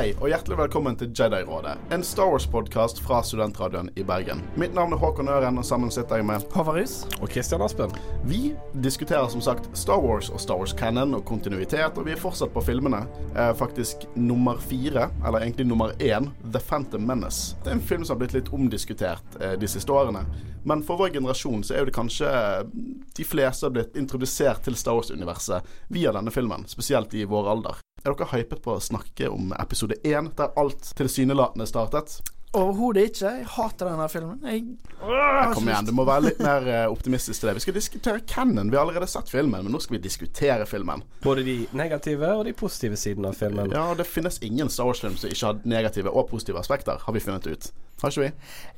[0.00, 4.38] Hei, og hjertelig velkommen til Jedi-rådet, en Star Wars-podkast fra Studentradioen i Bergen.
[4.56, 6.94] Mitt navn er Håkon Øren, og sammen sitter jeg med Håvarus.
[7.18, 7.92] Og Christian Aspen.
[8.24, 12.22] Vi diskuterer som sagt Star Wars og Star Wars Cannon og kontinuitet, og vi er
[12.22, 13.02] fortsatt på filmene.
[13.34, 17.58] Eh, faktisk nummer fire, eller egentlig nummer én, The Phantom Menace.
[17.60, 20.24] Det er en film som har blitt litt omdiskutert eh, de siste årene.
[20.64, 22.32] Men for vår generasjon så er jo det kanskje
[23.16, 27.84] de fleste har blitt introdusert til Star Wars-universet via denne filmen, spesielt i vår alder.
[28.00, 32.20] Er dere hypet på å snakke om episode én, der alt tilsynelatende startet?
[32.56, 33.28] Overhodet ikke.
[33.38, 34.40] Jeg hater denne filmen.
[34.42, 34.64] Jeg,
[35.00, 37.54] Ja, kom igjen, du må være litt mer eh, optimistisk til det.
[37.60, 38.72] Vi skal diskutere Cannon.
[38.72, 41.04] Vi har allerede sett filmen, men nå skal vi diskutere filmen.
[41.22, 43.70] Både de negative og de positive sidene av filmen.
[43.76, 47.22] Ja, det finnes ingen Star Wars-film som ikke har negative og positive aspekter, har vi
[47.22, 47.70] funnet ut.
[48.02, 48.32] Har ikke vi?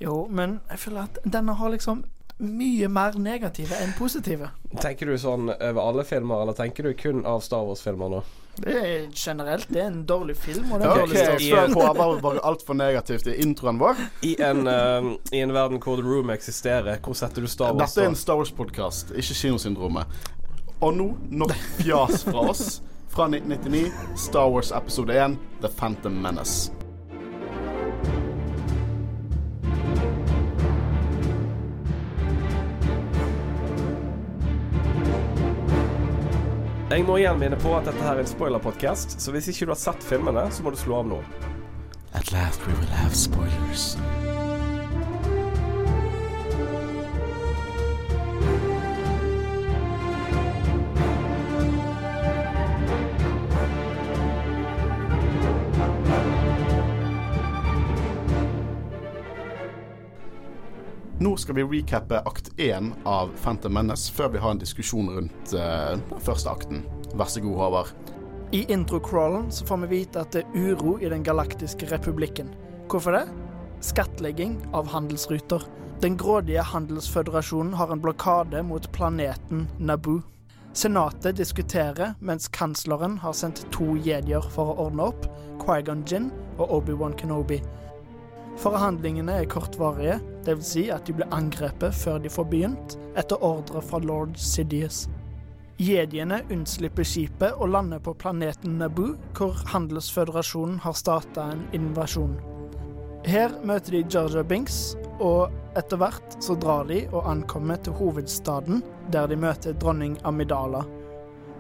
[0.05, 2.05] jo, men jeg føler at denne har liksom
[2.43, 4.51] mye mer negative enn positive.
[4.83, 8.23] Tenker du sånn over alle filmer, eller tenker du kun av Star Wars-filmer nå?
[8.57, 10.73] Det er generelt det er en dårlig film.
[10.73, 14.05] Og det er okay, dårlig Star jeg spør bare, bare altfor negativt i introen vår.
[14.29, 17.95] I en, uh, I en verden hvor The Room eksisterer, hvor setter du Star Wars?
[17.95, 18.19] Dette er en?
[18.19, 20.21] Star Wars-podkast, ikke Kinosyndromet.
[20.83, 22.81] Og nå nok fjas fra oss.
[23.13, 26.73] Fra 1999, Star Wars episode 1, The Phantom Menace.
[36.93, 39.73] Jeg må igjen minne på at dette her er en spoiler-podkast, så hvis ikke du
[39.73, 41.23] har sett filmene, så må du slå av nå.
[42.13, 43.95] At last we will have spoilers.
[61.23, 65.53] Nå skal vi recappe akt én av Phantom Menace før vi har en diskusjon rundt
[65.55, 66.81] uh, første akten.
[67.15, 67.93] Vær så god, Håvard.
[68.51, 72.51] I introcrawlen så får vi vite at det er uro i Den galaktiske republikken.
[72.91, 73.23] Hvorfor det?
[73.87, 75.63] Skattlegging av handelsruter.
[76.03, 80.25] Den grådige handelsføderasjonen har en blokade mot planeten Naboo.
[80.75, 85.31] Senatet diskuterer, mens kansleren har sendt to jedier for å ordne opp,
[85.63, 87.61] Quaigon Gin og Obi-Wan Kenobi.
[88.61, 90.69] Forhandlingene er kortvarige, dvs.
[90.75, 95.07] Si at de blir angrepet før de får begynt, etter ordre fra lord Sidious.
[95.83, 102.37] Jediene unnslipper skipet og lander på planeten Naboo, hvor Handelsføderasjonen har starta en invasjon.
[103.27, 108.83] Her møter de Jar Binks, og etter hvert så drar de og ankommer til hovedstaden,
[109.15, 110.85] der de møter dronning Amidala.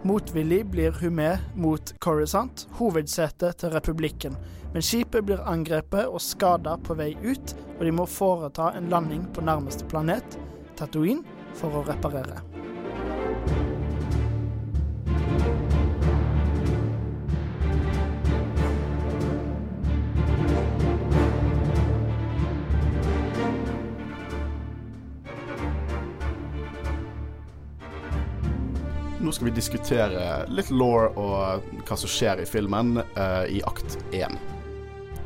[0.05, 4.35] Motvillig blir hun med mot Coruscant, hovedsetet til republikken,
[4.73, 9.27] men skipet blir angrepet og skada på vei ut, og de må foreta en landing
[9.35, 10.39] på nærmeste planet,
[10.79, 11.25] Tatooine,
[11.59, 12.41] for å reparere.
[29.23, 34.01] Nå skal vi diskutere litt law og hva som skjer i filmen eh, i akt
[34.11, 34.35] én.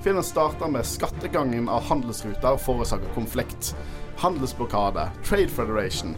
[0.04, 3.76] Filmen starter med skattegangen av handelsruter forårsaker konflikt.
[4.16, 6.16] Handelsblokade, Trade Federation.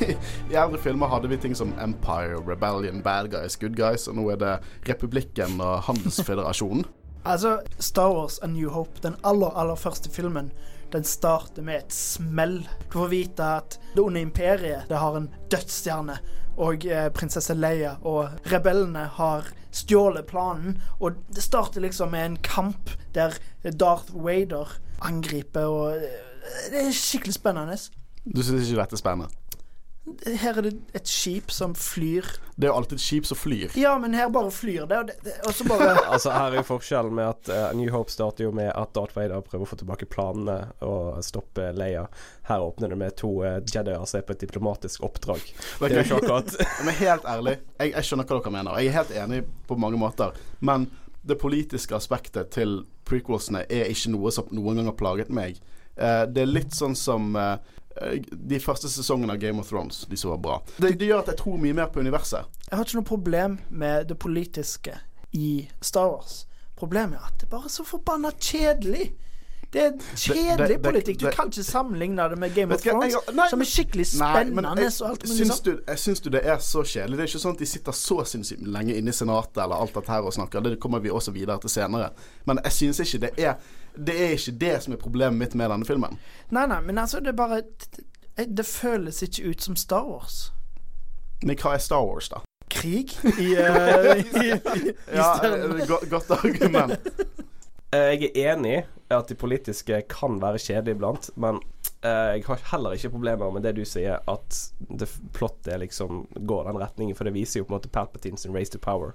[0.50, 4.28] I eldre filmer hadde vi ting som Empire, Rebellion, Bad Guys, Good Guys, og nå
[4.34, 4.52] er det
[4.90, 6.84] Republikken og Handelsføderasjonen.
[7.24, 10.50] Altså, Star Wars A New Hope, den aller, aller første filmen,
[10.92, 12.58] den starter med et smell.
[12.92, 16.18] Du får vite at det onde imperiet det har en dødsstjerne,
[16.56, 20.78] og eh, prinsesse Leia og rebellene har stjålet planen.
[21.00, 26.92] Og det starter liksom med en kamp der Darth Vader angriper, og eh, det er
[26.94, 27.78] skikkelig spennende.
[28.24, 29.43] Du syns ikke dette er spennende?
[30.04, 32.26] Her er det et skip som flyr.
[32.56, 33.72] Det er jo alltid et skip som flyr.
[33.80, 36.60] Ja, men her bare flyr det, og, det, det, og så bare Altså Her er
[36.60, 39.70] jo forskjellen med at uh, New Hope starter jo med at Darth Vader prøver å
[39.70, 42.04] få tilbake planene og stoppe Leia.
[42.50, 45.40] Her åpner det med to uh, Jedier som er på et diplomatisk oppdrag.
[45.80, 46.52] Det er jo ikke akkurat
[46.84, 48.82] Men helt ærlig, jeg, jeg skjønner hva dere mener.
[48.82, 49.40] Jeg er helt enig
[49.70, 50.36] på mange måter.
[50.60, 50.90] Men
[51.24, 55.56] det politiske aspektet til prequelsene er ikke noe som noen gang har plaget meg.
[55.96, 57.56] Uh, det er litt sånn som eh,
[58.30, 60.56] de første sesongene av Game of Thrones, de som var bra.
[60.78, 62.46] Det, det gjør at jeg tror mye mer på universet.
[62.70, 64.96] Jeg har ikke noe problem med det politiske
[65.32, 66.46] i Star Wars.
[66.76, 69.12] Problemet er at det er bare så forbanna kjedelig.
[69.74, 71.18] Det er kjedelig det- det- politikk.
[71.18, 74.54] Du kan ikke sammenligne det med Game of Thrones, jeg- nei, som er skikkelig spennende
[74.54, 77.16] men jeg, alt syns du, jeg syns du det er så kjedelig.
[77.16, 79.94] Det er ikke sånn at de sitter så sinnssykt lenge inne i Senatet eller alt
[79.94, 80.62] dette her og snakker.
[80.62, 82.10] Det kommer vi også videre til senere.
[82.46, 83.54] Men jeg syns ikke det er
[83.96, 86.18] Det er ikke det som er problemet mitt med denne filmen.
[86.50, 87.62] Nei, nei, men altså, det er bare
[87.94, 90.52] Det, det føles ikke ut som Star Wars.
[91.44, 92.40] Men hva er Star Wars, da?
[92.74, 96.98] Krig i, uh, i, i, i Ja, eh, godt argument.
[97.94, 101.60] Eh, Jeg er enig i at de politiske kan være kjedelige iblant, men
[102.02, 104.56] eh, jeg har heller ikke problemer med det du sier, at
[104.90, 105.06] det
[105.36, 108.72] plottet liksom går den retningen, for det viser jo på en måte Palpatine sin race
[108.72, 109.14] to power.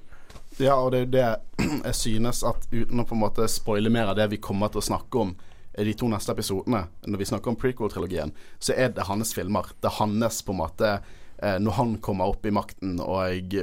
[0.59, 1.27] Ja, og det er jo det
[1.89, 4.81] jeg synes at uten å på en måte spoile mer av det vi kommer til
[4.81, 5.33] å snakke om
[5.79, 9.69] i de to neste episodene, når vi snakker om prequel-trilogien, så er det hans filmer.
[9.79, 13.53] Det er hans på en måte eh, Når han kommer opp i makten og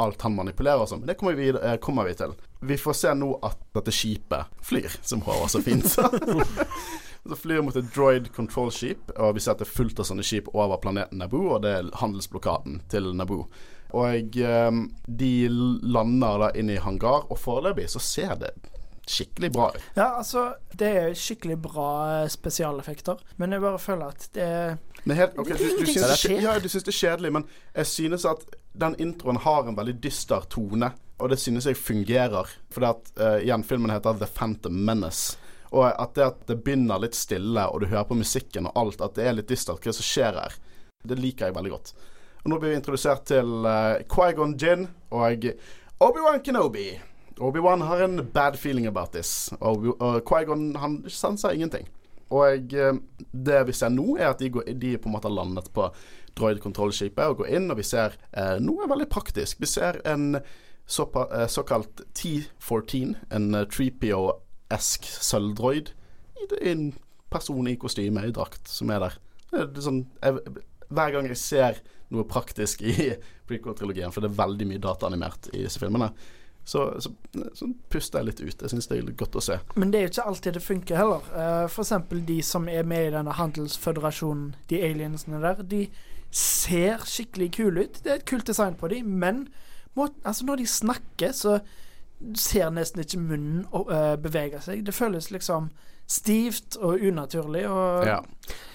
[0.00, 1.04] alt han manipulerer og sånn.
[1.06, 2.34] Det kommer vi, eh, kommer vi til.
[2.60, 6.10] Vi får se nå at dette skipet flyr, som Håvard så fint sa.
[7.20, 10.24] Så flyr mot et droid control-skip, og vi ser at det er fullt av sånne
[10.24, 13.44] skip over planeten Naboo, og det er handelsblokaden til Naboo.
[13.96, 18.54] Og eh, de lander da inn i hangar, og foreløpig så ser det
[19.10, 19.82] skikkelig bra ut.
[19.96, 20.44] Ja, altså,
[20.78, 21.90] det er skikkelig bra
[22.20, 24.48] eh, spesialeffekter, men jeg bare føler at det
[25.04, 27.88] Men helt, okay, du, du, syns det, ja, du syns det er kjedelig, men jeg
[27.88, 28.44] synes at
[28.80, 32.48] den introen har en veldig dyster tone, og det synes jeg fungerer.
[32.72, 35.38] For det at, uh, igjen, filmen heter The Phantom Menace.
[35.70, 39.02] Og at det at det begynner litt stille, og du hører på musikken og alt,
[39.04, 40.56] at det er litt dystert hva som skjer her,
[41.06, 41.92] det liker jeg veldig godt.
[42.44, 45.48] Og nå blir vi introdusert til uh, Quaigon Gin og
[46.00, 46.88] Obi-Wan Kenobi.
[47.40, 51.88] Obi-Wan har en bad feeling about this, og og Qui-Gon han sanser ingenting.
[52.30, 52.94] Og eh,
[53.32, 55.88] det vi ser nå, er at de, går, de på en måte har landet på
[56.38, 59.58] droid-kontrollskipet og går inn, og vi ser eh, noe veldig praktisk.
[59.60, 60.38] Vi ser en
[60.86, 65.90] såpa, eh, såkalt T14, en uh, 3PO-esk sølvdroid.
[66.60, 66.92] En
[67.30, 69.18] person i kostyme, i drakt, som er der.
[69.50, 70.60] Det er sånn, jeg,
[70.90, 71.82] hver gang jeg ser
[72.14, 72.94] noe praktisk i
[73.48, 76.10] prequel-trilogien, for det er veldig mye dataanimert i disse filmene,
[76.64, 77.10] så, så,
[77.56, 78.62] så puster jeg litt ut.
[78.62, 79.56] Jeg syns det er godt å se.
[79.80, 81.24] Men det er jo ikke alltid det funker heller.
[81.32, 85.86] Uh, for eksempel de som er med i denne handelsføderasjonen, de aliensene der, de
[86.30, 88.02] ser skikkelig kule ut.
[88.04, 89.48] Det er et kult design på dem, men
[89.98, 91.58] må, altså når de snakker, så
[92.38, 94.84] ser nesten ikke munnen eh, bevege seg.
[94.86, 95.70] Det føles liksom
[96.10, 97.66] stivt og unaturlig.
[97.70, 98.20] Og Ja.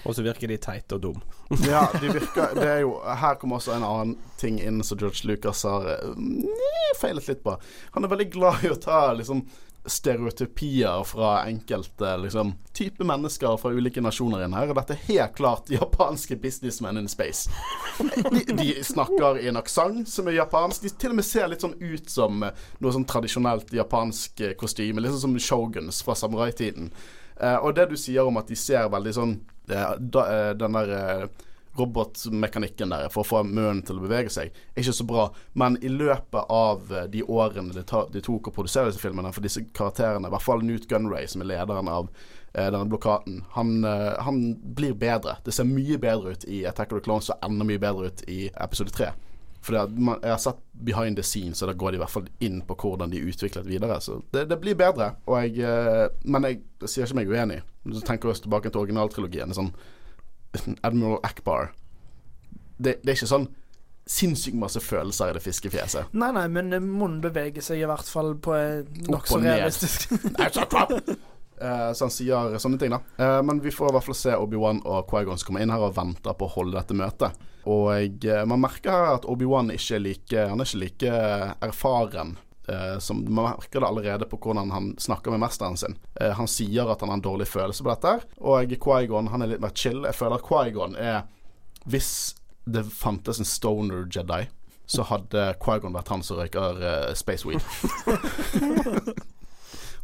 [0.05, 1.21] Så virker de teite og dum.
[1.67, 5.27] ja, de virker Det er jo Her kommer også en annen ting inn som George
[5.27, 6.15] Lucas har eh,
[7.01, 7.57] feilet litt på.
[7.97, 9.43] Han er veldig glad i å ta liksom
[9.85, 14.71] stereotypier fra enkelte liksom type mennesker fra ulike nasjoner inn her.
[14.71, 17.51] Og dette er helt klart japanske businessmen in space.
[17.99, 20.81] De, de snakker i en aksent som er japansk.
[20.85, 24.55] De til og med ser litt sånn ut som eh, noe sånn tradisjonelt japansk eh,
[24.59, 25.03] kostyme.
[25.03, 26.89] Litt sånn som shoguns fra samuraitiden.
[27.39, 29.35] Eh, og det du sier om at de ser veldig sånn
[29.67, 31.27] eh, eh, Den der
[31.75, 35.25] robotmekanikken der for å få munnen til å bevege seg, er ikke så bra.
[35.59, 40.29] Men i løpet av de årene ta, tok å produsere disse filmene for disse karakterene,
[40.29, 42.07] i hvert fall Newt Gunray, som er lederen av
[42.55, 44.39] denne blokaden, han, han
[44.77, 45.35] blir bedre.
[45.43, 48.23] Det ser mye bedre ut i Attack of the Clones og enda mye bedre ut
[48.31, 49.11] i episode 3.
[49.65, 52.59] For jeg har sett behind the scenes, og da går de i hvert fall inn
[52.67, 53.97] på hvordan de utviklet videre.
[54.03, 55.15] Så det, det blir bedre.
[55.41, 57.59] Jeg, eh, men jeg, jeg sier ikke meg uenig.
[57.89, 59.56] Så tenker vi oss tilbake til originaltrilogien.
[59.57, 59.73] Sånn
[60.85, 61.71] Admiral Akbar.
[62.77, 63.50] Det, det er ikke sånn
[64.06, 66.13] sinnssykt masse følelser i det fiskefjeset.
[66.13, 68.57] Nei, nei, men munnen beveger seg i hvert fall på
[69.09, 70.13] nokså realistisk!
[71.56, 72.97] Eh, så han sier sånne ting, da.
[73.16, 75.85] Uh, men vi får i hvert fall se Obi-Wan og Quaigon som kommer inn her
[75.85, 77.45] og venter på å holde dette møtet.
[77.66, 81.14] Og eh, man merker her at Obi-Wan ikke er like Han er ikke like
[81.66, 82.36] erfaren.
[82.69, 85.98] eh, som Man merker det allerede på hvordan han snakker med mesteren sin.
[86.22, 89.54] Eh, han sier at han har en dårlig følelse på dette, og Quaigon han er
[89.54, 90.04] litt mer chill.
[90.06, 91.24] Jeg føler at Quaigon er
[91.86, 94.48] Hvis det fantes en stoner Jedi,
[94.90, 97.62] så hadde Quaigon vært han som røyker uh, space weed.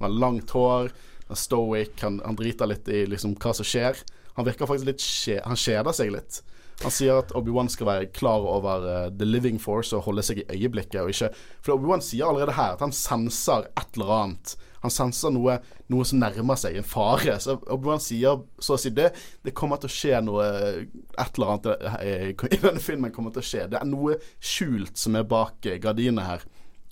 [0.02, 0.92] Han har langt hår,
[1.28, 4.00] han er stoic, han, han driter litt i liksom hva som skjer.
[4.38, 6.40] Han virker faktisk litt skje, Han kjeder seg litt.
[6.82, 10.42] Han sier at Obi-Wan skal være klar over uh, the living force og holde seg
[10.42, 11.30] i øyeblikket, og ikke
[11.62, 14.56] For Obi-Wan sier allerede her at han senser et eller annet.
[14.82, 15.60] Han senser noe,
[15.94, 17.36] noe som nærmer seg, en fare.
[17.44, 19.12] Så Obi-Wan sier så å si det.
[19.46, 21.70] Det kommer til å skje noe Et eller annet
[22.02, 23.68] eh, i denne filmen kommer til å skje.
[23.70, 26.48] Det er noe skjult som er bak eh, gardinene her.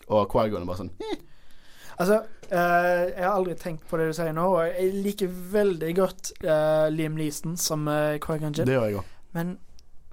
[0.10, 1.26] Og Quaigon er bare sånn eh,
[2.00, 5.90] Altså, eh, jeg har aldri tenkt på det du sier nå, og jeg liker veldig
[5.98, 9.10] godt eh, Liam Leeson som uh, Quaigon Jinn, Det gjør jeg òg.
[9.36, 9.58] men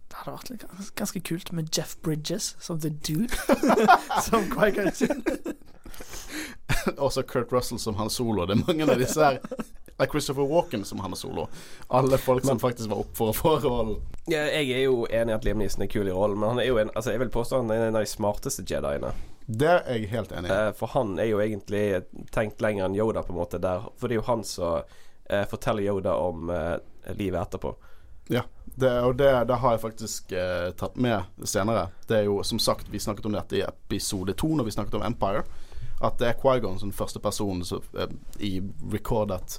[0.09, 3.35] det hadde vært litt, gans- ganske kult med Jeff Bridges som The Dude.
[4.29, 5.23] som Quaigan sin.
[6.99, 8.47] Også Kurt Russell som Han Solo.
[8.47, 11.47] Det er mange av disse her Det er Christopher Walken som Han Solo.
[11.89, 13.97] Alle folk som faktisk var opp for å få rollen.
[14.31, 16.61] Ja, jeg er jo enig i at Liam Neeson er kul i rollen, men han
[16.63, 19.15] er jo en Altså, jeg vil påstå han er en av de smarteste Jediene.
[19.47, 20.55] Det er jeg helt enig i.
[20.59, 21.85] Eh, for han er jo egentlig
[22.35, 23.87] tenkt lenger enn Yoda, på en måte, der.
[23.97, 24.83] For det er jo han som
[25.31, 26.75] eh, forteller Yoda om eh,
[27.15, 27.71] livet etterpå.
[28.35, 28.43] Ja,
[28.76, 31.88] det, og det, det har jeg faktisk eh, tatt med senere.
[32.09, 34.99] Det er jo som sagt, vi snakket om dette i episode to når vi snakket
[34.99, 35.47] om Empire.
[36.04, 38.12] At det er Quaigon som første person som, eh,
[38.45, 38.61] i
[38.92, 39.56] recordet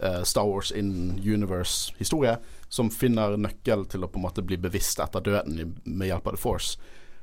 [0.00, 2.36] eh, Star Wars in universe-historie
[2.68, 6.36] som finner nøkkel til å på en måte bli bevisst etter døden med hjelp av
[6.36, 6.76] The Force.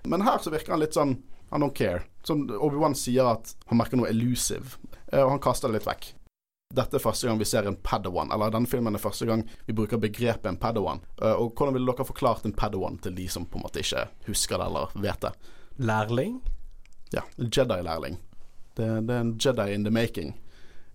[0.10, 1.20] Men her så virker han litt sånn
[1.54, 2.02] I don't care.
[2.28, 6.14] Som Obi-Wan sier at han merker noe elusive, eh, og han kaster det litt vekk.
[6.76, 9.76] Dette er første gang vi ser en padawan, eller denne filmen er første gang vi
[9.76, 11.00] bruker begrepet en padawan.
[11.22, 14.04] Eh, og hvordan ville dere forklart en padawan til de som på en måte ikke
[14.28, 15.32] husker det eller vet det?
[15.80, 16.42] Lærling?
[17.16, 18.20] Ja, Jedi-lærling.
[18.76, 20.36] Det, det, er en Jedi in the making.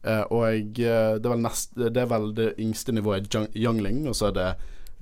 [0.02, 4.28] Uh, og uh, det, er nest, det, er vel det yngste nivået youngling, og så
[4.28, 4.48] er det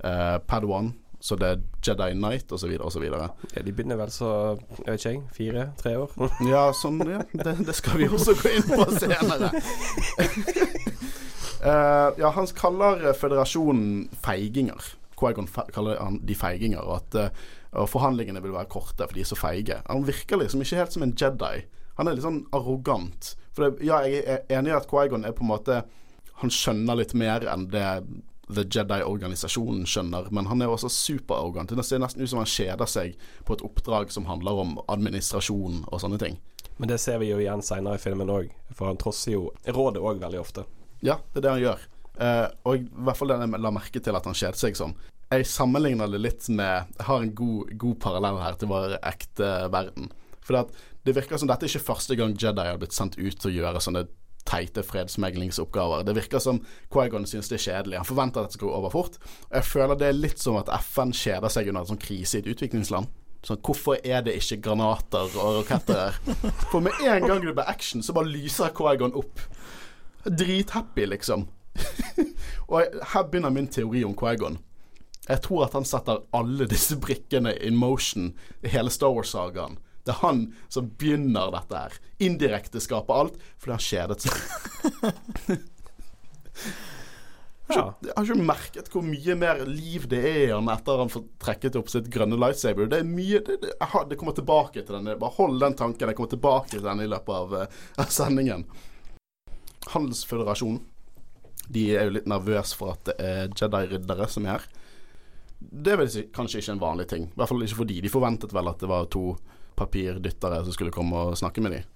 [0.05, 2.71] uh, Padawan, så det er Jedi Knight osv.
[2.81, 3.03] osv.
[3.05, 3.27] Ja,
[3.61, 6.15] de begynner vel så, jeg vet ikke jeg, fire-tre år?
[6.49, 9.51] ja, sånn, ja det, det, skal vi også gå inn på senere.
[12.21, 14.95] ja, han kaller føderasjonen feiginger.
[15.21, 17.19] Quaigon kaller han de feiginger, og at
[17.77, 19.77] uh, forhandlingene vil være korte, for de er så feige.
[19.85, 21.61] Han virker liksom ikke helt som en Jedi.
[21.99, 23.35] Han er litt sånn arrogant.
[23.53, 25.83] For det, ja, jeg er enig i at Quaigon er på en måte
[26.41, 27.85] Han skjønner litt mer enn det
[28.55, 31.73] The Jedi-organisasjonen skjønner, men han er også superarrogant.
[31.75, 33.15] Det ser nesten ut som han kjeder seg
[33.47, 36.37] på et oppdrag som handler om administrasjon og sånne ting.
[36.81, 40.01] Men det ser vi jo igjen seinere i filmen òg, for han trosser jo rådet
[40.01, 40.65] òg veldig ofte.
[41.05, 41.87] Ja, det er det han gjør.
[42.21, 44.95] Eh, og i hvert fall det jeg la merke til at han kjeder seg sånn.
[45.31, 49.51] Jeg sammenligner det litt med Jeg har en god, god parallell her til vår ekte
[49.71, 50.09] verden.
[50.43, 50.67] For
[51.05, 53.55] det virker som dette er ikke første gang Jedi har blitt sendt ut til å
[53.55, 54.03] gjøre sånne
[54.47, 56.03] teite fredsmeglingsoppgaver.
[56.07, 56.61] Det virker som
[56.93, 57.99] Quaigon syns det er kjedelig.
[58.01, 59.17] Han forventer at det skal gå over fort.
[59.49, 62.39] Og jeg føler det er litt som at FN kjeder seg under en sånn krise
[62.39, 63.09] i et utviklingsland.
[63.45, 66.17] Sånn, hvorfor er det ikke granater og raketter her?
[66.69, 69.41] For med en gang det blir action, så bare lyser Quaigon opp.
[70.25, 71.47] Drithappy, liksom.
[72.71, 74.59] og her begynner min teori om Quaigon.
[75.29, 79.79] Jeg tror at han setter alle disse brikkene in motion i hele Star Wars-sagaen.
[80.05, 81.97] Det er han som begynner dette her.
[82.23, 84.35] Indirekte skaper alt fordi han kjedet seg.
[87.71, 91.27] Jeg har ikke merket hvor mye mer liv det er i han etter han får
[91.41, 92.89] trekket opp sitt grønne lightsaber.
[92.91, 95.13] Det er mye Det, det, har, det kommer tilbake til den.
[95.21, 96.09] Bare hold den tanken.
[96.09, 98.65] Jeg kommer tilbake til den i løpet av, uh, av sendingen.
[99.91, 100.81] Handelsføderasjonen
[101.71, 104.67] de er jo litt nervøse for at det er Jedi-riddere som er her.
[105.61, 107.27] Det er vel kanskje ikke en vanlig ting.
[107.29, 109.35] I hvert fall ikke fordi de forventet vel at det var to
[109.79, 111.87] papirdyttere som skulle komme og snakke med dem.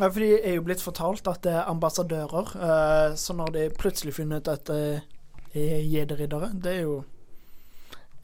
[0.00, 3.66] Ja, for de er jo blitt fortalt at det er ambassadører, uh, så når de
[3.78, 4.78] plutselig finner ut at det
[5.54, 7.02] er jederiddere, det er jo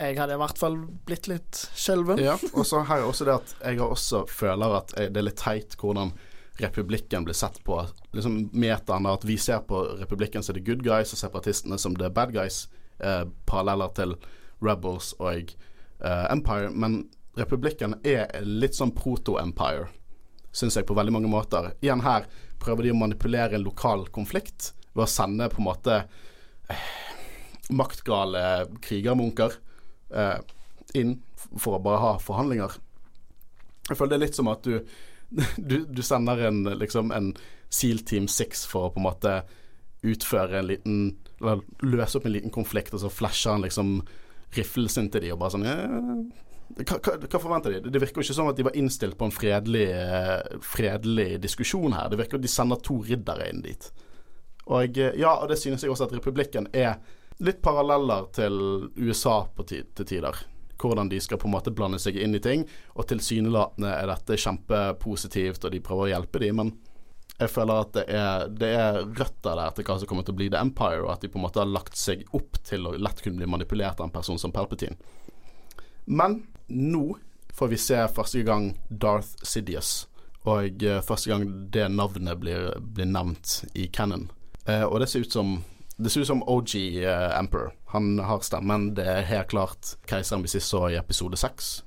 [0.01, 2.19] Jeg hadde i hvert fall blitt litt skjelven.
[2.19, 5.37] Ja, og så har jeg også det at jeg også føler at det er litt
[5.37, 6.15] teit hvordan
[6.61, 7.87] republikken blir sett på.
[8.13, 12.11] Liksom Metaen at vi ser på republikken som the good guys, og separatistene som the
[12.11, 12.69] bad guys.
[12.99, 14.15] Eh, paralleller til
[14.61, 15.55] Rebels og
[16.05, 16.71] eh, Empire.
[16.71, 19.89] Men republikken er litt sånn proto-empire,
[20.53, 21.73] syns jeg, på veldig mange måter.
[21.81, 22.27] Igjen her
[22.61, 26.01] prøver de å manipulere en lokal konflikt ved å sende på en måte
[26.71, 26.89] eh,
[27.71, 28.43] maktgale
[28.83, 29.55] krigermunker
[30.11, 30.39] eh,
[30.99, 31.21] inn
[31.57, 32.75] for å bare ha forhandlinger.
[33.89, 34.81] Jeg føler det er litt som at du,
[35.71, 37.33] du, du sender en, liksom, en
[37.71, 39.41] Seal Team 6 for å på en måte
[40.01, 41.01] utføre en liten
[41.85, 44.01] løse opp en liten konflikt, og så flasher han liksom
[44.57, 45.77] riflen sin til de og bare sånn hva,
[46.77, 47.91] hva, hva, forventer de?
[47.91, 51.97] Det virker jo ikke som at de var innstilt på en fredelig, eh, fredelig diskusjon
[51.97, 52.11] her.
[52.11, 53.91] Det virker jo at de sender to riddere inn dit.
[54.71, 57.01] Og ja, og det synes jeg også at republikken er
[57.43, 58.61] litt paralleller til
[59.01, 60.37] USA på til tider.
[60.81, 62.63] Hvordan de skal på en måte blande seg inn i ting.
[62.97, 66.73] Og tilsynelatende er dette kjempepositivt, og de prøver å hjelpe dem, men
[67.41, 70.39] jeg føler at det er, det er røtter der til hva som kommer til å
[70.41, 72.95] bli The Empire, og at de på en måte har lagt seg opp til å
[73.01, 74.99] lett kunne bli manipulert av en person som Palpatine.
[76.05, 77.19] Men nå
[77.55, 80.07] får vi se første gang Darth Sidious,
[80.49, 84.29] og uh, første gang det navnet blir, blir nevnt i canon.
[84.69, 85.61] Uh, og det ser ut som
[86.01, 87.75] det ser ut som OG uh, eh, Emperor.
[87.93, 88.95] Han har stemmen.
[88.97, 91.83] Det er helt klart keiseren vi sist så i episode seks.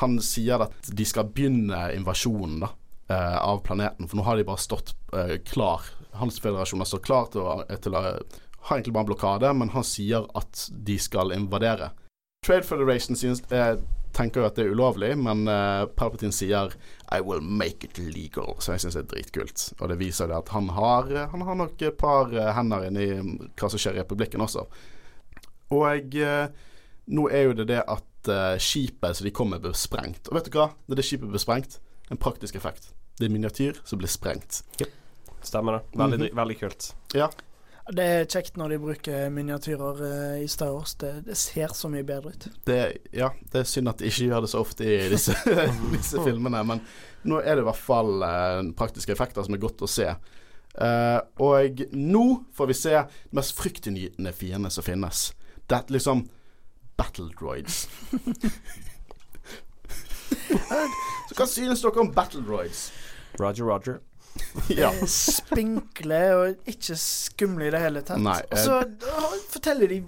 [0.00, 2.70] Han sier at de skal begynne invasjonen da,
[3.42, 4.94] av planeten, for nå har de bare stått
[5.50, 5.84] klar.
[6.16, 8.04] Hans føderasjon har stått klar til å, til å
[8.70, 11.90] ha egentlig bare en blokade, men han sier at de skal invadere.
[12.46, 13.76] Trade Federation synes, eh,
[14.16, 16.74] tenker jo at det er ulovlig, men uh, Palpatine sier
[17.10, 19.66] 'I will make it legal', så jeg syns det er dritkult.
[19.80, 23.08] Og det viser det at han har, han har nok et par eh, hender inni
[23.58, 24.66] hva som skjer i republikken også.
[25.74, 26.46] Og uh,
[27.10, 30.30] nå er jo det det at uh, skipet som de kommer blir sprengt.
[30.30, 30.70] Og vet du hva?
[30.86, 31.78] Når det skipet blir sprengt,
[32.10, 32.90] en praktisk effekt.
[33.18, 34.62] Det er miniatyr som blir sprengt.
[34.80, 34.96] Yep.
[35.42, 35.98] Stemmer det.
[35.98, 36.36] Veldig, mm -hmm.
[36.36, 36.94] veldig kult.
[37.14, 37.30] Ja.
[37.90, 40.94] Det er kjekt når de bruker miniatyrer eh, i Star Wars.
[41.00, 42.46] Det, det ser så mye bedre ut.
[42.68, 42.80] Det,
[43.16, 45.34] ja, det er synd at de ikke gjør det så ofte i disse,
[45.96, 46.82] disse filmene, men
[47.26, 50.06] nå er det i hvert fall eh, praktiske effekter som er godt å se.
[50.10, 55.30] Eh, og nå får vi se den mest fryktinngytende fiende som finnes.
[55.66, 56.28] Det er liksom
[57.00, 57.88] Battle Droids.
[61.26, 62.90] så hva synes dere om Battle Droids?
[63.40, 63.98] Roger, Roger.
[64.80, 64.90] ja.
[64.92, 68.20] Eh, Spinkle og ikke skumle i det hele tatt.
[68.22, 70.00] Nei, Og så eh, forteller de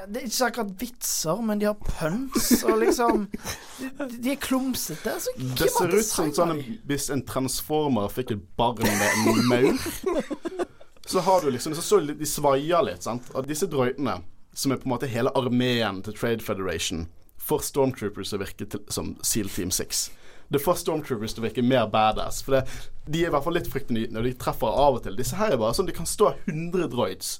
[0.00, 5.16] Det er ikke akkurat vitser, men de har puns og liksom De, de er klumsete.
[5.20, 6.56] Så Det ser ut som sånn
[6.88, 10.66] hvis en transformer fikk et barn med en maur.
[11.10, 13.28] Så har du liksom Så, så de svaier litt, sant.
[13.34, 14.20] Og disse drøytene,
[14.54, 17.08] som er på en måte hele armeen til Trade Federation,
[17.40, 20.04] for Stormtroopers å virke til, som Seal Team 6.
[20.50, 22.40] Det får Stormtroopers til å virke mer badass.
[22.42, 22.64] For det,
[23.06, 25.18] de er i hvert fall litt fryktinngytende, og de treffer av og til.
[25.18, 27.36] Disse her er bare sånn de kan stå 100 droids,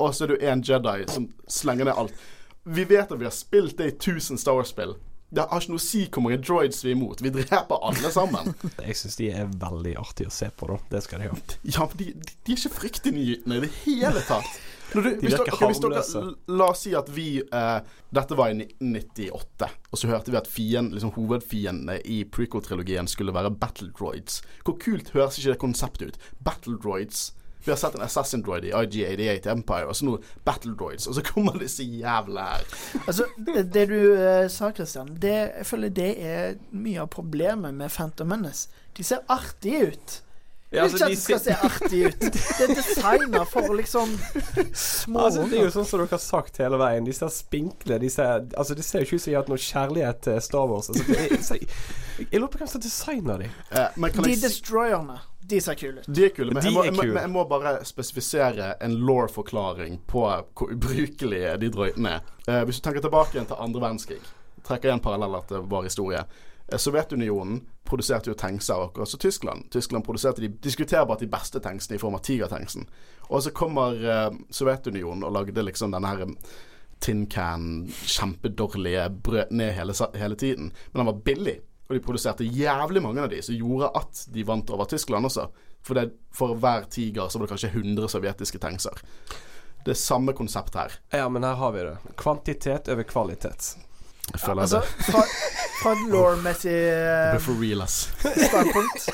[0.00, 2.24] og så er du én Jedi som slenger ned alt.
[2.68, 4.96] Vi vet at vi har spilt det i 1000 Star Wars-spill.
[5.28, 7.20] Det har ikke noe å si hvor mange droids vi er imot.
[7.20, 8.54] Vi dreper alle sammen.
[8.86, 10.78] Jeg syns de er veldig artige å se på, da.
[10.94, 11.36] Det skal de ha.
[11.68, 14.48] Ja, men de, de, de er ikke fryktinngytende i det hele tatt.
[14.94, 16.22] Når du, De virker dere, ok, harmløse.
[16.58, 17.78] La oss si at vi eh,
[18.14, 23.34] Dette var i 1998, og så hørte vi at fien, liksom, hovedfiendene i prequel-trilogien skulle
[23.36, 24.40] være battle droids.
[24.64, 26.22] Hvor kult høres ikke det konseptet ut?
[26.44, 27.28] Battle droids.
[27.64, 30.14] Vi har sett en assassin droid i IG88 Empire, og så nå
[30.46, 32.62] battle droids, og så kommer disse jævla her.
[33.04, 37.76] Altså, det, det du eh, sa, Christian, det, jeg føler det er mye av problemet
[37.76, 38.70] med Phantom Menace.
[38.96, 40.16] De ser artige ut.
[40.70, 42.20] Ja, altså, ikke at det skal se artig ut.
[42.20, 44.10] Det er designa for liksom
[44.76, 47.06] små Altså, det er jo sånn som dere har sagt hele veien.
[47.06, 47.96] De ser spinkle.
[48.02, 50.42] De ser, altså, det ser jo ikke ut som de har hatt noe kjærlighet til
[50.44, 50.90] Star Wars.
[50.92, 51.70] Altså, det er, så, jeg,
[52.26, 53.48] jeg lurer på hvem som designer de.
[53.72, 55.16] Eh, men kan De destroyerne,
[55.48, 56.10] de ser kule ut.
[56.18, 60.26] De er kule, men, jeg må, jeg, må, jeg må bare spesifisere en law-forklaring på
[60.28, 62.28] hvor ubrukelige de drøytene er.
[62.44, 64.20] Eh, hvis du tenker tilbake igjen til andre verdenskrig,
[64.68, 66.26] trekker igjen paralleller til vår historie.
[66.68, 69.70] Eh, Sovjetunionen produserte jo tankser akkurat som Tyskland.
[69.72, 72.84] Tyskland produserte de diskuterbart de beste tanksene i form av Tiger-tanksen.
[73.28, 76.26] Og så kommer uh, Sovjetunionen og lagde liksom denne her
[77.00, 80.72] Tin Can, kjempedårlige, brøt ned hele, hele tiden.
[80.92, 84.46] Men den var billig, og de produserte jævlig mange av de, som gjorde at de
[84.46, 85.46] vant over Tyskland også.
[85.86, 89.04] For, det, for hver tiger så var det kanskje 100 sovjetiske tankser.
[89.86, 90.98] Det er samme konsept her.
[91.14, 92.14] Ja, men her har vi det.
[92.18, 93.76] Kvantitet over kvalitet.
[94.36, 95.06] Føler Altså, det.
[95.08, 95.22] fra,
[95.80, 97.96] fra et law-messig eh, blir for real, ass.
[98.20, 99.06] standpunkt,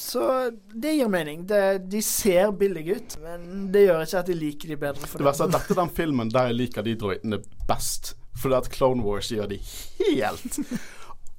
[0.00, 0.28] så
[0.72, 1.42] det gir mening.
[1.50, 1.60] Det,
[1.92, 5.06] de ser billige ut, men det gjør ikke at de liker de bedre.
[5.10, 8.14] For Det verste er at dette er den filmen der jeg liker de droidene best.
[8.40, 9.60] Fordi at Clone Wars gjør de
[10.00, 10.56] helt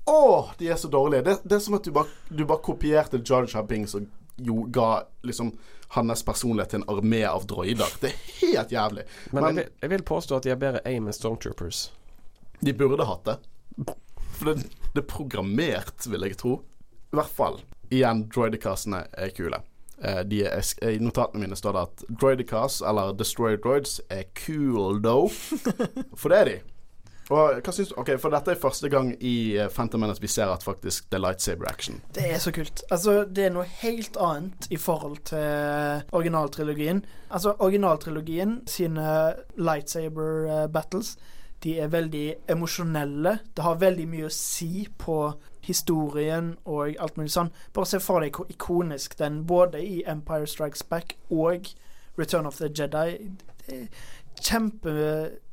[0.08, 1.24] Å, de er så dårlige.
[1.26, 4.06] Det, det er som at du bare, du bare kopierte Jarja Jar Binks og
[4.38, 5.50] jo, ga liksom
[5.96, 7.90] hans personlighet til en armé av droider.
[8.04, 9.06] Det er helt jævlig.
[9.34, 11.88] Men, Men- jeg, vil, jeg vil påstå at de har bedre aim enn Stormtroopers.
[12.62, 13.38] De burde hatt det.
[14.36, 16.60] For det, det er programmert, vil jeg tro.
[17.12, 17.62] I hvert fall.
[17.94, 19.62] Igjen, droidicastene er kule.
[20.04, 25.02] Eh, de er, I notatene mine står det at droidicast, eller destroy droids, er cool
[25.04, 25.32] though.
[26.20, 26.58] For det er de.
[27.34, 30.30] Og hva syns du Ok, for dette er første gang i eh, Phantom Menace vi
[30.30, 32.02] ser at faktisk det er lightsaber action.
[32.14, 32.84] Det er så kult.
[32.94, 37.02] Altså, det er noe helt annet i forhold til originaltrilogien.
[37.32, 39.08] Altså, originaltrilogien sine
[39.58, 41.16] lightsaber eh, battles,
[41.66, 43.40] de er veldig emosjonelle.
[43.58, 45.18] Det har veldig mye å si på
[45.66, 47.50] historien og alt mulig sånn.
[47.74, 51.72] Bare se for deg hvor ikonisk den både i Empire Strikes Back og
[52.20, 53.18] Return of the Jedi
[53.66, 53.88] Det er
[54.46, 54.94] kjempe,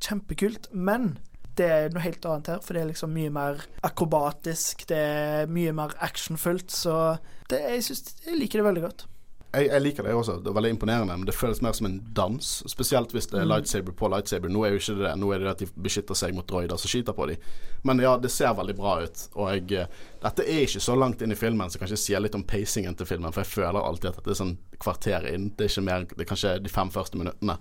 [0.03, 0.69] kjempekult.
[0.71, 1.15] Men
[1.57, 4.85] det er noe helt annet her, for det er liksom mye mer akrobatisk.
[4.89, 7.17] Det er mye mer actionfullt, så
[7.49, 9.05] det, jeg, synes, jeg liker det veldig godt.
[9.53, 10.39] Jeg, jeg liker det også.
[10.41, 12.47] Det er veldig imponerende, men det føles mer som en dans.
[12.71, 14.49] Spesielt hvis det er lightsaber på lightsaber.
[14.49, 15.13] Nå er jo ikke det det.
[15.21, 17.45] Nå er det at de beskytter seg mot droider som skyter på dem.
[17.85, 19.23] Men ja, det ser veldig bra ut.
[19.37, 22.37] Og jeg, eh, dette er ikke så langt inn i filmen, så jeg sier litt
[22.39, 23.35] om pacingen til filmen.
[23.35, 25.51] For jeg føler alltid at dette er sånn kvarter inn.
[25.53, 27.59] Det er ikke mer Det er kanskje de fem første minuttene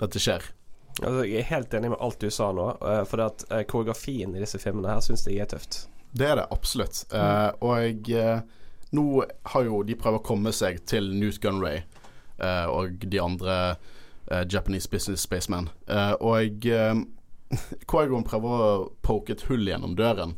[0.00, 0.48] dette skjer.
[1.02, 4.34] Altså, jeg er helt enig med alt du sa nå, eh, for at eh, koreografien
[4.34, 5.88] i disse filmene her syns jeg er tøft.
[6.14, 7.00] Det er det absolutt.
[7.10, 8.44] Eh, og jeg
[8.94, 13.56] Nå har jo de prøvd å komme seg til Newt Gunray eh, og de andre
[14.30, 15.68] eh, Japanese business spacemen.
[15.90, 17.02] Uh, og uh,
[17.90, 18.70] Quaigon prøver å
[19.02, 20.36] poke et hull gjennom døren.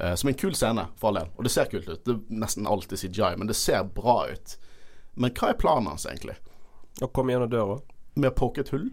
[0.00, 1.28] eh, som en kul scene, for all del.
[1.36, 2.04] Og det ser kult ut.
[2.04, 4.56] Det er nesten alltid CGI, men det ser bra ut.
[5.14, 6.38] Men hva er planen hans, egentlig?
[7.02, 7.78] Å komme gjennom døra.
[8.14, 8.88] Med å poke et hull?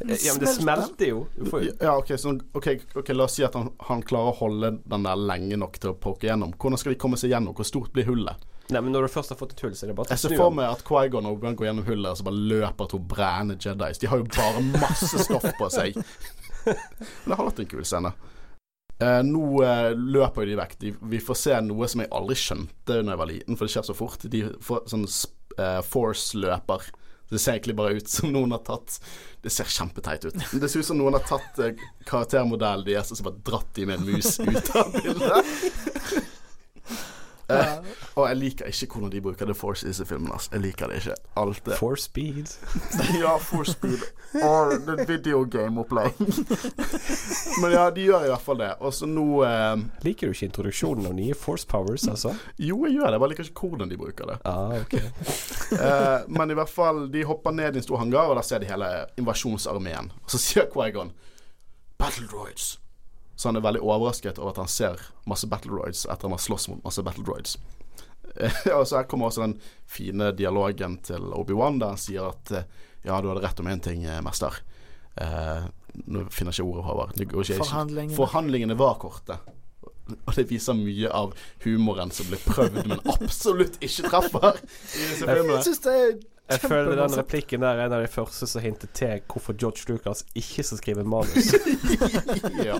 [0.00, 1.20] Ja, men det smelter jo.
[1.38, 4.72] Jo- Ja, ok, så, okay, ok, La oss si at han, han klarer å holde
[4.84, 6.52] den der lenge nok til å poke gjennom.
[6.58, 7.54] Hvordan skal de komme seg gjennom?
[7.54, 8.42] Hvor stort blir hullet?
[8.72, 10.30] Nei, men når du først har fått et hull, så er det bare Jeg snu.
[10.30, 12.88] Jeg ser for meg at Quaigon og Obi-Wan går gjennom hullet, og så bare løper
[12.90, 14.00] to brennende Jedis.
[14.00, 15.98] De har jo bare masse stoff på seg.
[16.64, 18.14] Men det har vært en kul scene.
[19.04, 20.76] Eh, nå eh, løper jo de vekk.
[20.80, 23.74] De, vi får se noe som jeg aldri skjønte da jeg var liten, for det
[23.76, 24.24] skjer så fort.
[24.32, 25.04] De får sånn
[25.60, 26.88] eh, force-løper.
[27.34, 29.00] Det ser egentlig bare ut som noen har tatt
[29.42, 30.36] Det ser kjempeteit ut.
[30.52, 31.74] Det ser ut som noen har tatt eh,
[32.08, 36.30] karaktermodellen deres og så bare dratt de med en mus ut av bildet.
[37.50, 37.72] Eh,
[38.16, 40.38] og jeg liker ikke hvordan de bruker The Force i disse filmene.
[40.52, 41.16] Jeg liker det ikke.
[41.36, 41.78] Alt det.
[41.78, 42.54] For speed.
[43.22, 44.04] ja, Force Speed.
[44.42, 46.12] Og det Video videogame-opplegg.
[47.62, 48.70] Men ja, de gjør i hvert fall det.
[48.80, 52.34] Og så nå eh, Liker du ikke introduksjonen av nye force powers, altså?
[52.56, 53.12] Jo, jeg gjør det.
[53.16, 54.38] Jeg bare liker ikke hvordan de bruker det.
[54.48, 55.04] Ah, okay.
[55.74, 58.62] Eh, men i hvert fall, de hopper ned i en stor hangar, og der ser
[58.62, 58.86] de hele
[59.18, 60.12] invasjonsarmeen.
[60.22, 61.10] Og så sier Quaigon
[61.98, 62.76] Battle droids.
[63.36, 66.42] Så han er veldig overrasket over at han ser masse battle droids etter han har
[66.42, 67.56] slåss mot masse battle droids.
[68.76, 69.56] Og så her kommer også den
[69.90, 72.68] fine dialogen til Obi-Wan, der han sier at eh,
[73.04, 74.56] ja, du hadde rett om én ting, eh, mester.
[75.20, 75.66] Eh,
[76.10, 77.18] nå finner jeg ikke ordet, Håvard.
[77.60, 78.16] Forhandlingene.
[78.16, 79.38] Forhandlingene var korte.
[80.14, 81.32] Og det viser mye av
[81.64, 84.58] humoren som blir prøvd, men absolutt ikke treffer.
[84.94, 88.60] Jeg syns det er Jeg føler den replikken der er en av de første som
[88.60, 91.54] hintet til hvorfor George Lucas ikke skal skrive manus.
[92.68, 92.76] ja.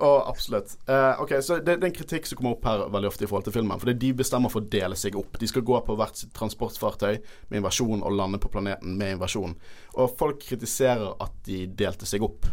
[0.00, 0.72] Og absolutt.
[0.88, 3.28] Uh, ok, så det, det er en kritikk som kommer opp her veldig ofte i
[3.28, 3.76] forhold til filmen.
[3.82, 5.36] Fordi de bestemmer for å dele seg opp.
[5.40, 7.18] De skal gå på hvert sitt transportfartøy
[7.50, 9.52] med invasjon og lande på planeten med invasjon.
[10.00, 12.48] Og folk kritiserer at de delte seg opp.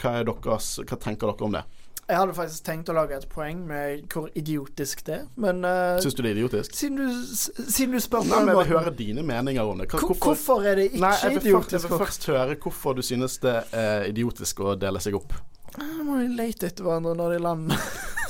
[0.00, 1.62] Hva, er deres, hva tenker dere om det?
[2.10, 6.00] Jeg hadde faktisk tenkt å lage et poeng med hvor idiotisk det er, men uh,
[6.02, 6.74] Syns du det er idiotisk?
[6.74, 7.36] siden, du,
[7.70, 9.86] siden du spør Nei, men jeg vil høre dine meninger om det.
[9.92, 13.04] Hva, hvorfor, Hvorfor er det ikke Nei, jeg først, jeg vil først høre hvorfor du
[13.06, 15.36] synes det er idiotisk å dele seg opp.
[15.78, 17.84] Nå må de lete etter hverandre når de lander.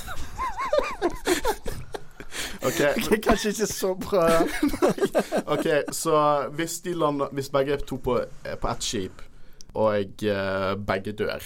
[2.60, 4.26] Ok, Det er kanskje ikke så bra.
[5.54, 9.22] Ok, så hvis de lander Hvis begge er to på, er på ett skip,
[9.74, 11.44] og eh, begge dør,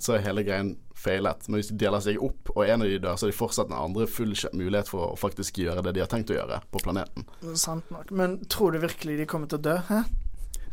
[0.00, 1.48] så er hele greien feilet.
[1.48, 3.70] Men hvis de deler seg opp, og en av de dør, så har de fortsatt
[3.70, 6.82] den andre full mulighet for å faktisk gjøre det de har tenkt å gjøre på
[6.84, 7.28] planeten.
[7.60, 8.12] Sant nok.
[8.14, 9.78] Men tror du virkelig de kommer til å dø?
[9.90, 10.04] Hæ?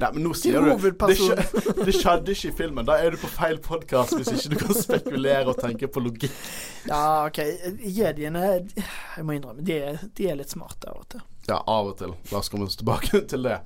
[0.01, 0.71] Nei, men nå sier du
[1.85, 2.85] det, skjedde ikke i filmen.
[2.87, 6.33] Da er du på feil podkast hvis ikke du kan spekulere og tenke på logikk.
[6.89, 7.41] Ja, OK.
[7.85, 11.25] Jediene Jeg må innrømme, de er, de er litt smarte av og til.
[11.49, 12.15] Ja, av og til.
[12.31, 13.59] La oss komme oss tilbake til det.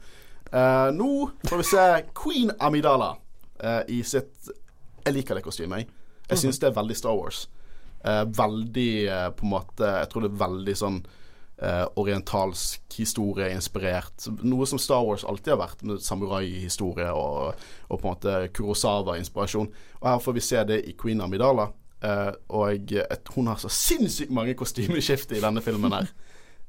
[0.51, 1.11] Uh, nå
[1.47, 4.51] får vi se Queen Amidala uh, i sitt
[5.05, 6.04] Jeg liker det kostymet, jeg.
[6.29, 7.45] Jeg syns det er veldig Star Wars.
[8.05, 10.99] Eh, veldig eh, på en måte Jeg tror det er veldig sånn
[11.61, 14.27] eh, orientalsk historie inspirert.
[14.43, 19.71] Noe som Star Wars alltid har vært, med samuraihistorie og, og på en måte Kurosawa-inspirasjon.
[20.01, 21.69] Og her får vi se det i Queen Amidala.
[22.05, 22.95] Eh, og
[23.35, 26.11] hun har så sinnssykt mange kostymeskifter i denne filmen her.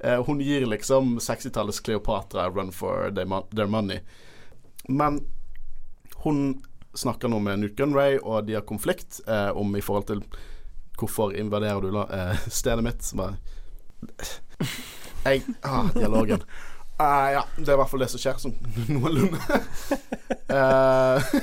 [0.04, 4.02] Eh, hun gir liksom 60-tallets Cleopatra run for their money.
[4.92, 5.22] Men
[6.20, 6.58] hun
[6.96, 10.22] snakker nå med Newt Gunray, og de har konflikt eh, om i forhold til
[10.96, 13.04] hvorfor invaderer du la, eh, stedet mitt.
[13.04, 13.36] som bare
[15.26, 16.42] Jeg ah, Dialogen.
[16.96, 18.54] Uh, ja, det er i hvert fall det som skjer, sånn
[18.94, 19.40] noenlunde.
[20.48, 21.34] uh,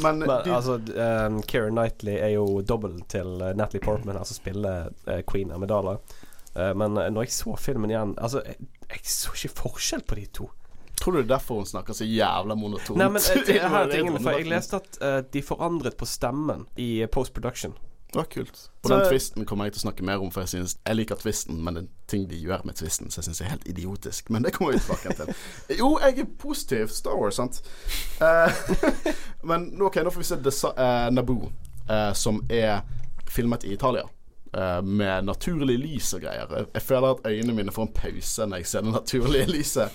[0.00, 4.38] men, Men du, altså, um, Keira Knightley er jo dobbel til uh, Natalie Portman, altså
[4.38, 5.98] spiller uh, Queen Amidala.
[6.54, 10.26] Uh, men når jeg så filmen igjen Altså, jeg, jeg så ikke forskjell på de
[10.40, 10.48] to.
[11.02, 12.96] Tror du det er derfor hun snakker så jævla monotont?
[13.00, 16.68] Nei, men det jeg, har tingene, for jeg leste at uh, de forandret på stemmen
[16.78, 17.74] i post-production.
[18.14, 18.58] var kult.
[18.84, 20.96] Og Så- den tvisten kommer jeg til å snakke mer om, for jeg synes Jeg
[20.98, 23.66] liker tvisten, men det er ting de gjør med tvisten, så jeg syns er helt
[23.72, 24.28] idiotisk.
[24.30, 25.34] Men det kommer vi tilbake til.
[25.80, 26.88] Jo, jeg er positiv.
[26.92, 27.62] Star Wars, sant.
[28.20, 28.52] Uh,
[29.48, 31.48] men ok, nå får vi se Desa uh, Naboo,
[31.88, 32.82] uh, som er
[33.32, 34.04] filmet i Italia.
[34.54, 36.50] eh, med naturlig lys og greier.
[36.52, 39.90] Jeg, jeg føler at øynene mine får en pause når jeg ser det naturlige lyset.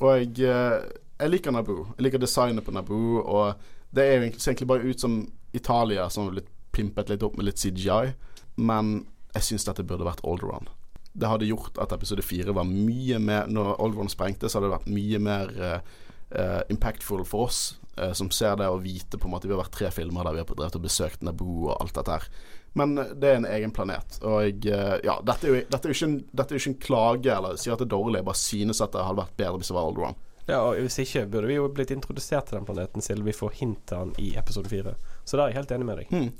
[0.00, 0.88] Og jeg, eh,
[1.20, 1.86] jeg liker Naboo.
[1.96, 3.20] Jeg liker designet på Naboo.
[3.20, 3.54] Og
[3.94, 5.20] det er egentlig, ser egentlig bare ut som
[5.52, 8.14] Italia som har blitt pimpet litt opp med litt CGI.
[8.56, 10.68] Men jeg syns dette burde vært Alderon.
[11.12, 14.76] Det hadde gjort at episode fire var mye mer Når Alderon sprengte, så hadde det
[14.76, 15.48] vært mye mer
[16.30, 19.62] eh, impactful for oss uh, som ser det, og vite på en måte Vi har
[19.62, 22.28] vært tre filmer der vi har drevet og besøkt Naboo og alt dette her.
[22.78, 24.18] Men det er en egen planet.
[24.22, 26.72] Og eh, ja, dette er, jo, dette, er jo ikke en, dette er jo ikke
[26.74, 28.20] en klage eller sier at det er dårlig.
[28.20, 30.20] Jeg bare synes at det hadde vært bedre hvis det var Alderon.
[30.50, 33.52] Ja, og Hvis ikke burde vi jo blitt introdusert til den planeten siden vi får
[33.60, 34.94] hint til den i episode fire.
[35.24, 36.10] Så da er jeg helt enig med deg.
[36.10, 36.30] Hmm.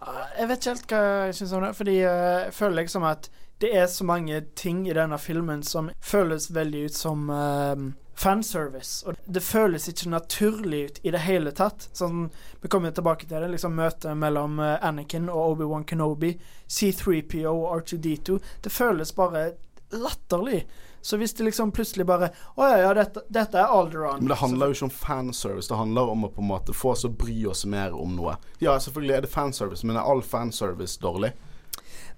[0.00, 3.08] Ah, Jeg vet ikke helt hva jeg syns om det, fordi eh, jeg føler liksom
[3.08, 3.28] at
[3.64, 9.06] det er så mange ting i denne filmen som føles veldig ut som eh, fanservice.
[9.06, 11.88] Og det føles ikke naturlig ut i det hele tatt.
[11.92, 16.32] Sånn, Vi kommer tilbake til det, liksom møtet mellom eh, Anakin og Obi-Wan Kenobi,
[16.66, 18.40] C3PO og R2D2.
[18.64, 19.50] Det føles bare
[19.92, 20.64] latterlig.
[21.06, 24.24] Så hvis det liksom plutselig bare Å ja, ja, dette, dette er Alderon.
[24.24, 25.68] Men det handler jo ikke om fanservice.
[25.70, 28.34] Det handler om å på en måte få oss å bry oss mer om noe.
[28.58, 31.30] Ja, selvfølgelig er det fanservice, men er all fanservice dårlig?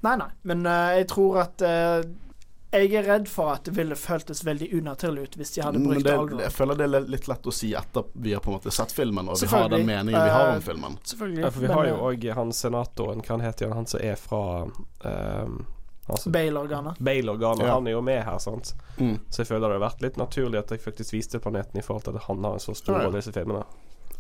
[0.07, 2.07] Nei, nei, men uh, jeg tror at eh,
[2.71, 6.05] Jeg er redd for at det ville føltes veldig unaturlig ut hvis de hadde brukt
[6.05, 6.43] det, Alderon.
[6.45, 8.93] jeg føler det er litt lett å si etter vi har på en måte sett
[8.93, 10.99] filmen, og vi har den meningen vi har Eh, om filmen.
[11.03, 11.41] Selvfølgelig.
[11.47, 14.21] Ja, for vi har jo eh, òg han senatoren, hva heter han, han som er
[14.21, 15.57] fra um,
[16.07, 16.99] altså, Bale-organet.
[16.99, 17.65] Bale-organet.
[17.67, 17.75] Ja.
[17.79, 18.75] Han er jo med her, sant.
[18.99, 19.17] Mm.
[19.31, 22.05] Så jeg føler det har vært litt naturlig at jeg faktisk viste planeten i forhold
[22.05, 23.09] til at han har en så stor Ja, ja.
[23.09, 23.65] rolle i disse filmene.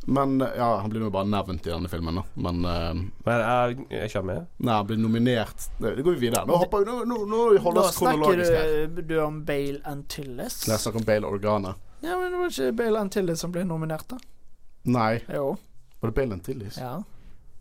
[0.08, 2.22] Men ja, han blir jo bare nevnt i denne filmen, da.
[2.40, 2.94] Men uh,
[3.26, 4.46] Men jeg, er ikke med?
[4.56, 5.66] nei, han blir nominert.
[5.76, 6.46] Det går vi videre.
[6.48, 8.72] Nå hopper vi Nå, nå, nå holder vi oss kronologisk her.
[8.86, 10.62] Nå du, du om Bale Antilles.
[10.70, 11.74] Jeg snakker om Bale Organa.
[12.00, 14.16] Ja, men det var ikke Bale Antilles som ble nominert, da?
[14.88, 15.50] Nei, Jo.
[16.00, 16.78] var det Bale Antilles?
[16.80, 16.94] Ja.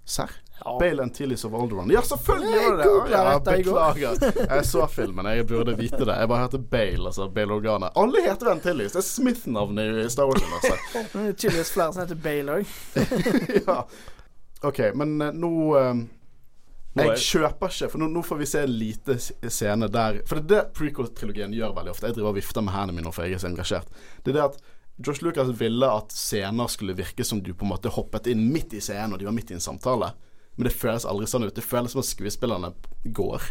[0.08, 0.32] Serr?
[0.66, 0.78] ja.
[0.80, 1.92] Bale Antilles of Alderon.
[1.92, 3.12] Ja, selvfølgelig gjør det det!
[3.12, 4.18] Ja, beklager.
[4.56, 6.16] Jeg så filmen, jeg burde vite det.
[6.20, 7.92] Jeg bare hørte Bale, altså Bale Organa.
[7.96, 8.92] Alle heter Antilles.
[8.92, 10.94] Det er Smith-navnet i Star Wars-universet.
[11.28, 12.78] Er tydeligvis flere som heter Bale òg.
[13.68, 13.82] ja.
[14.66, 16.00] OK, men eh, nå um,
[16.98, 20.48] Jeg kjøper ikke, for nå, nå får vi se en lite scene der For det
[20.48, 22.10] er det prequel-trilogien gjør veldig ofte.
[22.10, 24.02] Jeg driver og vifter med hendene mine for jeg er så engasjert.
[24.26, 24.60] Det er det at
[24.98, 28.74] Josh Lucas ville at scener skulle virke som du på en måte hoppet inn midt
[28.74, 30.10] i scenen, og de var midt i en samtale.
[30.58, 31.54] Men det føles aldri sånn ut.
[31.54, 32.74] Det føles som at skuespillerne
[33.06, 33.46] går,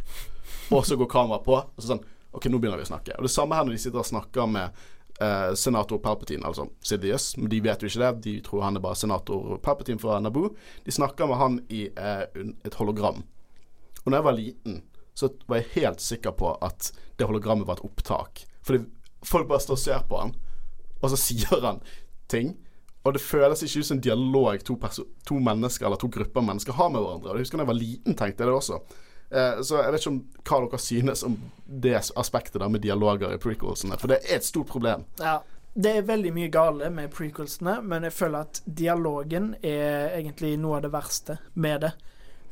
[0.74, 2.04] og så går kameraet på, og så sånn
[2.36, 3.14] OK, nå begynner vi å snakke.
[3.16, 4.80] Og det samme her når de sitter og snakker med
[5.24, 7.30] eh, senator Palpatine, altså Sidious.
[7.38, 8.10] Men de vet jo ikke det.
[8.26, 10.50] De tror han er bare senator Palpatine fra Naboo.
[10.84, 12.26] De snakker med han i eh,
[12.66, 13.22] et hologram.
[14.02, 14.76] Og når jeg var liten,
[15.16, 18.44] så var jeg helt sikker på at det hologrammet var et opptak.
[18.66, 18.84] Fordi
[19.24, 20.36] folk bare står og ser på han,
[21.02, 21.80] og så sier han
[22.32, 22.54] ting.
[23.06, 24.74] Og det føles ikke ut som en dialog to,
[25.28, 27.30] to mennesker eller to grupper mennesker har med hverandre.
[27.30, 28.80] Og jeg husker da jeg var liten, tenkte jeg det også.
[29.30, 31.36] Eh, så jeg vet ikke om hva dere synes om
[31.86, 33.98] det aspektet der med dialoger i prequelsene.
[34.02, 35.06] For det er et stort problem.
[35.22, 35.38] Ja.
[35.76, 40.78] Det er veldig mye gale med prequelsene, men jeg føler at dialogen er egentlig noe
[40.78, 41.90] av det verste med det.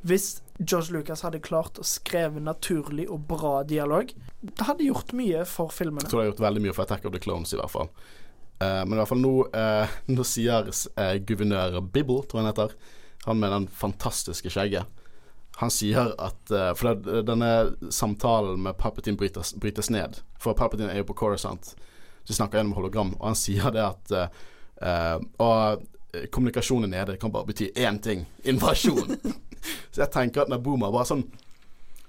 [0.05, 0.27] Hvis
[0.61, 4.13] George Lucas hadde klart å skrive naturlig og bra dialog,
[4.45, 6.05] det hadde gjort mye for Jeg filmene.
[6.05, 7.89] tror det har gjort veldig mye for Attack of the Clones, i hvert fall.
[8.65, 12.53] Eh, men i hvert fall nå, eh, nå sier eh, guvernør Bibble, tror jeg han
[12.53, 12.77] heter,
[13.25, 15.01] han med den fantastiske skjegget
[15.57, 17.51] Han sier at For denne
[17.95, 20.19] samtalen med Palpatine brytes, brytes ned.
[20.37, 23.85] For Palpatine er jo på Coruscant, så de snakker gjennom hologram, og han sier det
[23.85, 24.15] at
[24.83, 29.15] uh, Og kommunikasjonen nede, kan bare bety én ting invasjon.
[29.95, 31.23] så jeg tenker at Nabuma var sånn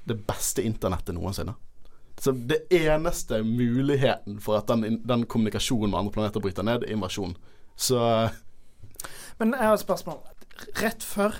[0.09, 1.53] det beste internettet noensinne.
[2.21, 6.93] Så det eneste muligheten for at den, den kommunikasjonen med andre planeter bryter ned, er
[6.95, 7.35] invasjon.
[7.75, 7.99] Så
[9.37, 10.17] Men jeg har et spørsmål.
[10.79, 11.35] Rett før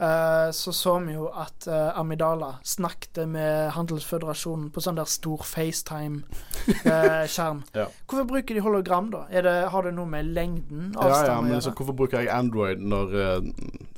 [0.00, 5.40] uh, så så vi jo at uh, Amidala snakket med Handelsføderasjonen på sånn der stor
[5.46, 7.62] FaceTime-skjerm.
[7.78, 7.86] Ja.
[8.06, 9.20] Hvorfor bruker de hologram, da?
[9.30, 10.94] Er det, har det noe med lengden?
[10.94, 11.64] Ja, ja, å men gjøre?
[11.68, 13.40] så hvorfor bruker jeg Android når eh,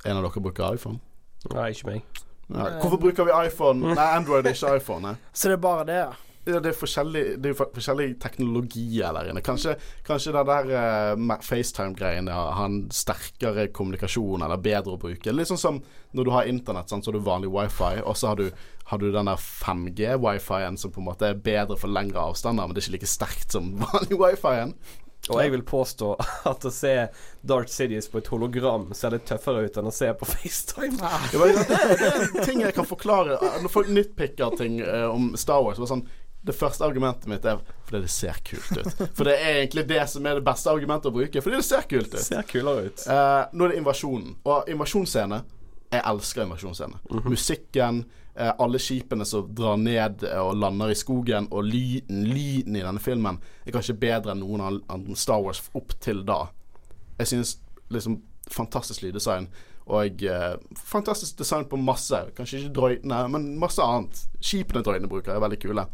[0.05, 0.99] en av dere bruker iPhone?
[1.53, 2.01] Nei, ikke meg.
[2.53, 3.95] Ja, hvorfor bruker vi iPhone?
[3.99, 5.03] Nei, Android er ikke iPhone.
[5.11, 5.17] Nei.
[5.37, 6.15] Så det er bare det, ja?
[6.47, 9.43] Ja, det er forskjellig Det er forskjellige teknologier der inne.
[9.43, 9.73] Kanskje,
[10.07, 10.69] kanskje det der
[11.19, 15.35] uh, FaceTime-greiene har en sterkere kommunikasjon eller bedre å bruke.
[15.35, 15.81] Litt sånn som
[16.15, 18.47] når du har internett, sant, så har du vanlig wifi, og så har du,
[18.93, 22.79] har du den der 5G-wifien som på en måte er bedre for lengre avstander, men
[22.79, 24.77] det er ikke like sterkt som vanlig wifien.
[25.29, 26.11] Og jeg vil påstå
[26.53, 26.93] at å se
[27.47, 31.01] Darth Sidious på et hologram ser litt tøffere ut enn å se på FaceTime.
[31.33, 33.41] Det, var, det, er ting jeg kan forklare.
[33.63, 36.07] Når folk nitpicker ting eh, om Star Wars, var sånn
[36.47, 39.01] det første argumentet mitt er fordi det ser kult ut.
[39.19, 41.43] For det er egentlig det som er det beste argumentet å bruke.
[41.43, 42.23] Fordi det ser kult ut.
[42.23, 43.03] Ser kulere ut.
[43.11, 44.37] Eh, nå er det invasjonen.
[44.47, 45.41] Og invasjonsscene
[45.93, 46.99] Jeg elsker invasjonsscene.
[47.25, 52.77] Musikken, eh, alle skipene som drar ned eh, og lander i skogen, og lyden, lyden
[52.77, 56.47] i denne filmen er kanskje bedre enn noen av Star Wars opp til da.
[57.21, 57.57] Jeg synes
[57.95, 58.21] liksom
[58.51, 59.47] fantastisk lyddesign.
[59.87, 62.19] Og eh, fantastisk design på masse.
[62.37, 64.27] Kanskje ikke drøytene, men masse annet.
[64.43, 65.87] Skipene drøytene bruker, er veldig kule.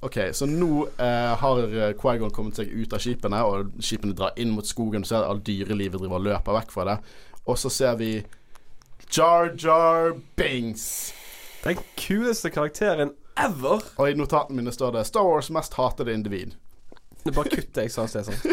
[0.00, 4.36] Ok, så nå eh, har Quaigon Qui-Gon kommet seg ut av skipene, og skipene drar
[4.40, 5.04] inn mot skogen.
[5.04, 6.98] Du ser alt dyrelivet driver og løper vekk fra det.
[7.48, 8.14] Og så ser vi
[9.10, 11.12] Jar Jar Bings.
[11.64, 13.82] Den kuleste karakteren ever.
[13.96, 16.54] Og i notatene mine står det 'Star Wars mest hatede individ'.
[17.24, 18.34] Det bare kutt jeg sa sånn.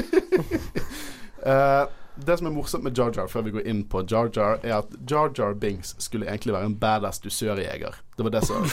[1.47, 1.85] Eh,
[2.25, 4.73] det som er morsomt med Jar Jar, før vi går inn på Jar Jar, er
[4.79, 7.95] at Jar Jar Bings skulle egentlig være en badass dusørjeger.
[8.17, 8.65] Det var det som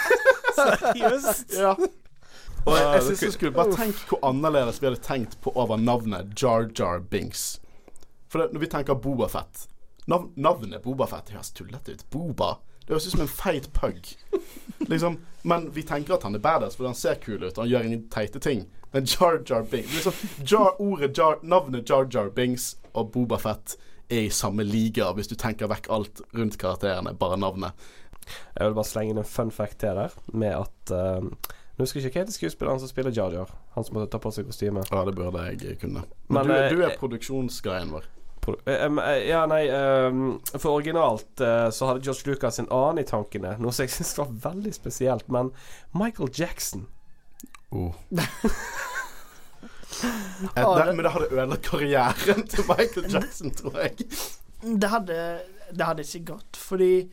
[0.60, 1.56] Seriøst?
[1.56, 1.72] Ja.
[2.66, 5.50] Og jeg, Ah, jeg synes du skulle Bare tenk hvor annerledes vi hadde tenkt på
[5.56, 7.60] over navnet Jar Jar Binks.
[8.28, 9.66] For det, når vi tenker Bobafett
[10.10, 12.04] Nav Navnet Bobafett høres tullete ut.
[12.10, 12.56] Boba.
[12.82, 14.00] Det høres ut som en feit pug.
[14.90, 17.70] Liksom, men vi tenker at han er badass fordi han ser kul ut, og han
[17.70, 18.66] gjør ingen teite ting.
[18.92, 20.12] Men Jar Jar Binks liksom,
[20.44, 23.76] Jar, ordet Jar, Navnet Jar Jar Binks og Boba Fett
[24.12, 27.86] er i samme liga, hvis du tenker vekk alt rundt karakterene, bare navnet.
[28.58, 32.02] Jeg vil bare slenge inn en fun fact til der, med at uh, Nå husker
[32.02, 33.52] jeg ikke hva heter skuespilleren som spiller Jar Jar.
[33.72, 34.82] Han som måtte ta på seg kostyme.
[34.92, 36.02] Ja, det burde jeg kunne.
[36.28, 38.04] Men, Men, du, eh, du er produksjonsgreien vår.
[38.66, 43.06] Eh, eh, Ja, nei ehm, For originalt eh, så hadde George Lucas en annen i
[43.06, 45.28] tankene, noe som jeg syns var veldig spesielt.
[45.30, 45.52] Men
[45.94, 46.86] Michael Jackson
[47.72, 47.94] Oh.
[50.02, 50.08] Eh,
[50.56, 53.96] Ja, det, det- men det hadde ødelagt karrieren til Michael Jackson, tror jeg.
[54.80, 55.16] Det hadde,
[55.76, 57.10] det hadde ikke gått, fordi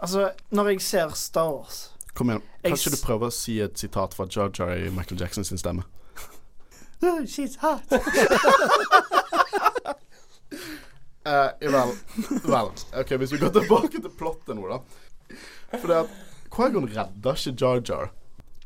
[0.00, 2.42] Altså, når jeg ser Star Wars Kom igjen.
[2.64, 5.58] Kan ikke du prøve å si et sitat fra Jar Jar i Michael Jackson sin
[5.60, 5.82] stemme?
[7.02, 7.82] oh, She's hot.
[10.52, 11.92] Eh, vel,
[12.44, 12.70] vel.
[13.02, 14.78] OK, hvis vi går tilbake til plottet nå, da.
[15.76, 16.14] For det at
[16.50, 18.08] Quagon redder ikke Jar Jar.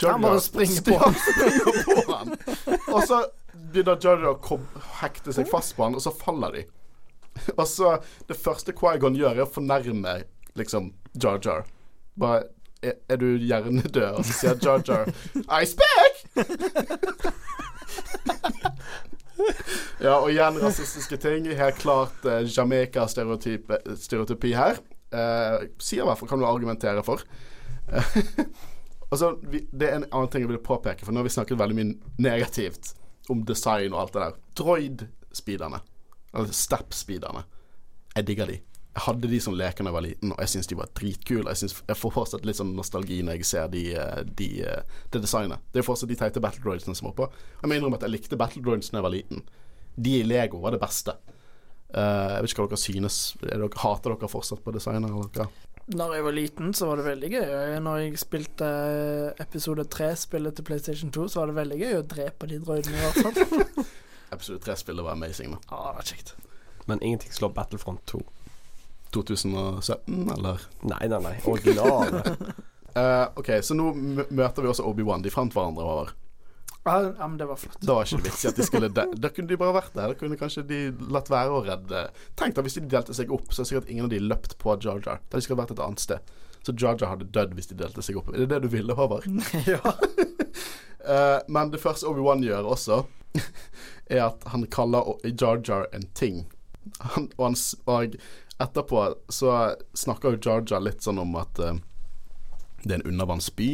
[0.00, 1.14] Jar Han bare Jar springer på han.
[1.18, 2.32] springer på han.
[2.94, 3.18] Og så
[3.74, 4.60] begynner Jar Jar å
[5.02, 6.64] hekte seg fast på han, og så faller de.
[7.58, 7.96] Og så
[8.28, 10.20] Det første Quagon gjør, er å fornærme
[10.56, 11.66] liksom Jar Jar.
[12.16, 12.44] Bare
[12.84, 14.20] er, er du hjernedød?
[14.20, 15.10] Og så sier Jar Jar
[15.50, 16.14] I speak!
[20.04, 21.48] Ja, og igjen rasistiske ting.
[21.58, 24.74] Helt klart eh, Jamaica-stereotypi her.
[25.14, 27.18] Eh, sier i hvert fall kan du argumentere for.
[29.10, 31.60] altså, vi, det er en annen ting jeg vil påpeke, for nå har vi snakket
[31.60, 31.90] veldig mye
[32.24, 32.84] negativt
[33.32, 34.32] om design og alt det der.
[34.60, 35.80] Droid-speederne,
[36.34, 37.42] eller step-speederne,
[38.14, 38.56] jeg digger de.
[38.94, 41.50] Jeg hadde de som leker da jeg var liten, og jeg syns de var dritkule.
[41.50, 45.00] Jeg, synes, jeg får fortsatt litt sånn nostalgi når jeg ser de, eh, de, eh,
[45.10, 45.64] det designet.
[45.74, 47.26] Det er fortsatt de teite battle droidsene som er på.
[47.58, 49.42] Jeg må innrømme at jeg likte battle droids da jeg var liten.
[49.98, 51.16] De i Lego var det beste.
[51.94, 53.18] Uh, jeg vet ikke hva dere synes.
[53.42, 55.10] Er dere, hater dere fortsatt på designet?
[55.10, 55.48] Eller hva?
[55.94, 57.50] Når jeg var liten, så var det veldig gøy.
[57.84, 58.68] Når jeg spilte
[59.42, 63.04] episode 3-spillet til PlayStation 2, så var det veldig gøy å drepe de droidene, i
[63.04, 63.84] hvert fall.
[64.34, 65.54] Episode 3-spillet var amazing.
[65.54, 66.34] da Ja, det var kjekt.
[66.88, 68.22] Men ingenting slår Battlefront 2.
[69.14, 70.66] 2017, eller?
[70.90, 71.34] Nei, nei, nei.
[71.50, 72.24] Originale.
[72.94, 75.24] uh, OK, så nå møter vi også Obi-Wan.
[75.24, 76.14] De fant hverandre over.
[76.84, 77.78] Ja, ja, men det var flott.
[77.80, 79.94] Da var ikke det vits i at de skulle de Da kunne de bare vært
[79.96, 80.12] der.
[80.12, 80.80] Da kunne kanskje de
[81.12, 82.02] latt være å redde
[82.36, 84.58] Tenk da hvis de delte seg opp, så er det sikkert ingen av de løpt
[84.60, 85.22] på Jar Jar.
[85.30, 86.34] Da de skulle vært et annet sted.
[86.64, 88.28] Så Jar Jar hadde dødd hvis de delte seg opp.
[88.34, 89.24] Er det det du ville, Håvard?
[89.72, 89.80] ja.
[91.08, 93.00] uh, men det første Obi-Wan gjør også,
[94.12, 96.44] er at han kaller Jar Jar en ting.
[97.00, 97.56] Han, og, han,
[97.88, 98.16] og
[98.62, 101.74] etterpå så snakker jo Jar Jar litt sånn om at uh,
[102.84, 103.70] det er en undervannsby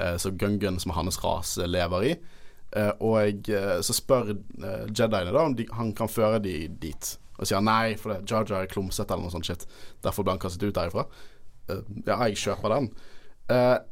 [0.00, 2.12] uh, som Gungan, som hans rase, lever i.
[2.76, 3.48] Uh, og
[3.84, 4.34] så spør
[4.92, 7.12] Jediene da om de, han kan føre de dit.
[7.38, 9.64] Og sier nei, for det, Jar Jar er klumsete eller noe sånt shit.
[10.04, 11.06] Derfor ble han kastet ut derifra.
[11.68, 12.88] Ja, jeg kjøper den.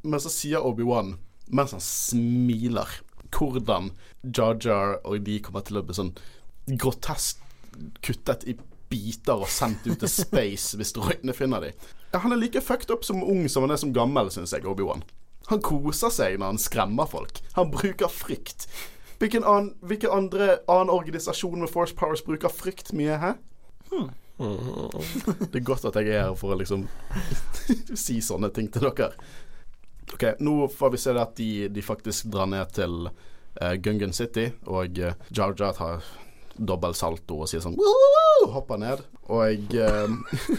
[0.02, 1.14] Men så sier Obi-Wan,
[1.54, 2.90] mens han smiler,
[3.36, 3.92] hvordan
[4.26, 6.16] Jar Jar og de kommer til å bli sånn
[6.74, 7.44] grotesk
[8.02, 8.56] kuttet i
[8.90, 11.86] biter og sendt ut til space hvis droidene finner dem.
[12.16, 15.04] Han er like fucked up som ung som han er som gammel, syns jeg, Obi-Wan.
[15.50, 17.40] Han koser seg når han skremmer folk.
[17.58, 18.66] Han bruker frykt.
[19.20, 23.36] Hvilken annen, hvilken andre annen organisasjon med Force Powers bruker frykt mye, hæ?
[24.36, 26.84] Det er godt at jeg er her for å liksom
[28.04, 29.14] si sånne ting til dere.
[30.12, 34.50] Ok, Nå får vi se at de, de faktisk drar ned til uh, Gungan City,
[34.68, 36.04] og uh, Jar Jar tar
[36.58, 39.02] dobbel salto og sier sånn «Woo, woo, woo», Hopper ned.
[39.32, 40.12] Og uh,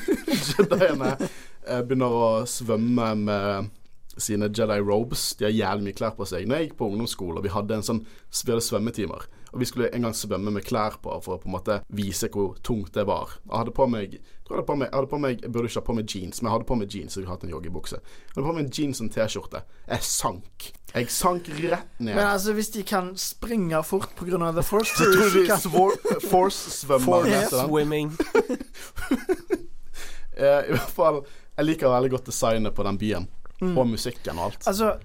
[0.47, 3.71] Jediene uh, begynner å svømme med
[4.17, 5.35] sine Jedi robes.
[5.39, 6.47] De har jævlig mye klær på seg.
[6.47, 9.27] Når jeg gikk på ungdomsskole, og vi hadde en sånn Vi hadde svømmetimer.
[9.53, 12.27] Og vi skulle en gang svømme med klær på for å på en måte vise
[12.33, 13.37] hvor tungt det var.
[13.47, 15.81] Jeg hadde på meg jeg hadde på meg, jeg hadde på meg Jeg burde ikke
[15.81, 17.13] ha på meg jeans, men jeg hadde på meg jeans.
[17.13, 17.97] Så jeg hadde hatt en joggebukse.
[17.99, 19.61] Jeg hadde på meg en jeans og en T-skjorte.
[19.89, 20.67] Jeg sank.
[20.93, 22.13] Jeg sank rett ned.
[22.15, 24.51] Men altså, hvis de kan springe fort pga.
[24.55, 26.29] The Force Så tror du de.
[26.29, 27.03] Force-svømmer.
[27.05, 27.67] Force heter den.
[27.67, 28.13] swimming.
[30.37, 31.15] Eh, I hvert fall
[31.57, 33.23] Jeg liker veldig godt designet på den byen.
[33.61, 33.77] Mm.
[33.77, 34.67] Og musikken og alt.
[34.67, 34.95] Altså,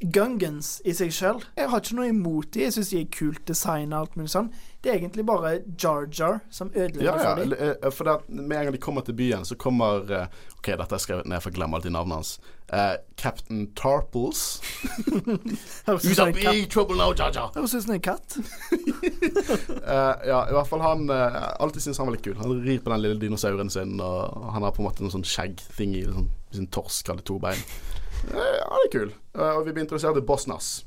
[0.00, 2.62] Gungans i seg sjøl Jeg har ikke noe imot de.
[2.64, 4.46] Jeg syns de er kult design og alt mulig sånn.
[4.80, 7.34] Det er egentlig bare Jar Jar som ødelegger Ja, ja.
[7.34, 7.52] for dem.
[7.82, 10.96] eh, For det med en gang de kommer til byen, så kommer eh, OK, dette
[10.96, 12.32] er skrevet ned, for jeg glemmer alltid navnet hans.
[12.70, 14.60] Uh, Captain Tarples.
[16.14, 16.70] Som en katt.
[16.70, 17.48] trouble now, Jaja.
[17.56, 18.36] Høres ut som en katt.
[19.90, 22.36] Eh, ja, i hvert fall han uh, Alltid syns han var litt kul.
[22.38, 25.24] Han rir på den lille dinosauren sin, og han har på en måte noe sånn
[25.26, 27.58] skjeggting i sånn, sin torsk, hadde to bein.
[28.28, 29.10] Eh, det er kul.
[29.38, 30.84] Eh, og vi blir interessert i Bosnas.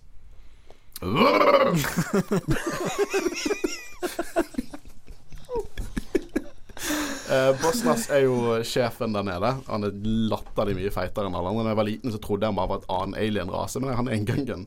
[7.34, 9.50] Eh, Bosnas er jo sjefen der nede.
[9.66, 9.96] Han er
[10.30, 11.64] latterlig mye feitere enn alle andre.
[11.66, 14.10] Da jeg var liten, så trodde jeg han bare var et annen alien-rase, men han
[14.10, 14.66] er en gangen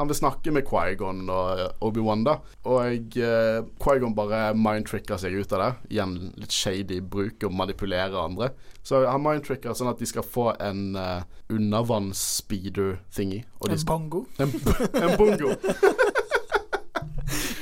[0.00, 2.38] han vil snakke med Quaigon og eh, Obi-Wan, da.
[2.72, 5.70] Og eh, Quaigon bare mindtricker seg ut av det.
[5.94, 8.50] Igjen litt shady bruk og manipulere andre.
[8.82, 11.20] Så han mindtricker sånn at de skal få en uh,
[11.52, 13.42] undervanns-speeder-thingy.
[13.68, 14.24] En skal, bongo?
[14.40, 14.56] en,
[15.04, 15.52] en bongo.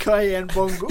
[0.05, 0.89] Hva er en bongo?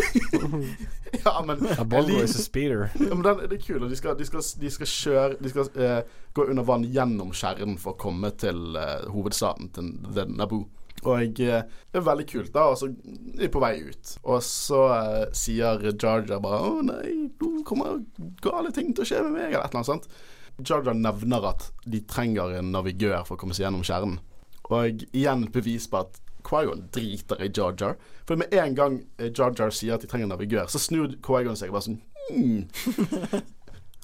[1.24, 2.90] ja, men A bongo is a speeder.
[3.00, 3.88] Ja, men den, det er kult.
[3.90, 6.02] De skal, de skal, de skal kjøre De skal uh,
[6.36, 9.96] gå under vann gjennom skjæren for å komme til uh, hovedstaden, til
[10.36, 10.68] Naboo.
[11.08, 12.68] Og eh, det er veldig kult, da.
[12.72, 14.14] Og så er de på vei ut.
[14.26, 18.02] Og så uh, sier Jarja bare 'Å nei, nå kommer
[18.44, 20.10] gale ting til å skje med meg', eller et eller annet sånt.
[20.58, 24.20] Jarja nevner at de trenger en navigør for å komme seg gjennom kjernen.
[24.68, 27.98] Og igjen et bevis på at Quaigon driter i Jarjar.
[28.28, 31.74] For med en gang Jarjar sier at de trenger en navigør, så snur Quaigon seg
[31.76, 32.02] bare sånn
[32.32, 32.66] hmm.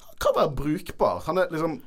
[0.04, 1.22] Han kan være brukbar.
[1.26, 1.80] Han er liksom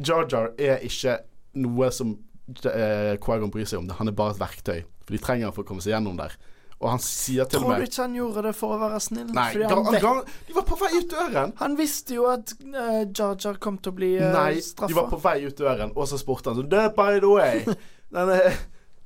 [0.00, 1.18] Jarjar er ikke
[1.60, 2.14] noe som
[2.48, 3.86] eh, Quaigon bryr seg om.
[3.90, 3.96] det.
[4.00, 4.80] Han er bare et verktøy.
[5.04, 6.36] For de trenger han for å komme seg gjennom der.
[6.80, 9.26] Og han sier til Tror du ikke han gjorde det for å være snill?
[9.36, 10.12] Nei, Fordi han, ga,
[10.48, 11.50] de var på vei ut døren.
[11.58, 15.10] han visste jo at uh, Jar Jar kom til å bli uh, Nei, de var
[15.10, 17.60] på vei ut døren, og så spurte han sånn "Du, By the way,
[18.16, 18.38] denne,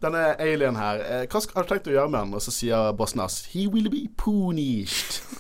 [0.07, 2.37] denne alien her, eh, hva har du tenkt å gjøre med han?
[2.39, 5.25] Og så sier Bosnas He will be punished.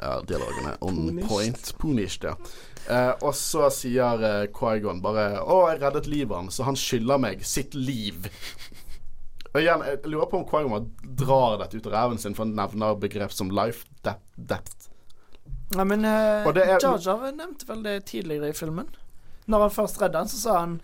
[0.00, 1.28] Ja, dialogen er on Punished.
[1.28, 1.72] point.
[1.78, 2.34] Punished, ja.
[2.90, 7.20] Eh, og så sier eh, Quaigon bare 'Å, jeg reddet livet hans, så han skylder
[7.22, 8.26] meg sitt liv'.
[9.50, 12.54] Og igjen, jeg lurer på om Quaigon drar dette ut av ræven sin, for han
[12.54, 14.88] nevner begrep som life depth.
[15.74, 18.88] Nei, men eh, er- nevnte vel det tidligere i filmen.
[19.46, 20.80] Når han først redda han, så sa han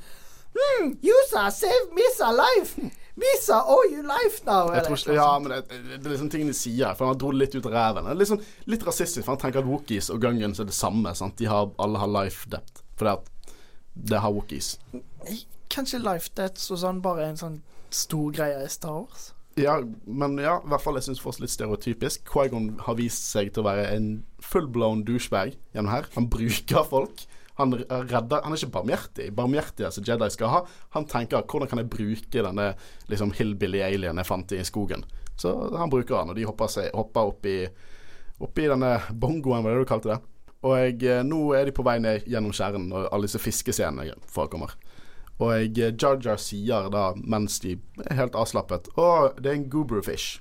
[0.54, 2.90] hmm, Yusa, save Misa life!
[3.16, 4.68] Misa oh, you life now!
[4.74, 6.92] Jeg tror ikke, ja, men det, det er liksom tingene de sier.
[6.98, 8.10] For han dro det litt ut av ræven.
[8.12, 11.14] Litt, sånn, litt rasistisk, for han tenker at Wookies og Gungans er det samme.
[11.16, 11.38] Sant?
[11.40, 12.82] De har, alle har life debt.
[13.00, 13.54] Fordi at
[14.12, 14.74] det har Wookies.
[15.72, 17.56] Kanskje life debt og sånn bare er en sånn
[17.94, 19.30] stor greie i Star Wars?
[19.56, 22.26] Ja, men ja, i hvert fall jeg syns fortsatt litt stereotypisk.
[22.28, 24.10] Quaigon har vist seg til å være en
[24.44, 26.10] full-blown douchebag gjennom her.
[26.18, 27.24] Han bruker folk.
[27.56, 29.30] Han er redder Han er ikke barmhjertig.
[29.36, 30.62] Barmhjertighet som Jedi skal ha.
[30.96, 32.74] Han tenker 'hvordan kan jeg bruke denne
[33.08, 35.04] liksom hillbilly alien jeg fant i skogen'?
[35.36, 37.68] Så han bruker han, og de hopper, seg, hopper opp i
[38.38, 40.18] Opp i denne bongoen, hva var det du kalte det.
[40.66, 44.12] Og jeg, eh, nå er de på vei ned gjennom skjæren, og alle disse fiskescenene
[44.28, 44.74] forekommer.
[45.38, 49.54] Og jeg, eh, Jar Jar sier da, mens de er helt avslappet Å, det er
[49.54, 50.40] en gooberfish.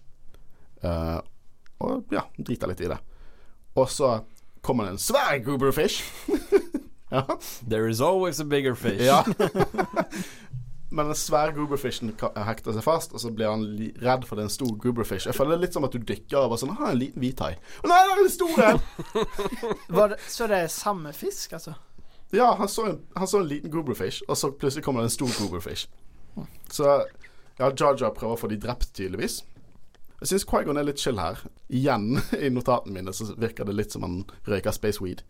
[0.84, 1.20] Uh,
[1.80, 3.00] og ja, driter litt i det.
[3.76, 4.24] Og så
[4.62, 6.04] kommer det en svær gooberfish.
[7.12, 7.24] ja.
[7.68, 9.02] There is always a bigger fish.
[9.02, 9.24] ja.
[10.96, 12.14] Men den svære gooberfishen
[12.46, 15.28] hekter seg fast, og så blir han li redd for det er en stor gooberfish.
[15.28, 17.56] Jeg føler det er litt som at du dykker over sånn Ha, en liten hvithai.
[17.84, 20.16] Å nei, det er en stor en!
[20.38, 21.74] Så det er samme fisk, altså?
[22.32, 25.18] Ja, han så, en, han så en liten gooberfish, og så plutselig kommer det en
[25.18, 25.86] stor gooberfish.
[26.72, 26.88] Så
[27.60, 29.42] ja, Jar prøver å få de drept, tydeligvis.
[30.22, 31.40] Jeg syns Quaigon er litt chill her.
[31.70, 35.24] Igjen, i notatene mine så virker det litt som han røyker space weed.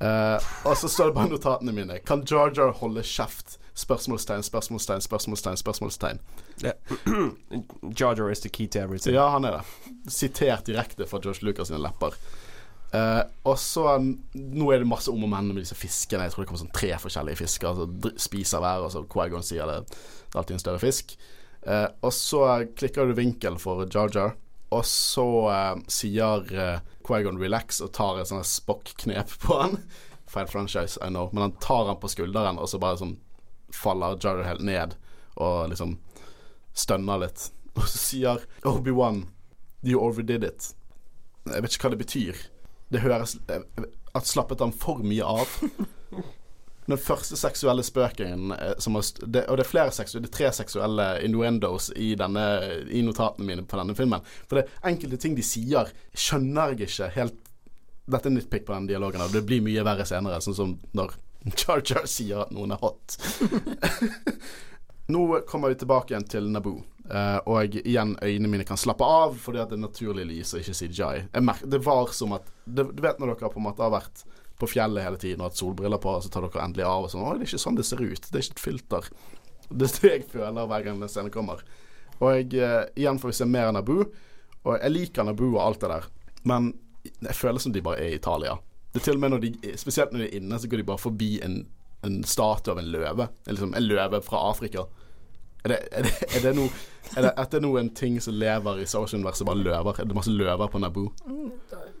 [0.00, 3.58] Eh, og så står det bare notatene mine Kan Jar Jar holde kjeft?
[3.74, 5.56] Spørsmålstegn, spørsmålstegn, spørsmålstegn.
[5.58, 6.18] spørsmålstegn
[7.98, 9.14] Jar Jar is the key to everything.
[9.14, 10.12] Ja, han er det.
[10.14, 12.14] Sitert direkte fra George Lucas sine lepper.
[12.94, 16.28] Uh, og så Nå er det masse om og men med disse fiskene.
[16.28, 19.42] Jeg tror det kommer sånn tre forskjellige fisker som dr- spiser hver, og så Quaigon
[19.42, 21.16] sier det, det er alltid en større fisk.
[21.66, 22.44] Uh, og så
[22.78, 24.36] klikker du vinkel for Jar Jar,
[24.74, 29.78] og så uh, sier uh, Quaigon relax og tar et sånt Spock-knep på han.
[30.30, 33.18] Feil franchise, I know, men han tar han på skulderen, og så bare sånn
[33.74, 34.94] faller Jar Jar helt ned
[35.34, 35.98] og liksom
[36.74, 37.50] stønner litt.
[37.74, 39.24] Og så sier Obi-Wan
[39.82, 40.70] You overdid it.
[41.50, 42.42] Jeg vet ikke hva det betyr.
[42.94, 43.64] Det høres eh,
[44.14, 45.58] At slappet han for mye av?
[46.86, 50.38] Den første seksuelle spøken eh, som har det, Og det er flere seksuelle Det er
[50.38, 52.44] tre seksuelle innuendos i, denne,
[52.90, 54.24] i notatene mine på denne filmen.
[54.48, 57.40] For det er enkelte ting de sier, skjønner jeg ikke helt
[58.04, 61.14] Dette er nitpick på den dialogen, og det blir mye verre senere, sånn som når
[61.60, 63.16] Charger sier at noen er hot.
[65.14, 66.82] Nå kommer vi tilbake igjen til Naboo.
[67.04, 70.62] Uh, og igjen, øynene mine kan slappe av fordi at det er naturlig lys og
[70.62, 71.26] ikke CGI.
[71.68, 74.24] Det var som at det, Du vet når dere på en måte har vært
[74.60, 77.10] på fjellet hele tiden og hatt solbriller på, og så tar dere endelig av og
[77.12, 78.28] sånn Å, det er ikke sånn det ser ut.
[78.28, 79.08] Det er ikke et filter.
[79.74, 81.62] Det er det jeg føler hver gang den scenen kommer.
[82.20, 84.04] Og jeg, eh, igjen får vi se mer av Naboo.
[84.64, 86.08] Og jeg liker Naboo og alt det der,
[86.48, 86.68] men
[87.24, 88.58] jeg føler som de bare er i Italia.
[88.92, 89.50] Det er til og med når de,
[89.80, 91.56] Spesielt når de er inne, så går de bare forbi en,
[92.06, 93.26] en statue av en løve.
[93.48, 94.84] Liksom, en løve fra Afrika.
[95.64, 96.68] Er det, er det, er det noe
[97.16, 100.00] er det, det noe en ting som lever i Star Wars-universet, bare løver?
[100.00, 101.12] Er det masse løver på Naboo?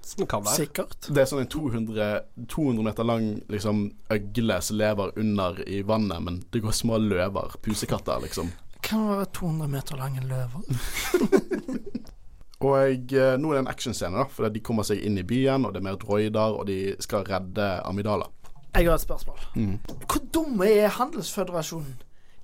[0.04, 0.56] Som kan være.
[0.58, 1.08] Sikkert.
[1.08, 2.08] Det er sånn en 200,
[2.50, 7.56] 200 meter lang liksom, øgle som lever under i vannet, men det går små løver,
[7.64, 8.50] pusekatter, liksom.
[8.84, 10.60] Kan være 200 meter lange løver.
[12.64, 15.66] Og eh, nå er det en actionscene, da, for de kommer seg inn i byen,
[15.66, 18.28] og det er mer droider, og de skal redde Amidala.
[18.74, 19.40] Jeg har et spørsmål.
[19.54, 19.76] Mm.
[20.08, 21.94] Hvor dumme er Handelsføderasjonen?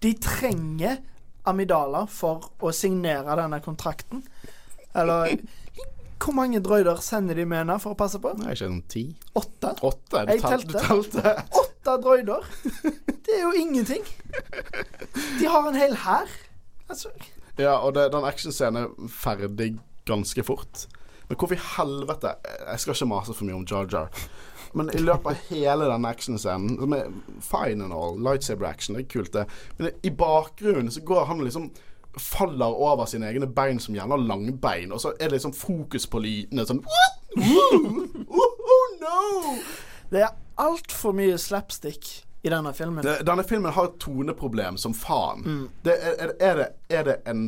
[0.01, 0.99] De trenger
[1.49, 4.23] Amidala for å signere denne kontrakten.
[4.95, 5.37] Eller
[6.21, 8.33] Hvor mange droider sender de med henne for å passe på?
[8.37, 9.05] Nei, ikke sånn ti?
[9.41, 9.71] Åtte?
[9.89, 10.25] Åtte?
[10.29, 11.33] Du tel- du telte?
[11.63, 12.45] Åtte droider?
[13.25, 14.05] Det er jo ingenting.
[15.39, 16.29] De har en hel hær.
[16.91, 17.09] Altså,
[17.61, 19.71] Ja, og det, den actionscenen er ferdig
[20.09, 20.87] ganske fort.
[21.29, 24.09] Men hvorfor i helvete Jeg skal ikke mase for mye om Jar Jar.
[24.73, 27.13] Men i løpet av hele denne actionscenen, som er
[27.43, 29.47] fine and all, lightsaber action, det er kult, det.
[29.79, 31.71] Men i bakgrunnen så går han liksom
[32.19, 36.09] Faller over sine egne bein som gjerne har langbein, og så er det liksom fokus
[36.11, 36.81] på lydene sånn
[37.39, 37.85] Oh,
[38.27, 39.53] oh no!
[40.11, 42.09] det er altfor mye slapstick
[42.43, 43.05] i denne filmen.
[43.07, 45.69] Det, denne filmen har et toneproblem som faen.
[45.87, 47.45] Det, er, er, er, det, er det en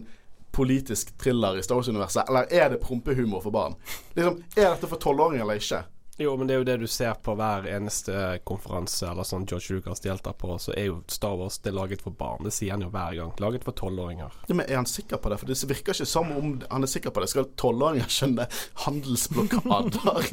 [0.53, 3.75] politisk thriller i Star Wars-universet, eller er det prompehumor for barn?
[4.15, 5.83] Liksom, Er dette for tolvåringer eller ikke?
[6.21, 8.13] Jo, men det er jo det du ser på hver eneste
[8.45, 12.03] konferanse eller sånn George Lucas deltar på, så er jo Star Wars det er laget
[12.05, 12.45] for barn.
[12.45, 13.33] Det sier han jo hver gang.
[13.41, 14.35] Laget for tolvåringer.
[14.51, 15.39] Ja, men Er han sikker på det?
[15.41, 17.31] For det virker ikke som om han er sikker på det.
[17.33, 18.47] Skal tolvåringer skjønne
[18.85, 20.29] handelsblokader?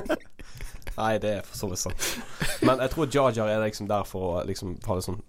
[1.00, 2.08] Nei, det er for så vidt sant.
[2.66, 5.20] Men jeg tror Jar Jar er liksom der for å liksom ha litt sånn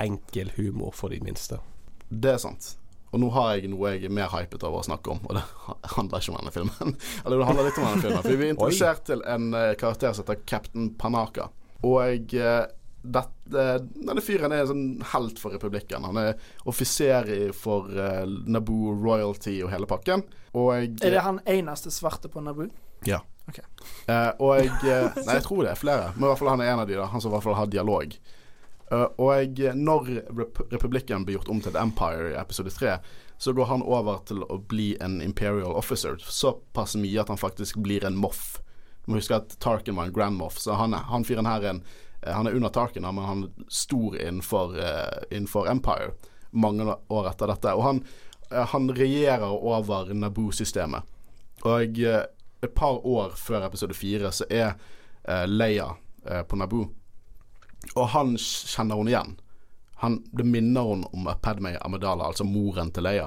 [0.00, 1.58] enkel humor for de minste.
[2.10, 2.74] det er sant.
[3.10, 5.44] Og nå har jeg noe jeg er mer hypet over å snakke om, og det
[5.96, 6.98] handler ikke om denne filmen.
[7.24, 10.14] Eller det handler litt om denne filmen, for vi er introdusert til en eh, karakter
[10.14, 11.48] som heter Captain Panaka.
[11.86, 12.62] Og eh,
[13.00, 13.64] dette,
[13.96, 16.04] denne fyren er en sånn helt for republikken.
[16.04, 16.34] Han er
[16.68, 20.26] offiser for uh, Naboo Royalty og hele pakken.
[20.52, 22.68] Og Er det han eneste svarte på Naboo?
[23.08, 23.22] Ja.
[23.48, 23.58] Ok.
[24.06, 26.62] Eh, og jeg eh, Nei, jeg tror det er flere, men i hvert fall han
[26.62, 28.14] er en av de da Han som i hvert fall har dialog.
[28.90, 32.96] Eh, og når Rep republikken blir gjort om til The Empire i episode 3,
[33.38, 36.18] så går han over til å bli en Imperial Officer.
[36.20, 38.58] Såpass mye at han faktisk blir en Moff.
[39.04, 41.76] Du må huske at Tarkin var en Grand Moff, så han, han fyren her er
[41.76, 41.84] en
[42.22, 46.12] eh, Han er under Tarkin, men han er stor innenfor, uh, innenfor Empire
[46.50, 47.74] mange år etter dette.
[47.74, 48.04] Og han,
[48.50, 51.06] uh, han regjerer over Naboo-systemet.
[51.64, 54.72] Og et par år før episode fire så er
[55.44, 55.90] Leia
[56.48, 56.86] på Naboo.
[57.96, 59.36] Og han kjenner hun igjen.
[60.00, 63.26] Han, det minner hun om Padme Amidala, altså moren til Leia.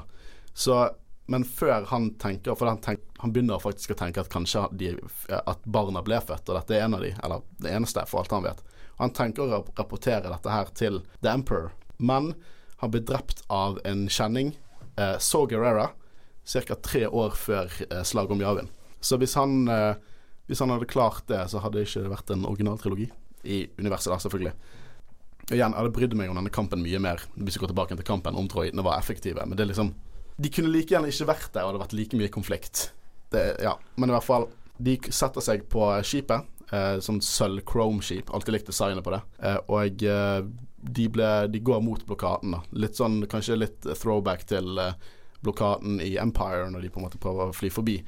[0.53, 0.78] Så,
[1.30, 4.93] men før han tenker For han, tenk, han begynner faktisk å tenke at kanskje de,
[5.34, 8.34] at barna ble født, og dette er en av de, eller det eneste, for alt
[8.36, 8.64] han vet.
[9.01, 12.34] Han tenker å rap- rapportere dette her til The Emperor, men
[12.82, 14.55] han blir drept av en kjenning,
[14.97, 15.89] eh, Saw Gerrera,
[16.45, 16.76] ca.
[16.76, 18.70] tre år før eh, slaget om Javin.
[18.99, 19.95] Så hvis han, eh,
[20.49, 23.09] hvis han hadde klart det, så hadde det ikke vært en originaltrilogi.
[23.43, 24.53] I universet, da, selvfølgelig.
[25.43, 27.97] Og igjen, jeg hadde brydd meg om denne kampen mye mer hvis vi går tilbake
[27.99, 29.43] til kampen, om droidene var effektive.
[29.45, 29.93] Men det er liksom
[30.41, 32.87] De kunne like gjerne ikke vært der, og det hadde vært like mye konflikt.
[33.33, 34.47] Det, ja, Men i hvert fall,
[34.81, 36.49] de setter seg på skipet.
[36.73, 38.31] Eh, sånn sølv-chrome-skip.
[38.33, 39.19] Alltid likt designet på det.
[39.45, 40.39] Eh, og eh,
[40.83, 42.63] de, ble, de går mot blokaden, da.
[42.81, 44.95] Litt sånn, kanskje litt throwback til eh,
[45.43, 47.99] blokaden i Empire, når de på en måte prøver å fly forbi.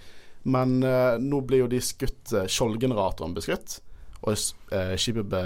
[0.49, 3.79] Men eh, nå blir jo de skutt eh, Skjoldgeneratoren blir skutt.
[4.25, 4.33] Og
[4.73, 5.41] eh, skipet ble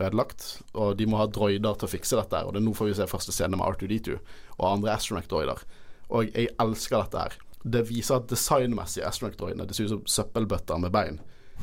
[0.00, 0.46] ødelagt.
[0.72, 2.42] Og de må ha droider til å fikse dette.
[2.46, 4.16] Og det er nå får vi se første scene med R2D2
[4.58, 5.64] og andre Astronaut-droider.
[6.12, 7.36] Og jeg elsker dette her.
[7.62, 11.20] Det viser at designmessig Astronaut-droidene Det ser ut som søppelbøtter med bein.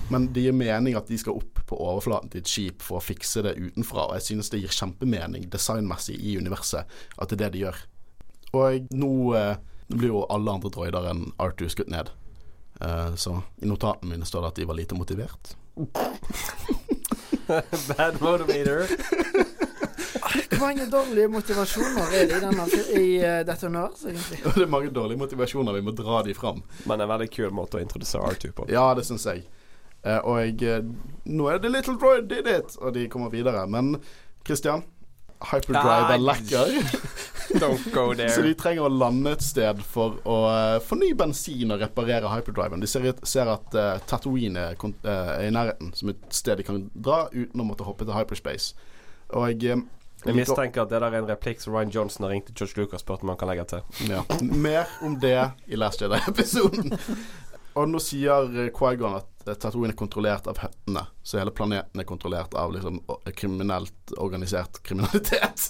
[0.08, 3.04] Men det gir mening at de skal opp på overflaten til et skip for å
[3.04, 4.08] fikse det utenfra.
[4.08, 7.82] Og jeg synes det gir kjempemening designmessig i universet at det er det de gjør.
[8.58, 9.60] Og nå eh,
[9.92, 12.10] blir jo alle andre droider enn R2 skutt ned.
[12.82, 15.54] Eh, så i notatene mine står det at de var lite motivert.
[17.98, 18.88] Bad motivator.
[20.50, 22.66] Hvor mange dårlige motivasjoner er det i, denne,
[23.00, 24.40] i uh, dette universet, egentlig?
[24.56, 26.64] Det er mange dårlige motivasjoner, vi må dra de fram.
[26.86, 28.66] Men en veldig kul måte å introdusere R2 på.
[28.74, 29.44] Ja, det syns jeg.
[30.06, 30.86] Uh, og jeg uh,
[31.28, 32.78] Nå er det Little Droid did it!
[32.82, 33.68] Og de kommer videre.
[33.68, 33.96] Men
[34.48, 34.84] Christian,
[35.52, 36.68] hyperdrive er lekker.
[37.62, 41.74] Don't go Så de trenger å lande et sted for å uh, få ny bensin
[41.74, 42.82] og reparere hyperdriven.
[42.82, 46.68] De ser, ser at uh, Tatooine er, eh, er i nærheten, som et sted de
[46.68, 48.76] kan dra uten å måtte hoppe til hyperspace.
[49.34, 49.86] Og jeg eh,
[50.26, 52.82] Jeg mistenker at det der er en replikk som Ryan Johnson har ringt til George
[52.82, 53.86] Lucas og spurt om han kan legge til.
[54.10, 54.26] Ja.
[54.44, 55.38] Mer om det
[55.68, 56.98] i Last Jedi-episoden.
[57.78, 62.08] Og nå sier Quaigon at eh, Tatooine er kontrollert av høttene, så hele planeten er
[62.10, 63.02] kontrollert av liksom
[63.38, 65.70] kriminelt organisert kriminalitet.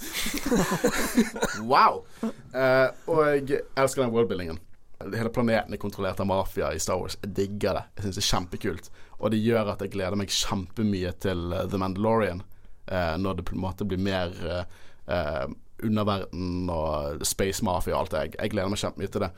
[1.71, 2.03] wow!
[2.23, 4.61] Eh, og jeg elsker den worldbuildingen.
[4.99, 7.15] Hele planeten er kontrollert av mafia i Star Wars.
[7.23, 7.85] Jeg digger det.
[7.95, 8.89] Jeg syns det er kjempekult.
[9.19, 12.43] Og det gjør at jeg gleder meg kjempemye til uh, The Mandalorian.
[12.89, 15.45] Uh, når det på en måte blir mer uh,
[15.85, 18.23] underverden og space mafia og alt det.
[18.23, 19.31] Jeg, jeg gleder meg kjempemye til det.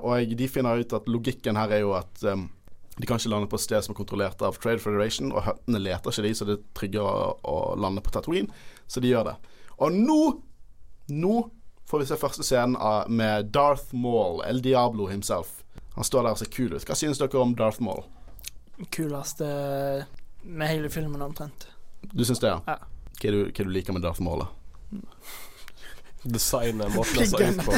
[0.00, 2.46] og de finner ut at logikken her er jo at um,
[2.98, 5.80] de kan ikke lande på et sted som er kontrollert av Trade Federation, og høttene
[5.82, 8.54] leter ikke de, så det er tryggere å, å lande på Tatooine.
[8.86, 9.38] Så de gjør det.
[9.82, 10.18] Og nå
[11.04, 11.50] Nå
[11.84, 12.78] får vi se første scenen
[13.12, 15.58] med Darth Maul, El Diablo himself.
[15.98, 16.86] Han står der og ser kul ut.
[16.88, 18.06] Hva synes dere om Darth Maul?
[18.88, 19.44] Kuleste
[20.48, 21.68] med hele filmen, omtrent.
[22.08, 22.62] Du syns det, ja?
[22.64, 22.78] ja.
[23.20, 24.46] Hva, er du, hva er du liker med Darth Maul?
[26.24, 27.72] Designet, måten han ser ut på.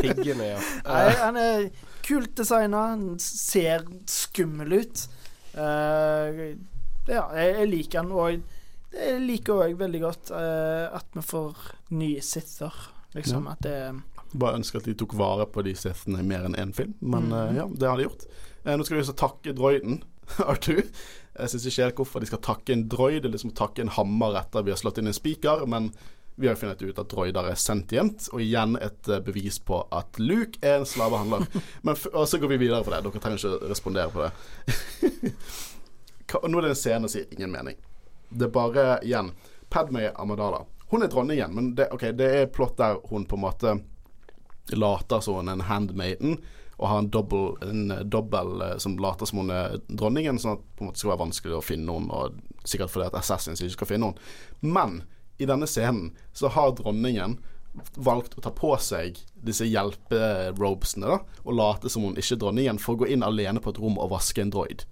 [0.00, 0.58] Piggene, ja.
[0.84, 1.70] Nei, han er
[2.04, 5.04] kult designa, han ser skummel ut.
[5.54, 6.52] Uh,
[7.08, 11.64] ja, jeg, jeg liker han, og jeg liker òg veldig godt uh, at vi får
[11.96, 12.76] nye sither.
[13.16, 13.56] Liksom ja.
[13.56, 13.78] at det
[14.30, 17.32] Bare ønsker at de tok vare på de sithene i mer enn én film, men
[17.32, 17.34] mm.
[17.34, 18.28] uh, ja, det har de gjort.
[18.68, 20.04] nå skal vi også takke droiden,
[20.52, 20.84] Arthur.
[20.84, 24.38] Jeg syns ikke helt hvorfor de skal takke en droid, eller liksom takke en hammer
[24.38, 25.90] etter vi har slått inn en spiker, men
[26.40, 30.60] vi har funnet ut at droider er sentient, og igjen et bevis på at Luke
[30.64, 31.44] er en slavehandler.
[31.86, 33.02] Men og så går vi videre på det.
[33.04, 35.34] Dere trenger ikke respondere på det.
[36.48, 37.78] Nå er det en scene som gir ingen mening.
[38.30, 39.32] Det er bare, igjen,
[39.70, 40.64] Padme Amadala.
[40.90, 43.76] Hun er dronningen, men det, okay, det er plott der hun på en måte
[44.74, 46.38] later som hun er en handmaiden,
[46.80, 50.64] og har en dobbel, en dobbel eh, som later som hun er dronningen, sånn at
[50.80, 54.10] det skal være vanskelig å finne henne, og sikkert fordi at Assassins ikke skal finne
[54.10, 54.30] henne.
[54.64, 55.02] Men
[55.40, 57.38] i denne scenen så har dronningen
[57.94, 62.80] valgt å ta på seg disse hjelperobesene da, og late som hun ikke er dronningen,
[62.82, 64.84] for å gå inn alene på et rom og vaske en droid.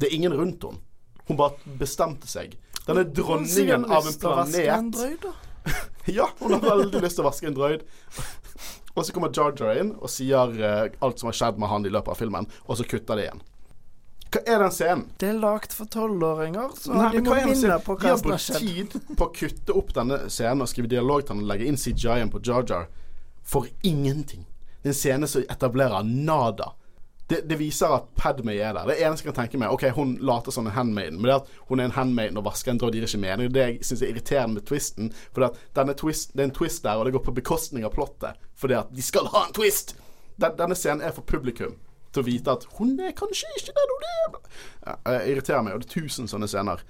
[0.00, 0.82] Det er ingen rundt henne.
[1.28, 2.56] Hun bare bestemte seg.
[2.84, 5.28] Den er dronningen av en planet.
[6.18, 7.86] ja, hun har veldig lyst til å vaske en droid.
[8.94, 11.86] og så kommer Jar Jar inn og sier uh, alt som har skjedd med han
[11.88, 13.44] i løpet av filmen, og så kutter det igjen.
[14.34, 15.04] Hva er den scenen?
[15.20, 18.64] Det er lagd for tolvåringer, så Nei, de må vinne på hva som har skjedd.
[18.64, 21.44] De har brukt tid på å kutte opp denne scenen og skrive dialog til den
[21.44, 22.88] og legge inn CGI-en på Jar Jar
[23.46, 24.42] for ingenting.
[24.82, 26.72] Det er en scene som etablerer nada
[27.26, 28.84] det, det, viser at Padme er der.
[28.90, 31.54] Det eneste jeg kan tenke meg Ok, hun later som en handmaiden, men det at
[31.70, 33.52] hun er en handmaiden og vasker en droid, gir ikke mening.
[33.54, 37.00] Det jeg syns er irriterende med twisten, for det, twist, det er en twist der,
[37.00, 38.36] og det går på bekostning av plottet.
[38.60, 39.96] Fordi at de skal ha en twist!
[40.36, 41.78] Den, denne scenen er for publikum
[42.14, 44.36] til å vite at hun er kanskje ikke den hun er.
[44.84, 46.84] Ja, jeg irriterer meg, og det er tusen sånne scener.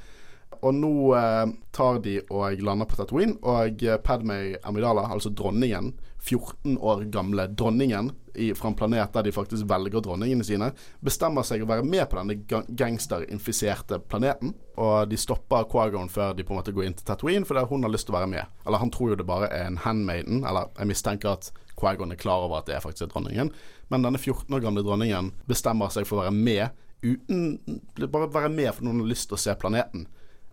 [0.60, 5.94] Og nå eh, tar de og lander på Tatooine, og Padme Amidala, altså dronningen,
[6.24, 10.70] 14 år gamle dronningen i, fra en planet der de faktisk velger dronningene sine,
[11.04, 14.54] bestemmer seg å være med på denne gangsterinfiserte planeten.
[14.80, 17.86] Og de stopper Quagon før de på en måte går inn til Tatooine, fordi hun
[17.86, 18.56] har lyst til å være med.
[18.66, 22.20] Eller han tror jo det bare er en handmaiden, eller jeg mistenker at Quagon er
[22.20, 23.52] klar over at det er faktisk er dronningen.
[23.90, 27.58] Men denne 14 år gamle dronningen bestemmer seg for å være med uten
[28.00, 30.06] Bare være med for noen har lyst til å se planeten.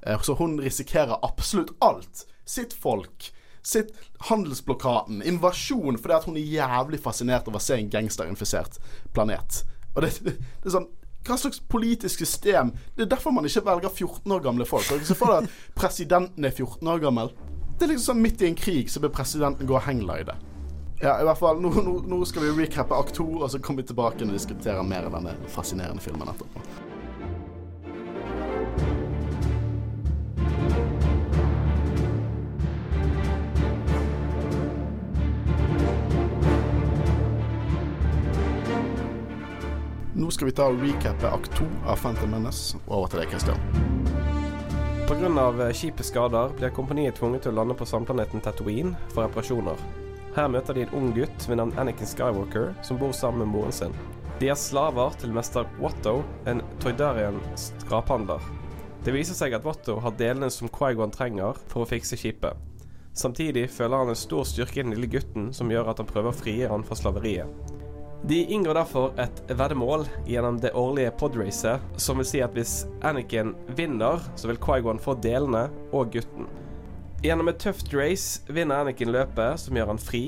[0.03, 2.25] Eh, så hun risikerer absolutt alt.
[2.43, 3.29] Sitt folk
[3.63, 3.91] sitt
[4.29, 8.79] handelsblokaden, invasjon, fordi at hun er jævlig fascinert av å se en gangsterinfisert
[9.13, 9.63] planet.
[9.95, 10.35] Og det, det,
[10.65, 10.89] er sånn
[11.27, 14.89] hva slags politisk system Det er derfor man ikke velger 14 år gamle folk.
[15.05, 17.29] Så for at presidenten er 14 år gammel.
[17.77, 20.37] Det er liksom sånn midt i en krig så bør presidenten gå og hanglide.
[21.01, 23.81] Ja, i hvert fall, nå, nå, nå skal vi recappe akt to, og så kommer
[23.81, 26.90] vi tilbake og diskuterer mer av denne fascinerende filmen etterpå.
[40.11, 42.75] Nå skal vi ta og recappe akt to av Phantom Menace.
[42.91, 43.61] Over til deg, Christian.
[45.07, 45.29] Pga.
[45.31, 49.79] skipets kjipe skader blir kompaniet tvunget til å lande på samplaneten Tatooine for reparasjoner.
[50.35, 53.75] Her møter de en ung gutt ved navn Anakin Skywalker, som bor sammen med moren
[53.75, 53.95] sin.
[54.39, 58.43] De er slaver til mester Watto, en Toydarian skraphandler.
[59.05, 62.59] Det viser seg at Watto har delene som Quaigon trenger for å fikse skipet.
[63.15, 66.31] Samtidig føler han en stor styrke i den lille gutten som gjør at han prøver
[66.31, 67.70] å frigjøre han fra slaveriet.
[68.23, 73.55] De inngår derfor et veddemål gjennom det årlige podracet, som vil si at hvis Anakin
[73.73, 76.45] vinner, så vil Quaigon få delene og gutten.
[77.25, 80.23] Gjennom et tøft race vinner Anakin løpet, som gjør han fri.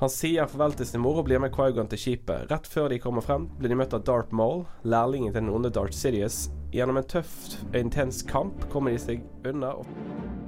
[0.00, 2.48] Han sier farvel til sin mor og blir med Quaigon til skipet.
[2.48, 5.68] Rett før de kommer frem, blir de møtt av Darth Maul, lærlingen til den onde
[5.76, 6.46] Darth Sidious.
[6.72, 9.76] Gjennom en tøff og intens kamp kommer de seg unna.
[9.76, 10.39] og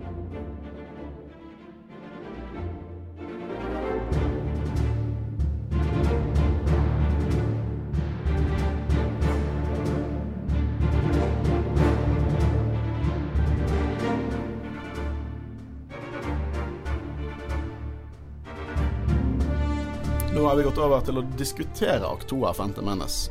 [20.35, 23.29] Nå har vi gått over til å diskutere akt 2 av Phantom Menace.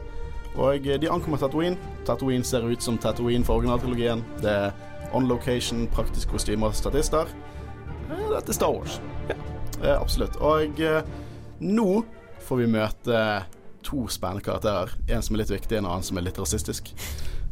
[0.54, 1.80] Og eh, de ankommer Tatooine.
[2.06, 4.22] Tatooine ser ut som Tatooine for originaltrilogien.
[4.44, 4.76] Det er
[5.18, 7.32] on location, praktiske kostymer og statister.
[8.12, 9.00] Dette er Star Wars.
[9.32, 9.40] Ja.
[9.82, 10.38] Eh, absolutt.
[10.46, 11.02] Og eh,
[11.66, 12.04] nå
[12.46, 13.26] får vi møte
[13.82, 14.94] to spennende karakterer.
[15.10, 16.94] En som er litt viktig, en annen som er litt rasistisk.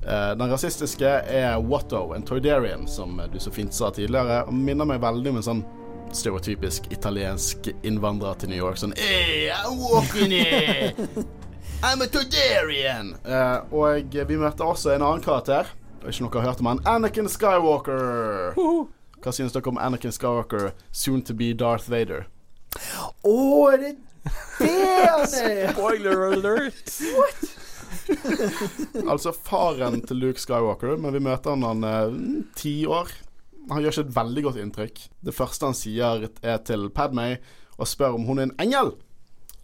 [0.06, 4.44] Eh, den rasistiske er Watto, en Toydarian, som du så fint sa tidligere.
[4.46, 5.66] Og minner meg veldig om en sånn
[6.12, 8.80] stereotypisk italiensk innvandrer til New York.
[8.82, 10.94] Sånn Hey, I'm walking here!
[11.84, 13.14] I'm a Toydarian!
[13.24, 15.70] Uh, og vi møter også en annen karakter.
[16.00, 16.82] Er ikke noe har hørt om han.
[16.88, 18.58] Anakin Skywalker!
[19.20, 22.28] Hva synes dere om Anakin Skywalker, soon to be Darth Vader?
[23.24, 23.38] Å,
[23.74, 23.96] er det
[24.60, 24.76] det
[25.08, 25.74] han er?
[25.74, 26.94] Spoiler alert!
[27.16, 27.50] What?
[29.10, 32.14] Altså faren til Luke Skywalker, men vi møter han han er
[32.58, 33.12] ti år.
[33.70, 35.04] Han gjør ikke et veldig godt inntrykk.
[35.26, 37.38] Det første han sier, er til Padmay
[37.80, 38.94] og spør om hun er en engel.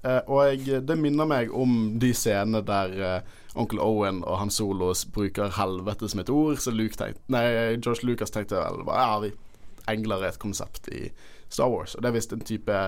[0.05, 4.53] Eh, og jeg, det minner meg om de scenene der eh, onkel Owen og Han
[4.53, 7.45] Solos bruker helvete som et ord, så Luke tenkte, nei,
[7.79, 9.31] George Lucas tenkte vel ja, vi,
[9.91, 11.07] engler er et konsept i
[11.49, 11.95] Star Wars.
[11.95, 12.79] Og det er visst en type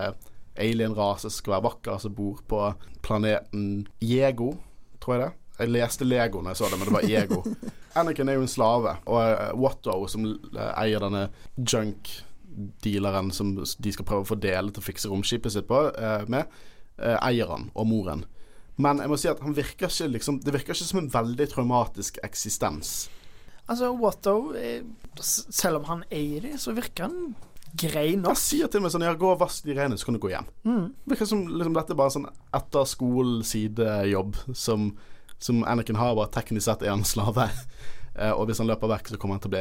[0.57, 2.61] alien-rase som skal være vakker, som bor på
[3.05, 4.53] planeten Yego,
[5.01, 5.33] tror jeg det.
[5.57, 7.41] Jeg leste Lego når jeg så det, men det var Ego.
[7.97, 11.27] Anakin er jo en slave, og eh, Watto, som eh, eier denne
[11.57, 16.25] junk-dealeren som de skal prøve å få dele til å fikse romskipet sitt på, eh,
[16.29, 16.49] med,
[16.97, 18.23] eier han og moren.
[18.81, 21.45] Men jeg må si at han virker ikke liksom Det virker ikke som en veldig
[21.49, 23.07] traumatisk eksistens.
[23.69, 24.53] Altså, Watto,
[25.21, 27.35] selv om han eier de, så virker han
[27.77, 28.33] grei nok.
[28.33, 30.31] Han sier til meg sånn Ja, gå og vask de rene, så kan du gå
[30.31, 30.49] hjem.
[30.67, 30.85] Mm.
[31.11, 34.91] Virker som liksom, dette er bare sånn etter skolen-sidejobb som,
[35.39, 37.49] som Anakin har, bare teknisk sett er han slave.
[38.17, 39.59] Eh, og hvis han løper vekk, så kommer han til å bli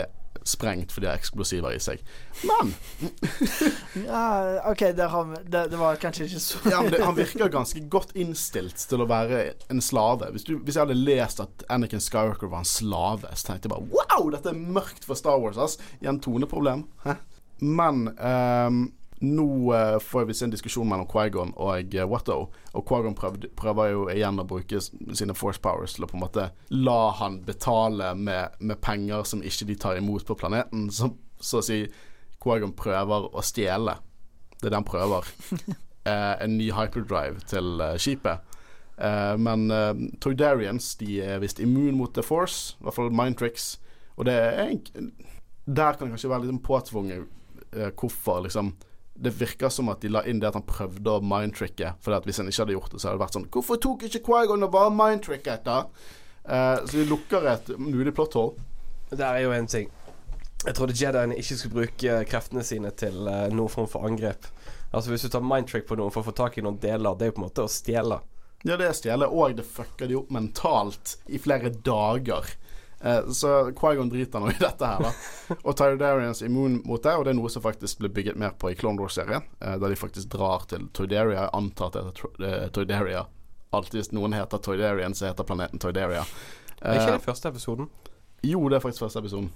[0.48, 2.00] sprengt fordi han har eksplosiver i seg.
[2.48, 2.70] Men
[4.06, 4.22] Ja,
[4.70, 8.14] OK, det, har det, det var kanskje ikke så ja, det, han virker ganske godt
[8.16, 10.30] innstilt til å være en slave.
[10.32, 13.74] Hvis, du, hvis jeg hadde lest at Anakin Skywalker var en slave, så tenkte jeg
[13.76, 15.76] bare wow, dette er mørkt for Star Wars, ass.
[16.00, 16.86] Igjen toneproblem.
[17.04, 17.18] Hæ?
[17.60, 18.86] Men ehm,
[19.20, 22.38] nå eh, får vi se en diskusjon mellom Quaigon og uh, Watto.
[22.72, 26.24] Og Quaigon prøvde, prøver jo igjen å bruke sine force powers til å på en
[26.26, 30.90] måte la han betale med, med penger som ikke de tar imot på planeten.
[30.92, 31.84] Så, så å si
[32.42, 33.96] Quaigon prøver å stjele.
[34.56, 35.32] Det er det han prøver.
[36.08, 38.56] eh, en ny hyperdrive til eh, skipet.
[38.96, 43.38] Eh, men uh, Toydarians de er visst immun mot The Force, i hvert fall mind
[43.40, 43.74] tricks.
[44.16, 45.12] Og det er en,
[45.66, 47.24] Der kan det kanskje være litt påtvunget
[47.74, 48.76] eh, hvorfor, liksom.
[49.16, 51.94] Det virker som at de la inn det at han prøvde å mindtricke.
[52.04, 54.06] For at hvis han ikke hadde gjort det, så hadde det vært sånn Hvorfor tok
[54.08, 55.78] ikke Quaigon og bare mindtricket, da?
[56.46, 58.66] Eh, så de lukker et mulig plot hole.
[59.10, 59.90] Der er jo en ting.
[60.66, 64.48] Jeg trodde Jediene ikke skulle bruke kreftene sine til uh, noen form for angrep.
[64.90, 67.26] Altså Hvis du tar mindtrick på noen for å få tak i noen deler, det
[67.26, 68.18] er jo på en måte å stjele.
[68.66, 72.48] Ja, det er stjele, og det fucker de opp mentalt i flere dager.
[73.00, 75.56] Eh, så Quaigon driter nå i dette her, da.
[75.62, 78.54] Og Tydarians er immun mot det, og det er noe som faktisk ble bygget mer
[78.56, 79.44] på i Clone Wars-serien.
[79.60, 81.42] Eh, der de faktisk drar til Toydaria.
[81.46, 83.24] Jeg antar at det heter Tro- eh, Toydaria.
[83.76, 86.24] Alltid hvis noen heter Toydarian, så heter planeten Toydaria.
[86.82, 87.88] Er ikke Eh, det første episoden?
[88.46, 89.50] jo, det er faktisk første episoden.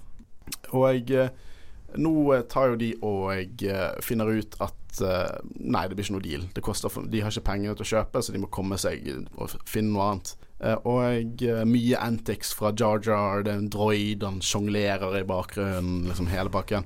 [0.73, 1.29] Og jeg eh,
[1.97, 6.05] Nå eh, tar jo de og jeg eh, finner ut at eh, Nei, det blir
[6.05, 6.45] ikke noe deal.
[6.89, 9.91] For, de har ikke penger til å kjøpe, så de må komme seg og finne
[9.91, 10.31] noe annet.
[10.61, 15.25] Eh, og eh, mye antics fra Jar Jar, det er en droid, han sjonglerer i
[15.27, 16.85] bakgrunnen, liksom hele pakken.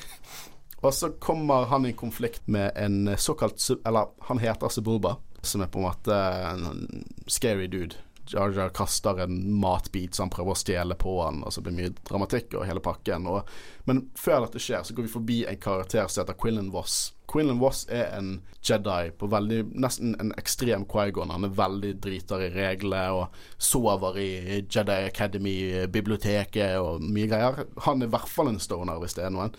[0.84, 5.70] og så kommer han i konflikt med en såkalt Eller han heter Subulba, som er
[5.72, 8.00] på en måte en scary dude.
[8.32, 11.74] Jar Jar kaster en matbit så han prøver å stjele på han, og så blir
[11.74, 13.28] det mye dramatikk og hele pakken.
[13.30, 13.50] Og,
[13.88, 16.98] men før dette skjer, så går vi forbi en karakter som heter Quinlan Voss.
[17.30, 21.32] Quinlan Voss er en Jedi på veldig Nesten en ekstrem Quaigon.
[21.34, 24.30] Han er veldig driter i reglene og sover i
[24.62, 27.66] Jedi Academy-biblioteket og mye greier.
[27.86, 29.54] Han er i hvert fall en stoner, hvis det er noen.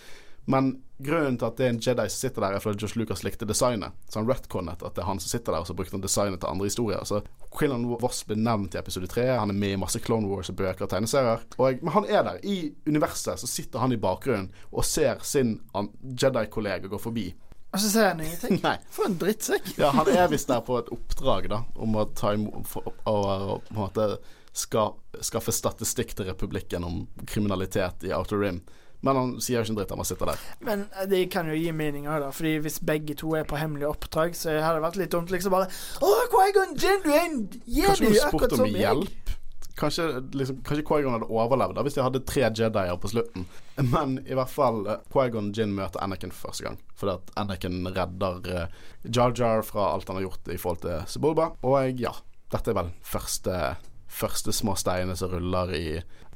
[0.48, 3.24] Men grunnen til at det er en Jedi som sitter der, er fordi Josh Lucas
[3.26, 3.96] likte designet.
[4.10, 6.42] Så han retconnet at det er han som sitter der, og så brukte han designet
[6.42, 7.04] til andre historier.
[7.08, 7.22] Så
[7.54, 9.28] Quillan Voss ble nevnt i episode tre.
[9.38, 11.44] Han er med i masse Clone Wars og bøker og tegneserier.
[11.58, 12.40] Men han er der.
[12.44, 17.30] I universet så sitter han i bakgrunnen og ser sin Jedi-kollega gå forbi.
[17.74, 18.62] Og så sier han ingenting.
[18.68, 18.78] Nei.
[18.94, 19.74] For en drittsekk.
[19.78, 23.68] Ja, han er visst der på et oppdrag, da, om å ta imot og, og
[23.68, 24.10] på en måte
[24.58, 28.64] skaffe statistikk til republikken om kriminalitet i Outer Rim.
[29.08, 30.44] Men han sier ikke en dritt, han bare sitter der.
[30.68, 32.34] Men eh, det kan jo gi mening òg, da.
[32.36, 35.56] Fordi hvis begge to er på hemmelig oppdrag, så hadde det vært litt dumt liksom
[35.56, 35.70] bare
[36.04, 39.34] Å, Quaigon Jinn, du en Kanskje jedi, du akkurat som om meg.
[39.78, 43.48] kanskje, liksom, kanskje Quaigon hadde overlevd da, hvis de hadde tre Jedier på slutten.
[43.94, 46.80] Men i hvert fall uh, Quaigon Jin møter Anakin for første gang.
[46.98, 51.06] Fordi at Anakin redder uh, Jar Jar fra alt han har gjort i forhold til
[51.14, 51.52] Sebulba.
[51.68, 52.16] Og ja,
[52.54, 53.62] dette er vel første
[54.08, 55.88] første små steinene som ruller i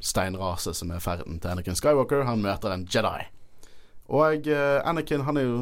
[0.04, 2.26] steinraset som er ferden til Anakin Skywalker.
[2.28, 3.28] Han møter en Jedi.
[4.12, 5.62] Og uh, Anakin han er jo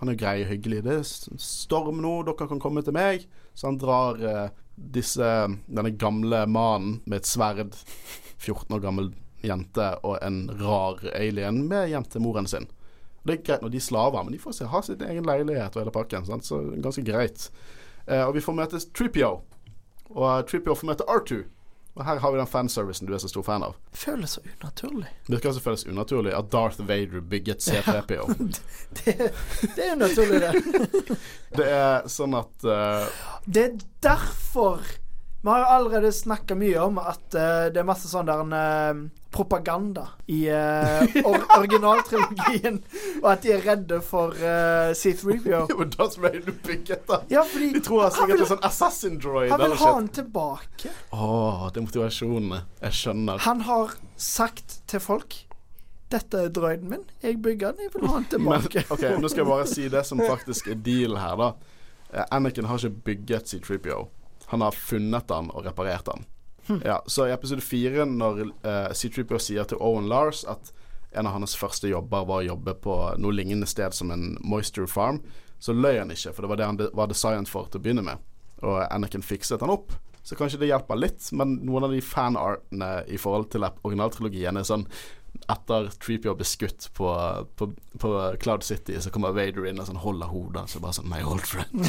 [0.00, 0.82] han er grei og hyggelig.
[0.84, 1.06] Det er
[1.40, 3.24] storm nå, dere kan komme til meg.
[3.56, 5.28] Så han drar uh, disse,
[5.66, 7.72] denne gamle mannen med et sverd,
[8.36, 9.14] 14 år gammel
[9.46, 12.68] jente og en rar alien med hjem til moren sin.
[13.26, 15.74] Det er greit når de er slaver, men de får se, ha sin egen leilighet
[15.74, 16.26] og hele pakken.
[16.28, 16.46] Sant?
[16.46, 17.48] Så ganske greit.
[18.04, 19.38] Uh, og vi får møte Tripio.
[20.14, 21.42] Og Tripio får møte R2.
[21.96, 23.76] Og her har vi den fanservicen du er så stor fan av.
[23.88, 25.08] Det føles så unaturlig.
[25.26, 28.26] Det skal føles unaturlig at Darth Vader bygget C3PO.
[28.98, 29.14] det,
[29.62, 31.16] det, er unaturlig, det.
[31.56, 33.08] det er sånn at uh,
[33.48, 34.84] Det er derfor
[35.42, 39.02] vi har allerede snakka mye om at uh, det er masse sånn der uh,
[39.36, 42.80] propaganda i uh, or originaltrilogien,
[43.22, 45.52] og at de er redde for uh, C3PO.
[45.52, 47.20] Ja, men da som er du bygget, da.
[47.30, 49.52] Ja, fordi de tror han sikkert er sånn assassin droid.
[49.52, 50.94] Han vil ha han tilbake.
[51.12, 51.28] Å,
[51.70, 52.62] det er motivasjonene.
[52.88, 53.44] Jeg skjønner.
[53.46, 55.42] Han har sagt til folk
[56.12, 57.00] dette er droiden min.
[57.22, 58.82] Jeg bygger den, jeg vil ha den tilbake.
[58.86, 61.52] Men, ok, Nå skal jeg bare si det som faktisk er deal her, da.
[62.30, 64.04] Anakin har ikke bygget C3PO.
[64.52, 66.26] Han har funnet den og reparert den.
[66.82, 70.72] Ja, så i episode fire, når uh, C-Tripper sier til Owen Lars at
[71.16, 74.90] en av hans første jobber var å jobbe på noe lignende sted som en moisture
[74.90, 75.22] farm,
[75.62, 77.84] så løy han ikke, for det var det han de var designet for til å
[77.86, 78.24] begynne med.
[78.66, 79.94] Og Anakin fikset han opp.
[80.26, 84.66] Så kanskje det hjelper litt, men noen av de fanartene i forhold til originaltrilogien er
[84.66, 84.88] sånn
[85.52, 87.10] etter Treepio er skutt på,
[87.56, 87.70] på,
[88.00, 88.10] på,
[88.42, 90.66] Cloud City, så kommer Vader inn og sånn holder hodet.
[90.72, 91.86] Så bare sånn My old friend.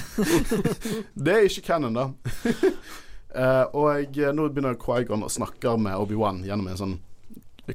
[1.25, 2.07] det er ikke canon, da.
[3.33, 6.95] uh, og nå begynner Quaigon å snakke med Obi-Wan gjennom en sånn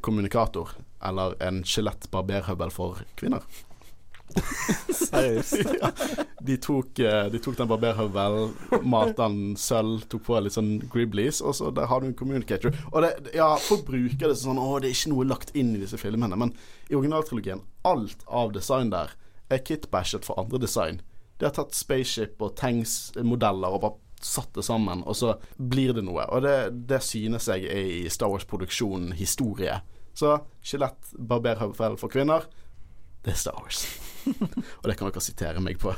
[0.00, 0.70] kommunikator,
[1.04, 3.44] eller en skjelett-barberhøvel for kvinner.
[4.96, 5.72] Seriøst?
[5.82, 5.90] ja.
[6.42, 8.54] De tok, eh, de tok den barberhøvelen,
[8.88, 12.74] malte den sølv, tok på litt sånn griblies, og så der har du en communicator.
[12.90, 15.82] Og det, ja, folk bruker det sånn Å, det er ikke noe lagt inn i
[15.82, 16.38] disse filmene.
[16.38, 16.54] Men
[16.90, 19.14] i originaltrilogien, alt av design der
[19.52, 21.02] er kitbashet for andre design.
[21.38, 26.04] De har tatt spaceship og tanks-modeller og bare satt det sammen, og så blir det
[26.06, 26.24] noe.
[26.30, 26.56] Og det,
[26.90, 29.80] det synes jeg er i Star Wars-produksjonen historie.
[30.14, 32.46] Så skjelett, barberhøvel for kvinner
[33.22, 33.84] det er Star Wars.
[34.80, 35.94] og det kan dere sitere meg på.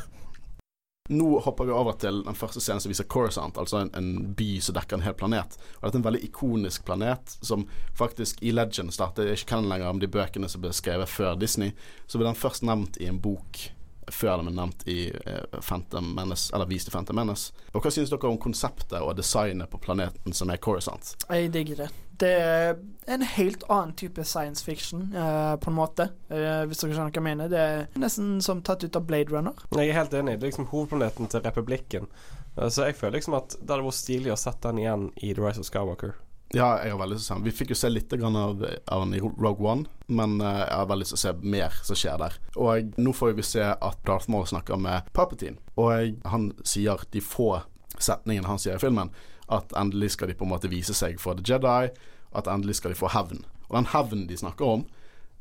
[1.12, 4.54] Nå hopper vi over til den første scenen som viser Coruscant, altså en, en, by
[4.64, 5.58] som dekker en hel planet.
[5.76, 7.66] Og dette er en veldig ikonisk planet som
[7.98, 11.12] faktisk i Legends, da, det er ikke canon lenger om de bøkene som ble skrevet
[11.12, 11.74] før Disney,
[12.08, 13.66] så ble den først nevnt i en bok
[14.12, 17.54] før den ble nevnt i eh, Phantom Menace, eller vist i Phantom Menace.
[17.72, 21.14] Og hva synes dere om konseptet og designet på planeten som er Coruscant?
[21.28, 21.88] Jeg digger det.
[22.20, 22.76] Det er
[23.10, 26.08] en helt annen type science fiction, uh, på en måte.
[26.30, 27.50] Uh, hvis dere skjønner hva jeg mener.
[27.50, 29.66] Det er nesten som tatt ut av Blade Runner.
[29.74, 30.38] Jeg er helt enig.
[30.38, 32.06] Det er liksom hovedplaneten til republikken.
[32.54, 35.34] Uh, så jeg føler liksom at det hadde vært stilig å sette den igjen i
[35.34, 36.14] The Rise of Skywalker.
[36.54, 37.44] Ja, jeg har veldig lyst til å se den.
[37.48, 40.90] Vi fikk jo se litt av, av den i Rogue One, men uh, jeg har
[40.90, 42.36] veldig lyst til å se mer som skjer der.
[42.54, 47.22] Og nå får vi se at Darth Maul snakker med Palpatine, og han sier de
[47.24, 47.56] få
[47.98, 49.10] setningene han sier i filmen,
[49.52, 51.90] at endelig skal de på en måte vise seg for The Jedi,
[52.34, 53.42] at endelig skal de få hevn.
[53.66, 54.86] Og den hevnen de snakker om,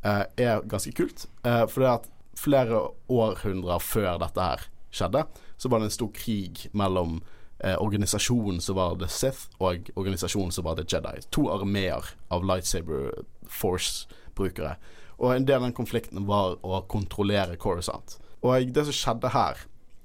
[0.07, 2.09] uh, er ganske kult, uh, for det er at
[2.41, 5.27] flere århundrer før dette her skjedde,
[5.61, 7.19] så var det en stor krig mellom
[7.63, 11.23] eh, organisasjon som var The Sith, og organisasjonen som var The Jedi.
[11.35, 14.75] To armeer av lightsaber force-brukere.
[15.17, 18.17] Og en del av den konflikten var å kontrollere Coruscant.
[18.43, 19.61] Og det som skjedde her,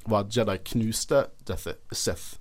[0.08, 1.26] var at Jedi knuste
[1.92, 2.38] Sith.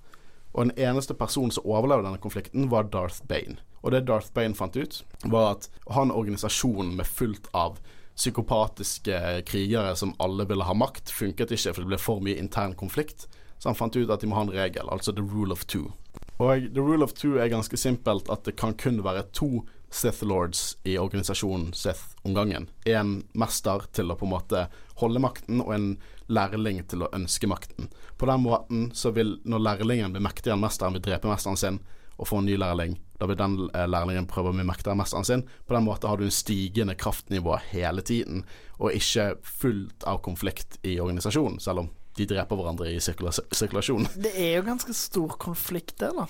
[0.54, 3.58] Og den eneste personen som overlevde denne konflikten, var Darth Bane.
[3.82, 7.78] Og det Darth Bane fant ut, var at han organisasjonen med fullt av
[8.18, 12.74] psykopatiske krigere som alle ville ha makt, funket ikke, for det ble for mye intern
[12.78, 13.28] konflikt.
[13.58, 15.90] Så han fant ut at de må ha en regel, altså the rule of two.
[16.38, 20.22] Og the rule of two er ganske simpelt at det kan kun være to Sith
[20.24, 22.68] Lords i organisasjonen Sith om gangen.
[22.84, 24.66] En mester til å på en måte
[25.00, 25.88] holde makten, og en
[26.28, 27.88] lærling til å ønske makten.
[28.20, 31.80] På den måten så vil, når lærlingen blir mektigere enn mesteren, vil drepe mesteren sin
[32.18, 35.02] og få en ny lærling, da vil den eh, lærlingen prøve å bli mektigere enn
[35.02, 35.44] mesteren sin.
[35.66, 38.42] På den måten har du en stigende kraftnivå hele tiden,
[38.78, 44.08] og ikke fullt av konflikt i organisasjonen, selv om de dreper hverandre i sirkulasjon.
[44.24, 46.28] Det er jo ganske stor konflikt der, da.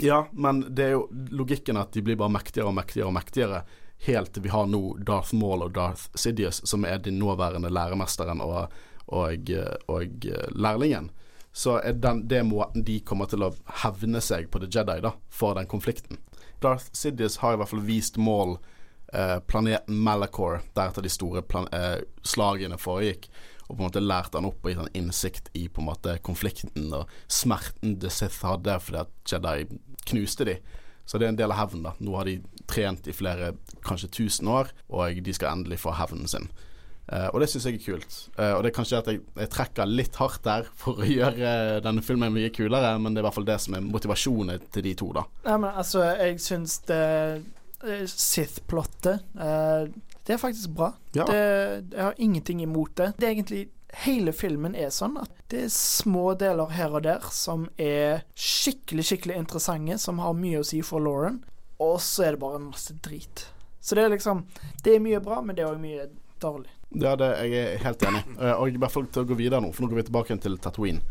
[0.00, 3.58] Ja, men det er jo logikken at de blir bare mektigere og mektigere og mektigere
[4.06, 8.40] helt til vi har nå Darth Maul og Darth Sidious, som er de nåværende læremesteren
[8.42, 8.72] og,
[9.06, 9.52] og,
[9.92, 11.10] og lærlingen.
[11.52, 13.52] Så er den, det måten de kommer til å
[13.84, 16.18] hevne seg på The Jedi da, for den konflikten.
[16.64, 18.56] Darth Sidious har i hvert fall vist mål
[19.12, 23.28] eh, planeten Malachor, der et av de store plan eh, slagene foregikk.
[23.72, 26.18] Og på en måte lærte han opp og gitt han innsikt i på en måte
[26.20, 29.78] konflikten og smerten The Sith hadde fordi at Jedi
[30.10, 30.58] knuste de.
[31.08, 31.86] Så det er en del av hevnen.
[31.88, 32.36] da Nå har de
[32.68, 33.54] trent i flere,
[33.84, 36.50] kanskje tusen år, og de skal endelig få hevnen sin.
[37.12, 38.18] Uh, og det syns jeg er kult.
[38.36, 41.80] Uh, og det er kanskje at jeg, jeg trekker litt hardt der for å gjøre
[41.82, 44.86] denne filmen mye kulere, men det er i hvert fall det som er motivasjonen til
[44.86, 45.26] de to, da.
[45.48, 47.02] Nei, men altså, jeg syns det
[47.82, 49.90] eh, Sith-plottet eh,
[50.26, 50.92] Det er faktisk bra.
[51.16, 51.26] Ja.
[51.26, 51.38] Det,
[51.92, 53.12] jeg har ingenting imot det.
[53.18, 57.26] Det er egentlig Hele filmen er sånn at det er små deler her og der
[57.28, 61.42] som er skikkelig, skikkelig interessante, som har mye å si for Lauren,
[61.76, 63.42] og så er det bare masse drit.
[63.84, 64.46] Så det er liksom
[64.80, 66.08] Det er mye bra, men det er òg mye
[66.40, 66.72] dårlig.
[66.88, 68.24] Ja, det, jeg er helt enig.
[68.38, 70.38] Eh, og jeg bare får til å gå videre nå, for nå går vi tilbake
[70.40, 71.04] til Tatooine.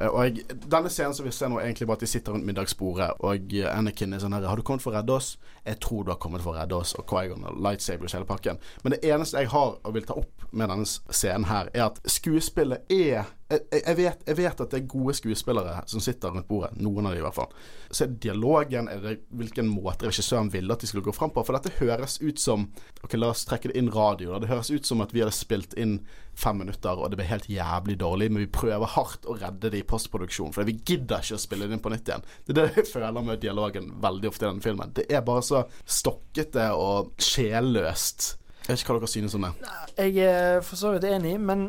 [0.00, 2.34] Eh, og jeg, denne scenen som vi ser nå, er egentlig bare at de sitter
[2.34, 5.36] rundt middagsbordet, og eh, Anakin er sånn her 'Har du kommet for å redde oss?'
[5.64, 8.58] 'Jeg tror du har kommet for å redde oss', og Quaigon og lightsabers hele pakken.
[8.82, 12.00] Men det eneste jeg har og vil ta opp med denne scenen her, er at
[12.06, 13.24] skuespillet er
[13.54, 17.08] jeg, jeg, vet, jeg vet at det er gode skuespillere som sitter rundt bordet, noen
[17.08, 17.54] av de i hvert fall.
[17.90, 21.32] Så er det dialogen, er det hvilken måte regissøren ville at de skulle gå fram
[21.34, 21.44] på.
[21.46, 22.68] For dette høres ut som
[23.04, 24.32] Ok, la oss trekke det inn radio.
[24.32, 24.40] Da.
[24.40, 25.98] Det høres ut som at vi hadde spilt inn
[26.40, 29.82] fem minutter, og det ble helt jævlig dårlig, men vi prøver hardt å redde det
[29.82, 32.24] i postproduksjon, for vi gidder ikke å spille det inn på nytt igjen.
[32.46, 34.94] Det er det jeg føler med dialogen veldig ofte i denne filmen.
[34.96, 38.34] Det er bare så stokkete og sjelløst.
[38.64, 39.52] Jeg vet ikke hva dere synes om det.
[40.00, 41.66] Jeg er for så vidt enig, men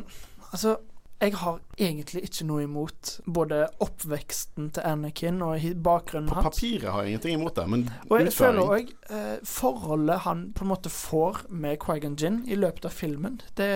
[0.48, 0.78] altså
[1.20, 6.58] jeg har egentlig ikke noe imot både oppveksten til Anakin og bakgrunnen bakgrunnen På hans.
[6.58, 10.64] papiret har jeg ingenting imot det, men Og jeg føler også, eh, forholdet han på
[10.64, 13.40] en måte får med Quaigan Gin i løpet av filmen.
[13.56, 13.70] Det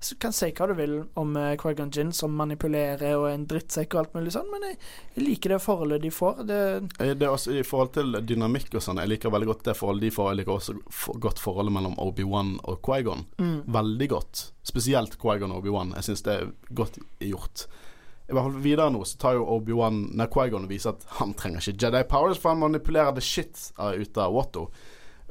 [0.00, 3.46] så kan si hva du vil om uh, Quaigan Gin som manipulerer og er en
[3.50, 4.78] drittsekk og alt mulig sånn, men jeg,
[5.18, 6.40] jeg liker det forholdet de får.
[6.48, 6.60] Det,
[6.98, 9.76] Eh, Det er også I forhold til dynamikk og sånn, jeg liker veldig godt det
[9.76, 10.30] forholdet de får.
[10.32, 13.26] Jeg liker også for, godt forholdet mellom Obi-Wan og Quagon.
[13.38, 13.60] mm.
[13.68, 14.52] Veldig godt.
[14.62, 15.92] Spesielt Quagon og Obi-Wan.
[16.00, 17.66] Jeg syns det er godt gjort.
[18.30, 21.60] I hvert fall Videre nå så tar jo Obi-Wan Quaigon og viser at han trenger
[21.60, 24.68] ikke Jedi powers, for han manipulerer det shit ut av Watto.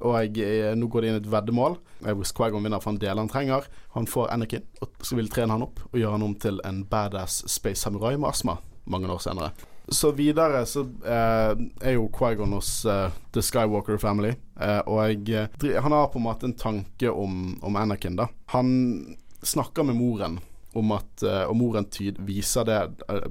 [0.02, 1.78] Og jeg, eh, nå går det inn et veddemål.
[2.08, 5.56] Hvis Quaigon vinner for en del han trenger, han får Anakin og så vil trene
[5.56, 9.22] han opp og gjøre han om til en badass space samurai med astma mange år
[9.24, 9.52] senere.
[9.90, 15.50] Så videre så eh, er jo Quaigon hos eh, The Skywalker Family, eh, og jeg,
[15.66, 18.30] eh, han har på en måte en tanke om, om Anakin, da.
[18.54, 20.40] Han snakker med moren
[20.78, 22.78] om at eh, Og moren tyd viser det,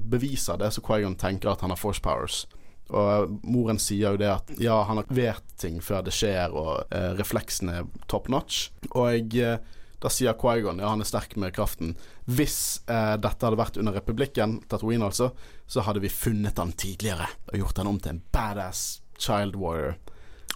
[0.03, 2.47] beviser det så Quaigon tenker at han har force powers.
[2.89, 7.11] Og moren sier jo det at ja, han vet ting før det skjer, og eh,
[7.19, 8.71] refleksen er top notch.
[8.97, 9.59] Og eh,
[9.99, 11.97] da sier Quaigon ja, han er sterk med kraften.
[12.25, 15.33] Hvis eh, dette hadde vært under republikken, Tatooine altså,
[15.67, 19.99] så hadde vi funnet han tidligere og gjort han om til en badass child warrior.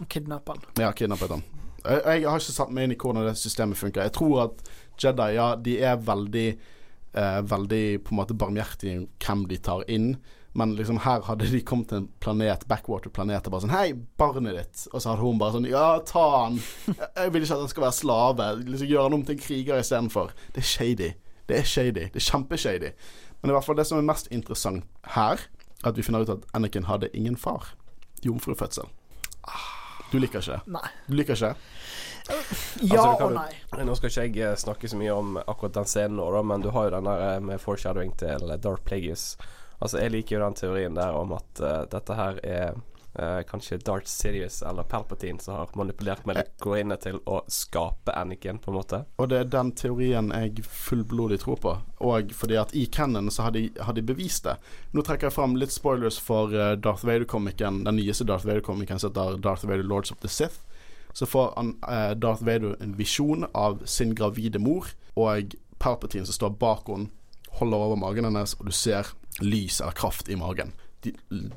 [0.01, 0.62] Og kidnappe han.
[0.80, 1.45] Ja, kidnappet han.
[1.83, 4.07] Jeg, jeg har ikke satt meg inn i hvordan det systemet funker.
[4.07, 4.62] Jeg tror at
[5.03, 10.14] Jedi, ja, de er veldig eh, Veldig på en måte barmhjertige hvem de tar inn.
[10.53, 13.86] Men liksom her hadde de kommet til en planet, backwater-planet, og bare sånn Hei,
[14.20, 14.84] barnet ditt.
[14.92, 16.59] Og så hadde hun bare sånn Ja, ta han.
[16.90, 18.48] Jeg, vil ikke at han skal være slave.
[18.66, 20.34] Liksom Gjøre han om til en kriger istedenfor.
[20.53, 21.11] Det er shady.
[21.48, 22.09] Det er shady.
[22.12, 22.92] Det er kjempeshady.
[23.40, 24.84] Men i hvert fall det som er mest interessant
[25.16, 25.40] her,
[25.82, 27.72] er at vi finner ut at Anakin hadde ingen far.
[28.22, 28.92] Jomfrufødsel.
[30.12, 30.74] Du liker ikke det?
[30.76, 30.88] Nei.
[31.09, 31.55] Du liker ikke?
[32.28, 33.84] Ja Altså, kan og nei.
[33.88, 36.86] Nå skal ikke jeg snakke så mye om akkurat den scenen nå, men du har
[36.86, 39.32] jo den der eh, med foreshadowing til Dark Plagueis.
[39.83, 42.76] Altså, jeg liker jo den teorien der om at uh, dette her er
[43.18, 46.26] uh, kanskje Darth Sidious eller Palpatine som har manipulert
[46.78, 49.03] inn til å skape Anakin, på en måte.
[49.18, 51.76] Og det er den teorien jeg fullblodig tror på.
[52.07, 54.57] Og fordi at i canon så har de bevist det.
[54.93, 59.11] Nå trekker jeg fram litt spoilers for eh, Darth Vader-komikken, den nyeste Darth Vader-komikken som
[59.11, 60.62] heter Darth Vader Lords of the Sith.
[61.12, 66.39] Så får han, eh, Darth Vader en visjon av sin gravide mor, og Palpatine som
[66.39, 67.11] står bak henne,
[67.59, 69.11] holder over magen hennes, og du ser
[69.41, 70.72] lys eller kraft i magen.
[71.03, 71.12] De,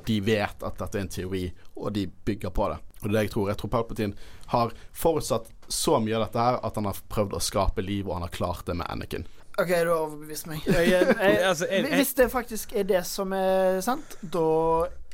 [0.06, 1.44] de vet at dette er en teori,
[1.76, 2.78] og de bygger på det.
[3.02, 3.48] Og det er det jeg tror.
[3.52, 4.14] Jeg tror Palpatine
[4.50, 8.16] har forutsatt så mye av dette her at han har prøvd å skape liv, og
[8.18, 9.26] han har klart det med Anakin.
[9.58, 10.64] OK, du har overbevist meg.
[10.66, 14.42] Jeg, jeg, jeg, Altså, jeg- jeg- hvis det faktisk er det som er sant, da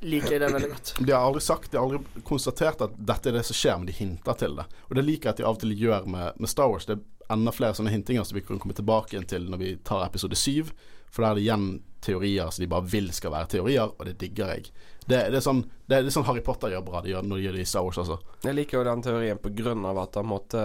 [0.02, 0.94] liker jeg det veldig godt.
[0.98, 3.86] De har aldri sagt, de har aldri konstatert at dette er det som skjer, men
[3.86, 4.64] de hinter til det.
[4.88, 6.88] Og det liker jeg at de av og til gjør med, med Star Wars.
[6.88, 9.76] Det er enda flere sånne hintinger som vi kan komme tilbake igjen til når vi
[9.86, 10.72] tar episode syv.
[11.12, 11.66] For da er det igjen
[12.02, 14.70] teorier som de bare vil skal være teorier, og det digger jeg.
[15.04, 17.44] Det, det, er, sånn, det, er, sånn Harry Potter gjør bra de gjør når de
[17.46, 18.18] gjør det i Star Wars, altså.
[18.46, 20.64] Jeg liker jo den teorien på grunn av at han måtte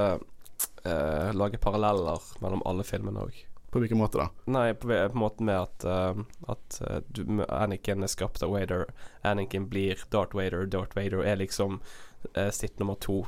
[0.85, 3.43] eh, lage paralleller mellom alle filmene òg.
[3.73, 4.29] På hvilken måte da?
[4.47, 8.85] Nei, på, på måten med at, uh, at eh, du, Anakin er skapt av Vader.
[9.27, 10.63] Anakin blir Darth Vader.
[10.71, 11.81] Darth Vader er liksom
[12.37, 13.25] uh, sitt nummer to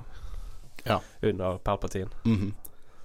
[0.88, 1.01] Ja.
[1.22, 2.07] under Palpatine.
[2.24, 2.53] Mhm.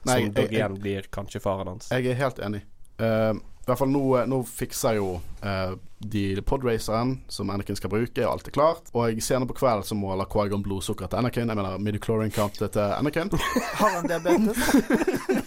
[0.05, 1.91] Som Nei, dog jeg, jeg, igjen blir kanskje faren hans.
[1.91, 2.61] jeg er helt enig.
[3.03, 3.33] Eh,
[3.65, 5.07] I hvert fall nå, nå fikser jo
[5.41, 8.91] uh, de podraceren som Anakin skal bruke, er alltid klart.
[8.93, 11.49] Og senere på kveld så måler Quagon blodsukker til Anakin.
[11.49, 13.33] Jeg mener midichlorian count til Anakin.
[13.81, 14.61] Har han diabetes?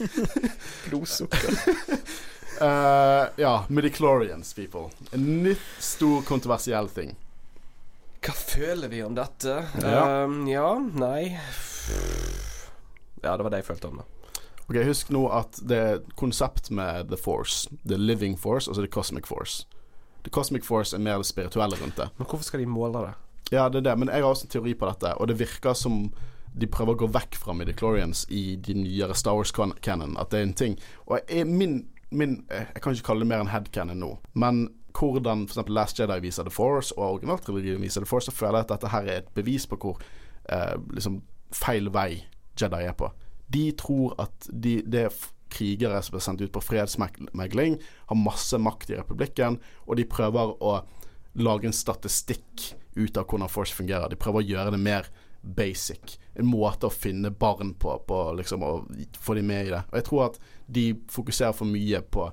[0.89, 1.61] Blodsukker.
[2.57, 4.89] Uh, ja, midichlorians, people.
[5.13, 7.13] En nytt, stor, kontroversiell ting.
[8.25, 9.61] Hva føler vi om dette?
[9.77, 10.25] Ja.
[10.25, 11.37] Um, ja, nei
[13.21, 14.09] Ja, det var det jeg følte om det.
[14.67, 17.69] Ok, Husk nå at det er konsept med The Force.
[17.87, 19.67] The Living Force, altså The Cosmic Force.
[20.23, 22.09] The Cosmic Force er mer det spirituelle rundt det.
[22.17, 23.13] Men hvorfor skal de måle det?
[23.51, 25.73] Ja, det er det, men jeg har også en teori på dette, og det virker
[25.73, 26.09] som
[26.57, 30.17] de prøver å gå vekk fra midichlorians i de nyere Star Wars-canon.
[30.19, 30.75] At det er en ting.
[31.05, 34.65] Og jeg, min, min eh, Jeg kan ikke kalle det mer enn headcanon nå, men
[34.97, 35.69] hvordan f.eks.
[35.69, 38.91] Last Jedi viser The Force, og originaltrilogien viser The Force, så føler jeg at dette
[38.91, 40.01] her er et bevis på hvor
[40.49, 41.21] eh, liksom
[41.55, 42.25] feil vei
[42.59, 43.11] Jedi er på.
[43.53, 45.19] De tror at de, det er
[45.53, 47.77] krigere som blir sendt ut på fredsmegling,
[48.09, 50.79] har masse makt i republikken, og de prøver å
[51.37, 54.09] lage en statistikk ut av hvordan Force fungerer.
[54.09, 55.09] De prøver å gjøre det mer
[55.41, 56.17] basic.
[56.35, 58.89] En måte å finne barn på, på liksom, og
[59.21, 59.83] få dem med i det.
[59.91, 62.27] Og jeg tror at de fokuserer for mye på,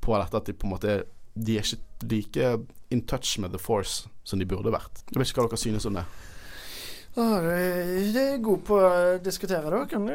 [0.00, 0.96] på dette at de på en måte
[1.36, 2.52] De er ikke like
[2.90, 5.02] in touch med The Force som de burde vært.
[5.10, 6.06] Jeg vet ikke hva dere synes om det.
[7.16, 7.42] Åh,
[8.12, 8.94] det er god på å
[9.24, 9.82] diskutere det.
[9.90, 10.08] Kan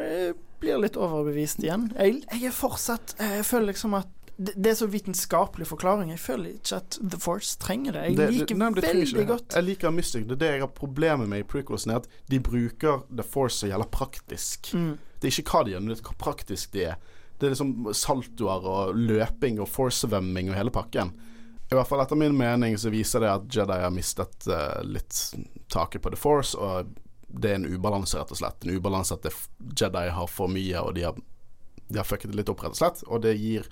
[0.62, 1.88] blir litt overbevist igjen.
[1.98, 4.10] Jeg, jeg er fortsatt Jeg føler liksom at
[4.42, 6.08] det, det er så vitenskapelig forklaring.
[6.14, 8.04] Jeg føler ikke at The Force trenger det.
[8.08, 10.24] Jeg Det- liker nei, det veldig godt Jeg liker Mystic.
[10.26, 13.58] Det er det jeg har problemet med i prequelsen, er at de bruker The Force
[13.60, 14.72] som gjelder praktisk.
[14.72, 14.96] mm.
[15.20, 16.96] Det er ikke hva de gjør, men det er hva praktisk de er.
[17.38, 21.12] Det er liksom saltoer og løping og force-svømming og hele pakken.
[21.72, 25.16] I hvert fall etter min mening så viser det at Jedi har mistet uh, litt
[25.72, 26.90] taket på The Force, og
[27.32, 28.66] det er en ubalanse, rett og slett.
[28.66, 29.28] En ubalanse at
[29.80, 31.16] Jedi har for mye, og de har,
[31.88, 33.00] de har fucket det litt opp, rett og slett.
[33.08, 33.64] Og det gir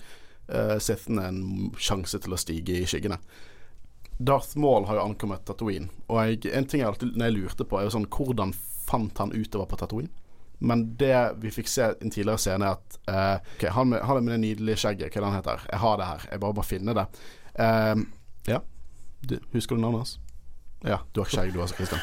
[0.49, 1.43] uh, Sithene en
[1.77, 3.19] sjanse til å stige i skyggene.
[4.17, 7.69] Darth Maul har jo ankommet Tatooine, og jeg, en ting jeg alltid når jeg lurte
[7.69, 8.53] på, er jo sånn Hvordan
[8.87, 10.09] fant han utover på Tatooine?
[10.61, 14.03] Men det vi fikk se i en tidligere scene, er at uh, Ok, han med,
[14.05, 15.63] han med det nydelige skjegget, hva er det han heter?
[15.71, 16.27] Jeg har det her.
[16.33, 17.05] Jeg bare må finne det.
[17.55, 17.95] Eh,
[18.47, 18.61] ja.
[19.21, 20.19] Du, husker du navnet hans?
[20.83, 22.01] Ja, du har ikke skjegg du også, Christian.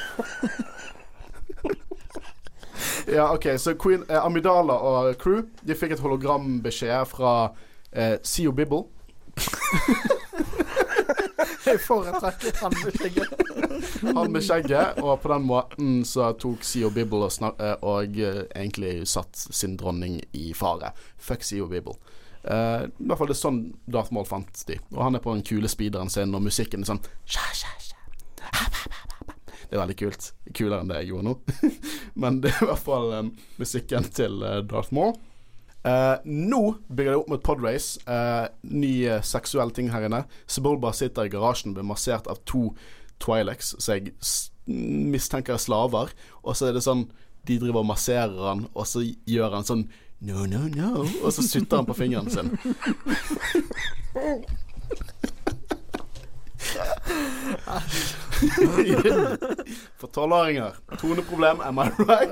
[3.17, 7.33] ja, OK, så Queen eh, Amidala og crew De fikk et hologrambeskjed fra
[7.93, 8.85] eh, Sio Bibble.
[11.69, 13.29] Jeg foretrekker han med skjegget.
[14.17, 18.17] Han med skjegget, og på den måten så tok Sio Bibble og, snak, eh, og
[18.17, 20.93] eh, egentlig satt sin dronning i fare.
[21.19, 21.99] Fuck Sio Bibble.
[22.49, 24.79] Eh, I hvert fall det er sånn Darth Maul fant de.
[24.95, 27.03] Og han er på den kule speederen sin, og musikken er sånn.
[29.69, 30.31] Det er veldig kult.
[30.57, 31.35] Kulere enn det jeg gjorde nå.
[32.23, 35.19] Men det er i hvert fall um, musikken til eh, Darth Maul.
[35.85, 38.01] Uh, nå bygger det opp mot podrace.
[38.09, 40.23] Uh, ny seksuell ting her inne.
[40.49, 42.71] Sebulba sitter i garasjen og blir massert av to
[43.21, 44.15] Twilex, som jeg
[45.13, 46.17] mistenker er slaver.
[46.41, 47.11] Og så er det sånn
[47.49, 49.87] De driver og masserer han, og så gjør han sånn
[50.21, 51.07] No, no, no.
[51.23, 52.51] Og så sutter han på fingeren sin.
[59.99, 60.75] For tolvåringer.
[60.99, 62.31] Toneproblem, am I right?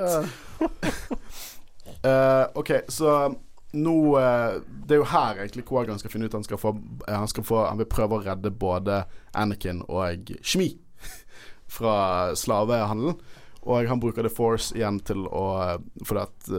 [2.03, 3.34] Uh, OK, så
[3.76, 4.53] nå eh,
[4.89, 6.70] Det er jo her egentlig Quagan skal finne ut han skal få
[7.09, 9.03] eh, Han skal få Han vil prøve å redde både
[9.37, 10.71] Anakin og Shmi
[11.67, 13.18] fra slavehandelen.
[13.67, 15.47] Og han bruker The Force igjen til å
[16.07, 16.51] Fordi at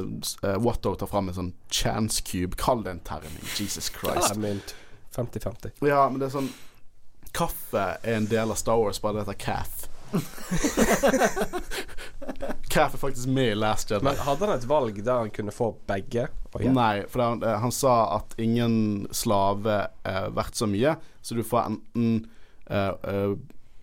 [0.44, 2.60] uh, Watto tar fram en sånn chance cube.
[2.60, 3.44] Kall det en terning.
[3.56, 4.36] Jesus Christ.
[4.36, 4.60] I mean,
[5.16, 5.80] 50-50.
[5.88, 6.52] Ja, men det er sånn
[7.38, 9.88] Kaffe er en del av Star Wars, bare det heter Cath.
[12.70, 14.04] Cath er faktisk med i Last Jedi.
[14.08, 16.28] Men hadde han et valg der han kunne få begge?
[16.64, 21.44] Nei, for han, eh, han sa at ingen slave er verdt så mye, så du
[21.46, 22.08] får enten
[22.72, 23.36] uh, eh,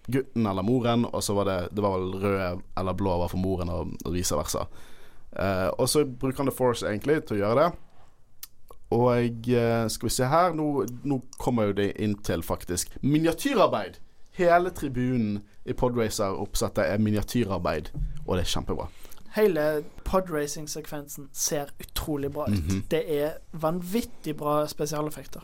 [0.07, 3.39] gutten eller moren, og så var det Det var vel rød eller blå var for
[3.39, 4.67] moren, og, og vice versa.
[5.35, 7.71] Uh, og så bruker han The Force egentlig til å gjøre det.
[8.95, 10.69] Og uh, skal vi se her Nå,
[11.03, 13.99] nå kommer jo det inn til faktisk miniatyrarbeid.
[14.35, 17.91] Hele tribunen i Podracer-oppsettet er miniatyrarbeid,
[18.27, 18.89] og det er kjempebra.
[19.35, 22.59] Hele podracing-sekvensen ser utrolig bra ut.
[22.59, 22.85] Mhm.
[22.91, 25.43] Det er vanvittig bra spesialeffekter.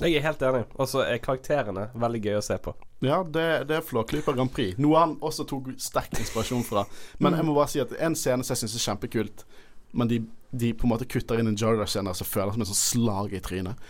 [0.00, 0.64] Jeg er helt enig.
[0.74, 2.74] Og så er karakterene veldig gøy å se på.
[3.04, 4.78] Ja, det, det er Flåklypa Grand Prix.
[4.80, 6.86] Noe han også tok sterk inspirasjon fra.
[7.20, 9.44] Men jeg må bare si at en scene som jeg syns er kjempekult,
[9.96, 12.80] men de, de på en måte kutter inn en Jarda-scene som føles som et sånt
[12.80, 13.82] slag i trynet.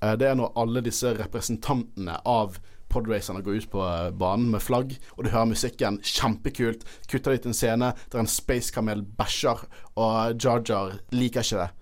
[0.00, 2.56] Eh, det er når alle disse representantene av
[2.92, 6.00] podracerne går ut på eh, banen med flagg, og du hører musikken.
[6.00, 6.86] Kjempekult.
[7.10, 9.66] Kutter litt en scene der en Space Camel bæsjer,
[10.00, 11.72] og Jar Jar liker ikke det.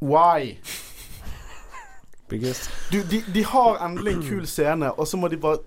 [0.00, 0.56] Why?
[2.30, 5.58] Du, de, de har endelig en kul scene, og så må de bare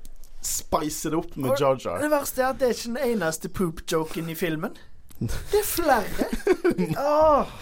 [0.47, 2.01] spice det opp med Jar Jar.
[2.01, 4.75] Det verste er at det er ikke den eneste poop-joken i filmen.
[5.19, 6.29] Det er flere.
[6.97, 7.47] oh.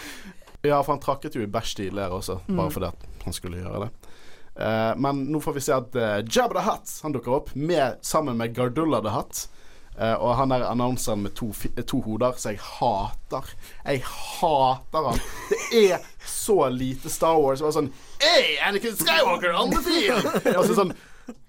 [0.61, 3.79] Ja, for han trakket jo i bæsj tidligere også, bare fordi at han skulle gjøre
[3.85, 4.11] det.
[4.51, 8.01] Uh, men nå får vi se at uh, Jabba the Hutt Han dukker opp med,
[8.03, 9.47] sammen med Gardulla the Hutt.
[9.95, 11.49] Uh, og han er annonseren med to,
[11.87, 13.49] to hoder, så jeg hater
[13.85, 15.23] Jeg hater han.
[15.71, 17.59] Det er så lite Star Wars.
[17.59, 17.89] Det var sånn
[18.21, 20.29] Hey, Anakin Skywalker on the field!
[20.57, 20.93] altså sånn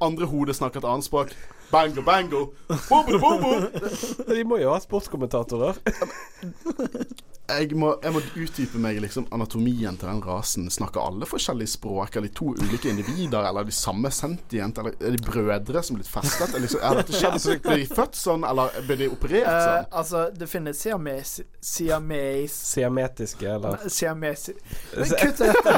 [0.02, 1.34] Andre hodet snakker et annet språk.
[1.72, 2.42] Bango, bango.
[2.88, 3.52] Bobo, bobo.
[4.34, 5.78] De må jo ha sportskommentatorer.
[7.52, 10.68] Jeg må, jeg må utdype meg liksom Anatomien til den rasen.
[10.72, 12.14] Snakker alle forskjellige språk?
[12.16, 13.42] Er de to ulike individer?
[13.42, 14.78] Eller er de samme sentient?
[14.78, 16.54] Eller er de brødre som er blitt festet?
[16.54, 17.60] Er, liksom, er dette skjedd?
[17.66, 19.66] Blir de født sånn, eller blir de operert sånn?
[19.66, 19.90] sånn?
[20.00, 21.34] altså, det finnes siames...
[21.72, 22.56] Siames...
[22.72, 24.48] Siametiske, eller Siames...
[25.20, 25.76] Kutt ut dette.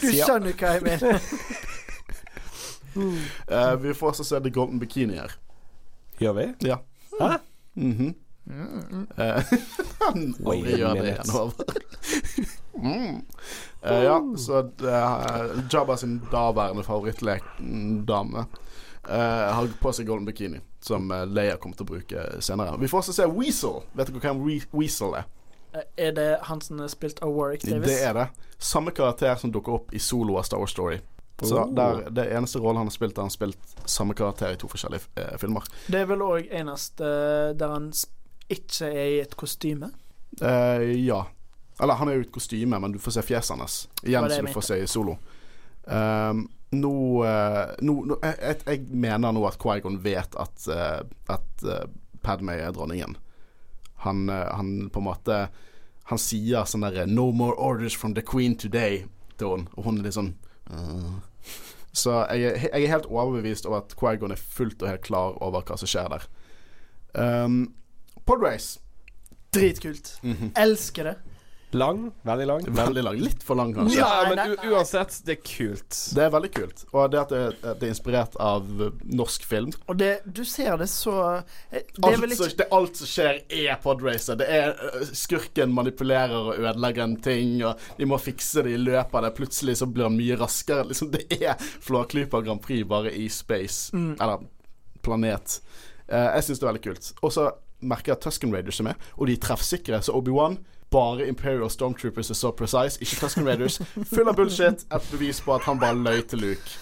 [0.00, 1.34] Du skjønner hva jeg mener.
[2.96, 5.32] Eh, vi får også se The Golden Bikini her.
[6.20, 6.46] Gjør vi?
[6.68, 6.76] Ja.
[7.20, 7.36] Hæ?
[7.74, 8.14] Mhm.
[9.16, 9.42] Eh,
[10.04, 11.30] Han aldri gjør det igjen.
[11.34, 11.52] over.
[12.84, 13.16] mm.
[13.86, 18.38] uh, ja, så uh, Jabba sin daværende favorittlekdame
[19.08, 22.76] uh, har på seg golden bikini, som uh, Leia kommer til å bruke senere.
[22.80, 23.80] Vi får også se Weasel.
[23.96, 25.24] Vet dere hvem We Weasel er?
[25.74, 27.88] Eh, Er det han som er spilt av Warwick Davis?
[27.88, 28.28] Det er det.
[28.58, 31.00] Samme karakter som dukker opp i solo av Star Wars Story.
[31.42, 34.58] Så der, Det eneste rollen han har spilt, er han har spilt samme karakter i
[34.60, 35.66] to forskjellige eh, filmer.
[35.90, 37.08] Det er vel òg eneste
[37.58, 37.88] der han
[38.48, 39.90] ikke er i et kostyme.
[40.40, 41.24] Eh, ja.
[41.82, 43.80] Eller han er jo i et kostyme, men du får se fjeset hans.
[44.04, 45.18] Igjen så som du får se i solo.
[45.84, 46.94] Um, nå,
[47.28, 51.02] eh, nå, nå jeg, jeg, mener nå at Quaigon vet at, uh,
[51.34, 51.66] at
[52.24, 53.18] Padmay er dronningen.
[54.04, 55.48] Han, eh, han på en måte
[56.04, 59.06] Han sier sånn derre 'No more orders from the queen today'
[59.38, 60.34] til henne, og hun er litt sånn
[61.94, 65.36] Så jeg, er- jeg er helt overbevist over at Quaigon er fullt og helt klar
[65.42, 66.24] over hva som skjer der.
[67.44, 67.74] Um,
[68.26, 68.80] Podrace.
[69.54, 70.16] Dritkult.
[70.22, 70.52] Mhm.
[70.56, 71.14] Elsker det.
[71.74, 72.12] Lang?
[72.22, 72.66] Veldig lang?
[72.76, 73.18] Veldig lang.
[73.20, 73.98] Litt for lang, kanskje.
[73.98, 75.98] Ja, men u uansett, det er kult.
[76.14, 76.84] Det er veldig kult.
[76.92, 78.68] Og det at det, det er inspirert av
[79.04, 79.72] norsk film.
[79.90, 83.10] Og det Du ser det så eh, Det er vel som, alt, det, alt som
[83.10, 84.38] skjer, er podracer.
[84.40, 88.80] Det er øh, Skurken manipulerer og ødelegger en ting, og de må fikse det i
[88.80, 89.34] løpet av det.
[89.38, 90.86] Plutselig så blir han mye raskere.
[90.90, 93.90] Liksom, det er Flåklypa Grand Prix bare i space.
[93.94, 94.46] Eller
[95.04, 95.58] planet.
[96.08, 97.10] Uh, jeg syns det er veldig kult.
[97.24, 97.50] Og så
[97.84, 100.00] merker jeg at Tusken Raiders er med, og de er treffsikre.
[100.04, 100.58] Så Obi-Wan
[100.90, 103.80] bare Imperial Stormtroopers er så precise, ikke Tusken Raiders.
[104.12, 104.84] Full av bullshit.
[104.94, 106.76] Et bevis på at han bare løy til Luke.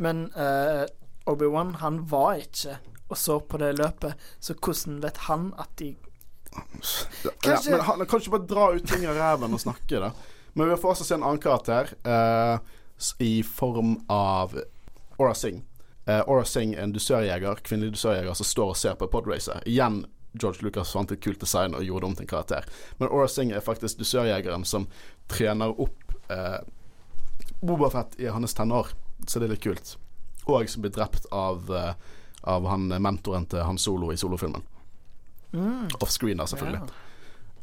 [0.00, 0.86] Men uh,
[1.28, 2.78] Obi-Wan, han var ikke
[3.10, 5.96] og så på det løpet, så hvordan vet han at de
[7.24, 10.00] Ja, Kanskje- men han han kan ikke bare dra ut ting av ræven og snakke,
[10.00, 10.10] da.
[10.54, 12.58] Men vi får også se en annen karakter uh,
[13.18, 14.56] i form av
[15.18, 15.62] Aura Singh.
[16.08, 19.62] Uh, Aura Singh en dusørjeger, kvinnelig dusørjeger som står og ser på podracer.
[19.66, 22.68] Igjen George Lucas fant et kult design og gjorde det om til en karakter.
[22.98, 24.86] Men Aura Singh er faktisk dusørjegeren som
[25.30, 26.60] trener opp eh,
[27.60, 28.94] Bobafett i hans tenår,
[29.26, 29.96] så det er litt kult.
[30.48, 31.92] Og som blir drept av, eh,
[32.48, 34.64] av han mentoren til Han Solo i solofilmen.
[36.00, 36.88] Offscreen, da, selvfølgelig.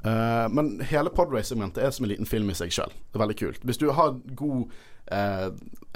[0.04, 2.94] Eh, men hele podracing-mentet er som en liten film i seg sjøl.
[2.94, 3.66] Det er veldig kult.
[3.66, 4.76] Hvis du har god
[5.12, 5.48] uh,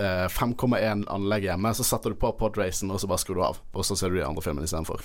[0.01, 3.61] uh, 5,1 anlegg hjemme, så setter du på podracen, og så bare skrur du av.
[3.73, 5.03] Og så ser du de andre filmene istedenfor.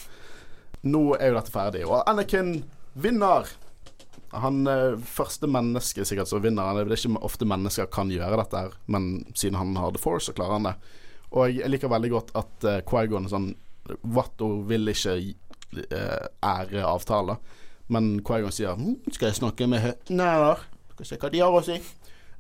[0.87, 2.61] Nå er jo dette ferdig, og Anakin
[2.95, 3.49] vinner!
[4.37, 6.77] Han er første menneske sikkert som vinner.
[6.77, 10.37] Det er ikke ofte mennesker kan gjøre dette, men siden han har The Force, så
[10.37, 10.75] klarer han det.
[11.37, 13.53] Og jeg liker veldig godt at uh, Quaigon er sånn
[14.15, 17.39] Watto vil ikke uh, ære avtaler.
[17.93, 21.53] Men Quaigon sier hm, 'Skal jeg snakke med høttene, eller?' Skal se hva de har
[21.53, 21.77] å si.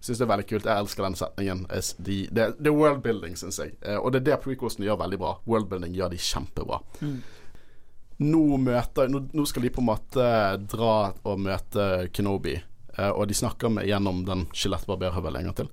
[0.01, 0.66] Syns det er veldig kult.
[0.68, 1.64] Jeg elsker den setningen.
[1.68, 3.74] Det, er worldbuilding, syns jeg.
[3.85, 5.32] Uh, og det er det prequelsene gjør veldig bra.
[5.44, 6.81] Worldbuilding gjør de kjempebra.
[8.23, 10.27] Nå, møter, nå, nå skal de på en måte
[10.73, 12.55] dra og møte Kenobi,
[12.97, 15.71] eh, og de snakker med, gjennom den skjelettbarberhøvelen en gang til.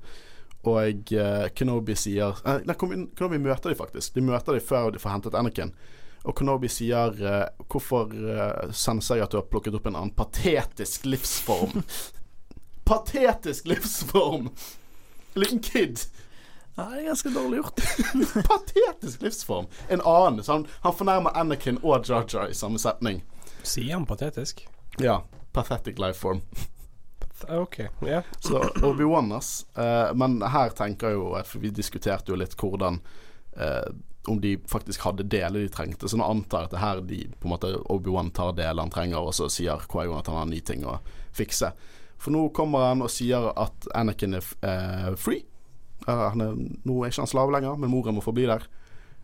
[0.64, 4.16] Og eh, Kenobi sier eh, Nei, Kenobi møter de faktisk.
[4.16, 5.74] De møter de før de får hentet Anakin.
[6.24, 10.16] Og Kenobi sier eh, 'Hvorfor uh, senser jeg at du har plukket opp en annen
[10.16, 11.84] patetisk livsform?'
[12.90, 14.50] patetisk livsform!
[15.36, 16.06] Liten kid.
[16.76, 17.82] Ja, det er ganske dårlig gjort.
[18.50, 19.68] Patetisk livsform.
[19.90, 20.44] En annen.
[20.44, 23.22] Så han, han fornærmer Anakin og Jar i samme setning.
[23.64, 24.66] Sier han patetisk?
[25.00, 25.22] Ja.
[25.54, 26.42] Pathetic life form.
[27.50, 27.80] OK.
[28.08, 28.24] Ja.
[28.40, 29.66] Så Obi-Wan, ass.
[29.78, 33.00] Eh, men her tenker jeg jo at For vi diskuterte jo litt hvordan
[33.58, 33.94] eh,
[34.28, 36.10] om de faktisk hadde deler de trengte.
[36.10, 38.94] Så nå antar jeg at det her de på en måte Obi-Wan tar deler han
[38.94, 40.98] trenger, og så sier Quaigon at han har nye ting å
[41.36, 41.74] fikse.
[42.18, 45.44] For nå kommer han og sier at Anakin er eh, free.
[46.08, 48.66] Eh, er, nå er ikke han slave lenger, men moren må forbli der.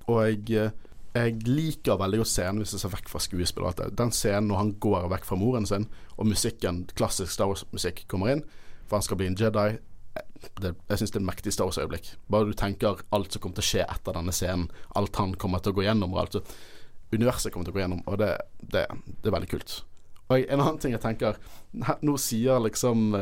[0.07, 0.71] Og jeg, eh,
[1.15, 3.83] jeg liker veldig godt scenen hvis jeg ser vekk fra skuespillet.
[3.97, 8.33] Den scenen når han går vekk fra moren sin, og musikken, klassisk Star Wars-musikk kommer
[8.33, 8.43] inn,
[8.87, 9.69] for han skal bli en Jedi.
[10.59, 12.13] Det, jeg syns det er et mektig Star Wars-øyeblikk.
[12.31, 15.63] Bare du tenker alt som kommer til å skje etter denne scenen, alt han kommer
[15.63, 16.41] til å gå gjennom, og alt
[17.11, 18.85] universet kommer til å gå gjennom, og det, det,
[19.19, 19.79] det er veldig kult.
[20.29, 21.37] Og en annen ting jeg tenker
[22.05, 23.15] Nå sier liksom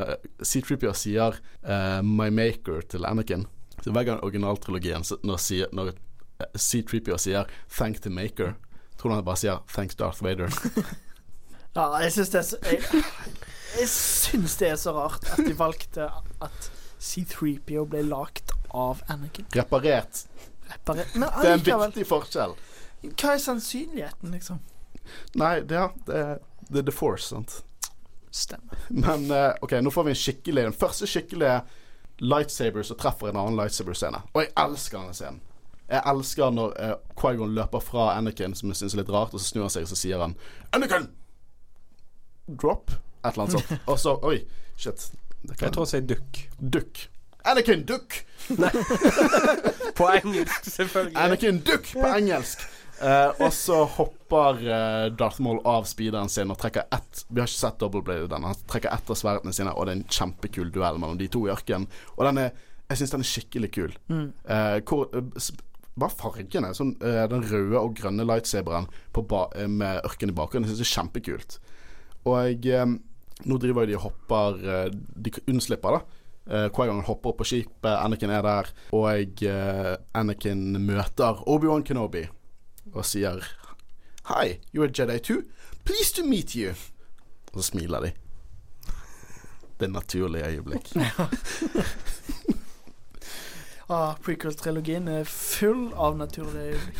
[0.43, 3.45] C-Trippier sier uh, 'My Maker' til Anakin.
[3.83, 5.93] Så Hver gang originaltrilogien når, sier, når
[6.55, 8.55] C-Trippier sier 'Thank the Maker',
[8.97, 10.51] tror du han bare sier 'Thanks Darth Vader'?
[11.77, 13.03] ja, jeg syns det er så Jeg,
[13.79, 16.09] jeg syns det er så rart at de valgte
[16.41, 19.45] at C3PO ble lagt av Anakin.
[19.55, 20.25] Reparert.
[20.67, 21.15] Reparert.
[21.15, 22.57] Men Det er en viktig forskjell.
[23.07, 24.59] hva er sannsynligheten, liksom?
[25.39, 26.39] Nei, det, ja, det,
[26.69, 27.59] det er The Force, sant.
[28.31, 28.77] Stemmer.
[28.89, 31.61] Men eh, OK, nå får vi en skikkelig Den første skikkelige
[32.17, 34.19] lightsaber som treffer en annen lightsaber-scene.
[34.33, 35.43] Og jeg elsker denne scenen.
[35.87, 39.39] Jeg elsker når uh, Quaigon løper fra Anakin, som jeg syns er litt rart, og
[39.39, 40.33] så snur han seg og så sier han
[40.75, 41.07] Anakin!
[42.47, 42.91] Drop?
[43.23, 43.79] Et eller annet sånt.
[43.91, 44.37] Og så Oi,
[44.79, 45.11] shit.
[45.43, 46.41] Det Jeg tror jeg sier dukk.
[46.59, 47.01] Dukk.
[47.47, 48.25] Anakin Duck!
[49.97, 51.17] På engelsk, selvfølgelig.
[51.17, 52.63] Anakin Duck på engelsk.
[53.01, 57.45] Eh, og så hopper eh, Darth Maul av speederen sin og trekker ett Vi har
[57.49, 58.47] ikke sett Double Blade den.
[58.47, 61.43] Han trekker ett av sverdene sine, og det er en kjempekul duell mellom de to
[61.45, 61.85] i ørkenen.
[62.17, 63.95] Og den er Jeg syns den er skikkelig kul.
[64.47, 65.49] Eh, hvor, eh,
[65.99, 66.69] bare fargene.
[66.73, 70.69] Sånn, eh, den røde og grønne lightsaberen på ba eh, med ørken i bakgrunnen.
[70.69, 71.57] Jeg syns det er kjempekult.
[72.27, 72.69] Og
[73.45, 76.01] nå driver de og hopper De unnslipper, da.
[76.47, 79.43] Uh, Quaigon hopper opp på skipet, Anakin er der, og
[80.15, 82.23] Anakin møter Obi-Wan Kenobi
[82.97, 83.43] og sier
[84.27, 85.43] Hi, you're a Jedi too?
[85.85, 86.73] Pleased to meet you.
[87.53, 88.11] Og så smiler de.
[89.79, 90.93] Det er naturlige øyeblikk.
[93.87, 96.97] Ah, Prequel-trilogien er full av naturlige øyeblikk.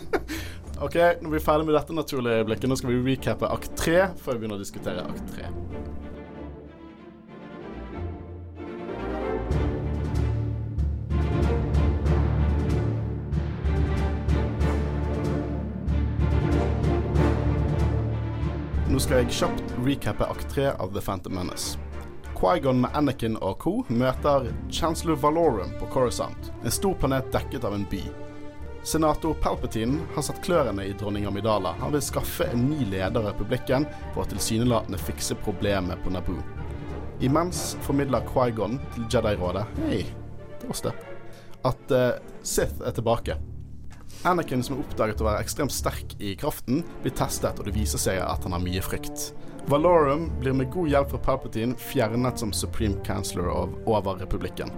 [0.80, 2.70] Ok, nå er vi ferdig med dette naturlige øyeblikket.
[2.72, 5.50] Nå skal vi recappe akt tre før vi begynner å diskutere akt tre.
[18.90, 21.78] Nå skal jeg kjapt recappe akt tre av The Phantom Menace.
[22.34, 23.84] Quaigon med Anakin og co.
[23.86, 28.00] møter Chancellor Valorum på Coruscant, en stor planet dekket av en by.
[28.82, 31.76] Senator Palpatine har satt klørne i dronning Amidala.
[31.78, 36.42] Han vil skaffe en ny leder av republikken for å tilsynelatende fikse problemet på Naboo.
[37.22, 40.02] Imens formidler Quaigon til Jedi-rådet Hei,
[40.56, 40.96] det var oss det.
[41.62, 42.10] At uh,
[42.42, 43.38] Sith er tilbake.
[44.22, 48.00] Anakin, som er oppdaget å være ekstremt sterk i kraften, blir testet, og det viser
[48.02, 49.30] seg at han har mye frykt.
[49.70, 54.72] Valorum blir med god hjelp fra Palpatine fjernet som Supreme counselor av, over republikken.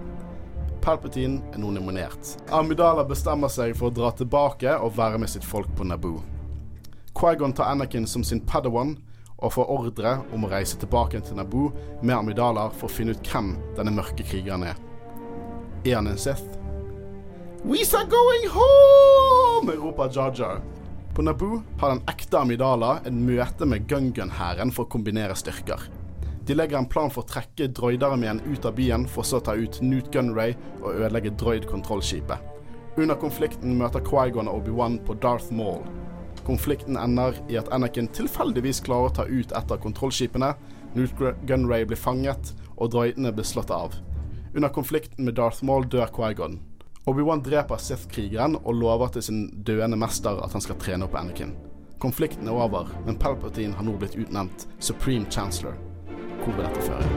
[0.82, 2.36] Palpatine er nå nominert.
[2.54, 6.22] Amidala bestemmer seg for å dra tilbake og være med sitt folk på Naboo.
[7.18, 8.94] Quaigon tar Anakin som sin padawan
[9.42, 13.26] og får ordre om å reise tilbake til Naboo med Amidala for å finne ut
[13.26, 14.78] hvem denne mørke krigeren er.
[15.82, 16.61] Er han en Sith?
[17.64, 19.70] We's going home!
[19.70, 20.60] roper Jar Jar.
[21.14, 25.84] På Naboo har den ekte Amidala en møte med Gungun-hæren for å kombinere styrker.
[26.42, 29.54] De legger en plan for å trekke droidarmeen ut av byen, for så å ta
[29.54, 32.42] ut Newt Gunray og ødelegge droid-kontrollskipet.
[32.98, 35.86] Under konflikten møter Quaigon og Obi-Wan på Darth Maul.
[36.42, 40.50] Konflikten ender i at Anakin tilfeldigvis klarer å ta ut et av kontrollskipene.
[40.98, 41.14] Newt
[41.46, 43.94] Gunray blir fanget, og droidene blir slått av.
[44.52, 46.58] Under konflikten med Darth Maul dør Quaigon.
[47.04, 51.56] Obi-Wan dreper Sith-krigeren og lover til sin døende mester at han skal trene opp Anakin.
[51.98, 55.74] Konflikten er over, men Palpatine har nå blitt utnevnt Supreme Chancellor.
[56.44, 57.10] Hvor vil dette føre?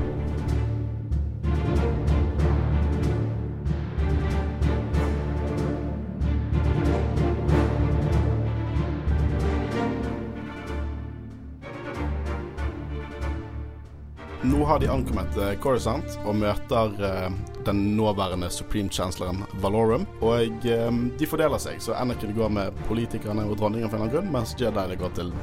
[14.45, 20.05] Nå har de ankommet eh, Coruscant og møter eh, den nåværende Supreme Chancelloren Valorum.
[20.21, 24.31] Og eh, de fordeler seg, så Anakin går med politikerne og dronningen for en grunn,
[24.33, 25.33] mens Jediene går til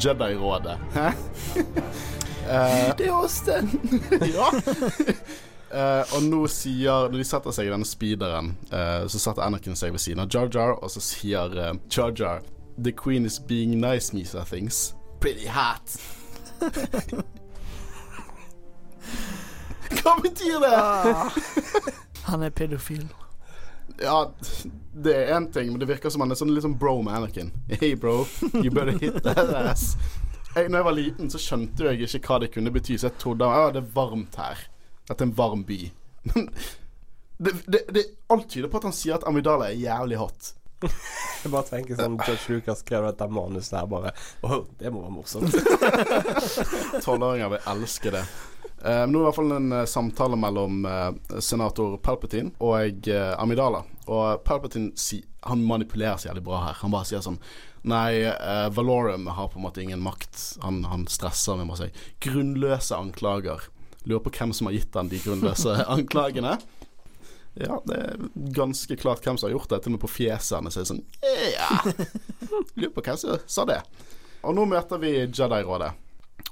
[0.00, 0.78] Jedi-rådet.
[0.96, 1.08] Hæ?
[2.44, 3.38] Eh, Det er oss,
[4.36, 4.48] ja.
[5.72, 9.72] Eh, og nå sier Når de setter seg i denne speederen, eh, så setter Anakin
[9.80, 12.42] seg ved siden av Jar Jar, og så sier uh, Jar Jar
[12.76, 14.92] The queen is being nice, Misa things.
[15.24, 15.96] Pretty hot.
[20.02, 20.72] Hva betyr det?
[20.74, 21.30] Ah,
[22.30, 23.06] han er pedofil.
[24.00, 24.32] Ja,
[24.92, 27.14] det er én ting, men det virker som han er sånn litt sånn bro med
[27.18, 27.52] Anakin.
[27.80, 28.24] Hey bro,
[28.58, 29.94] you better hit that ass.
[30.54, 33.18] Jeg, når jeg var liten, så skjønte jeg ikke hva det kunne bety, så jeg
[33.22, 34.66] trodde ja, det er varmt her.
[35.08, 35.80] Dette er en varm by.
[36.34, 36.50] Men
[37.36, 40.52] det, det, det, alt tyder på at han sier at Amidala er jævlig hot.
[40.84, 44.10] Jeg bare tenker sånn George Lucas skrev dette manuset her bare
[44.44, 45.54] Åh, det må være morsomt.
[47.04, 48.24] Tolvåringer vil elske det.
[48.84, 53.08] Uh, nå er det i hvert fall en uh, samtale mellom uh, senator Palpatine og
[53.40, 53.80] Amidala.
[54.04, 56.80] Og Palpatine si, han manipulerer seg jævlig bra her.
[56.82, 57.40] Han bare sier sånn
[57.84, 58.24] Nei,
[58.72, 60.38] Valorum har på en måte ingen makt.
[60.62, 61.90] Han, han stresser med masse
[62.24, 63.66] grunnløse anklager.
[64.08, 66.54] Lurer på hvem som har gitt han de grunnløse anklagene.
[67.60, 68.24] Ja, det er
[68.56, 69.82] ganske klart hvem som har gjort det.
[69.84, 71.04] Til og med på fjeset hans er sånn
[71.52, 71.76] Ja!
[72.80, 73.82] Lurer på hvem som sa det.
[74.44, 75.92] Og nå møter vi Jedi-rådet.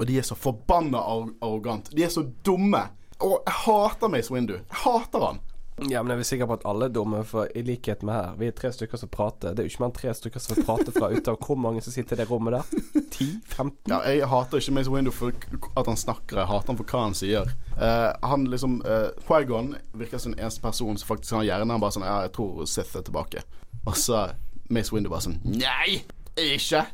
[0.00, 1.92] Og de er så forbanna arrogant.
[1.92, 2.86] De er så dumme.
[3.22, 4.54] Og jeg hater Mace Windu.
[4.58, 5.42] Jeg hater han.
[5.88, 8.34] Ja, men jeg er sikker på at alle er dumme, for i likhet med her
[8.38, 9.54] Vi er tre stykker som prater.
[9.54, 11.82] Det er jo ikke mer enn tre stykker som prater fra ut av hvor mange
[11.84, 12.84] som sitter i det rommet der.
[13.00, 13.72] 10-15?
[13.90, 17.04] Ja, jeg hater ikke Mace Windu for at han snakker, jeg hater han for hva
[17.06, 17.52] han sier.
[17.78, 21.72] Uh, han liksom uh, Quaigon virker som den eneste personen som faktisk har hjerne.
[21.72, 23.46] Han bare sånn Ja, jeg tror Sith er tilbake.
[23.86, 24.26] Og så
[24.72, 26.02] Mace Windu bare sånn Nei,
[26.36, 26.84] ikke!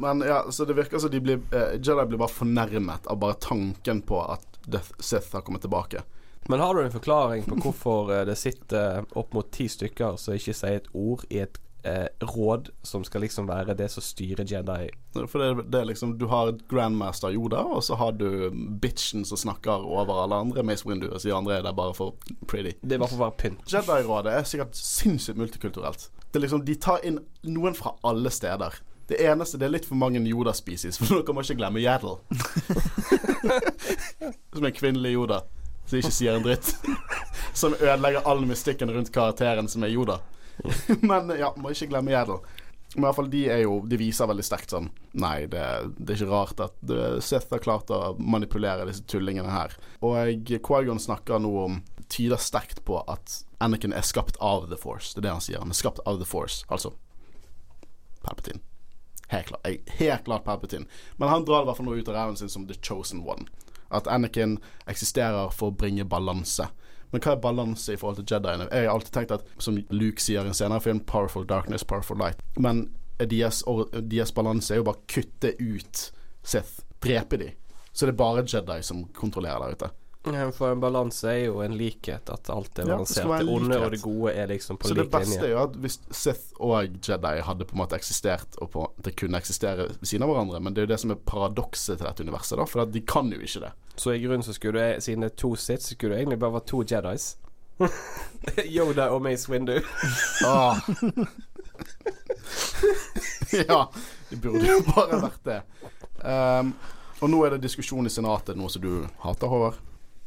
[0.00, 3.38] Men ja, så det virker som de blir uh, Jedi blir bare fornærmet av bare
[3.40, 6.02] tanken på at Death Sith har kommet tilbake.
[6.48, 10.36] Men har du en forklaring på hvorfor eh, det sitter opp mot ti stykker som
[10.36, 11.56] ikke sier et ord i et
[11.88, 14.90] eh, råd som skal liksom være det som styrer Jedi?
[15.16, 19.40] For det, det er liksom Du har Grandmaster Yoda, og så har du bitchen som
[19.40, 20.66] snakker over alle andre.
[20.66, 22.18] Mace Windu og sier andre er der bare for
[22.50, 22.76] pretty.
[22.82, 23.64] Det er bare for å være pynt.
[23.72, 26.10] Jedi-rådet er sikkert sinnssykt multikulturelt.
[26.28, 28.82] Det er liksom De tar inn noen fra alle steder.
[29.08, 32.16] Det eneste Det er litt for mange Yoda-species, for dere må ikke glemme Yaddle.
[34.54, 35.42] Som en kvinnelig Yoda
[35.84, 36.70] som ikke sier en dritt.
[37.52, 40.20] Som ødelegger all mystikken rundt karakteren som er Yoda.
[41.10, 42.40] Men ja, må ikke glemme Yaddle.
[42.94, 44.84] Men i hvert fall de er jo De viser veldig sterkt sånn
[45.18, 45.62] Nei, det,
[45.98, 46.92] det er ikke rart at
[47.26, 49.74] Seth har klart å manipulere disse tullingene her.
[50.04, 51.80] Og Quagon snakker nå om
[52.12, 55.14] Tyder sterkt på at Anakin er skapt av The Force.
[55.14, 55.62] Det er det han sier.
[55.62, 56.62] Han er skapt av The Force.
[56.68, 56.92] Altså
[58.22, 58.62] Palpatine.
[59.28, 60.86] Helt klart, helt klart Palpatine.
[61.16, 63.46] Men han drar i hvert fall noe ut av ræven sin som The Chosen One.
[63.94, 64.58] At Anakin
[64.90, 66.68] eksisterer for å bringe balanse.
[67.12, 68.66] Men hva er balanse i forhold til Jediene?
[68.72, 72.18] Jeg har alltid tenkt at, som Luke sier i en senere film, 'powerful darkness, powerful
[72.18, 72.42] light'.
[72.58, 72.88] Men
[73.20, 73.62] deres,
[74.10, 76.10] deres balanse er jo bare kutte ut
[76.42, 76.82] Sith.
[77.00, 77.52] Drepe de.
[77.92, 79.90] Så det er bare Jedi som kontrollerer der ute.
[80.24, 83.26] For en balanse er jo en likhet, at alt er balansert.
[83.28, 85.04] Ja, det, onde og det gode er liksom på lik linje.
[85.04, 85.48] Så det beste linje.
[85.48, 89.12] er jo at hvis Sith og Jedi hadde på en måte eksistert, og på, det
[89.20, 92.08] kunne eksistere ved siden av hverandre, men det er jo det som er paradokset til
[92.08, 93.72] dette universet, da, for de kan jo ikke det.
[94.00, 96.40] Så i grunnen så skulle du, siden det er to Sith, så skulle du egentlig
[96.40, 97.34] bare vært to Jedis?
[98.78, 99.76] Yoda og Mace Windu.
[100.48, 100.80] ah.
[103.68, 103.80] ja,
[104.30, 105.62] det burde jo bare vært det.
[106.24, 106.72] Um,
[107.20, 109.84] og nå er det diskusjon i Senatet, noe som du hater, Håvard?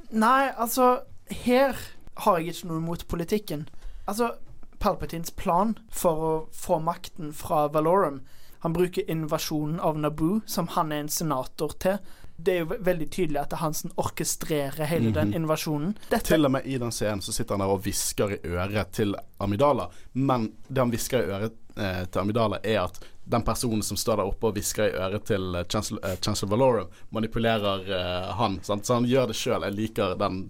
[0.10, 1.76] Nei, altså Her
[2.24, 3.68] har jeg ikke noe imot politikken.
[4.08, 4.32] Altså,
[4.80, 8.22] Palpatins plan for å få makten fra Valorum
[8.64, 12.00] Han bruker invasjonen av Naboo, som han er en senator til.
[12.38, 15.14] Det er jo veldig tydelig at det er han som orkestrerer hele mm -hmm.
[15.14, 15.36] den mhm.
[15.36, 15.98] invasjonen.
[16.10, 18.88] Dette til og med i den scenen så sitter han der og hvisker i øret
[18.92, 23.84] til Amidala, men det han hvisker i øret eh, til Amidala, er at den personen
[23.84, 27.84] som står der oppe og hvisker i øret til uh, Chancellor, uh, Chancellor Valorum, manipulerer
[27.90, 28.60] uh, han.
[28.64, 28.88] Sant?
[28.88, 29.66] Så han gjør det sjøl.
[29.68, 30.46] Jeg liker den.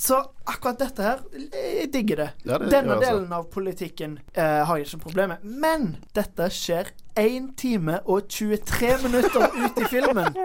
[0.00, 0.16] Så
[0.48, 1.18] akkurat dette her,
[1.52, 2.28] jeg digger det.
[2.48, 5.44] Ja, det Denne delen av politikken har jeg ikke problem med.
[5.44, 5.84] Men
[6.16, 6.88] dette skjer
[7.20, 10.40] 1 time og 23 minutter ut i filmen.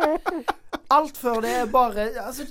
[0.92, 2.46] Alt før det er bare altså,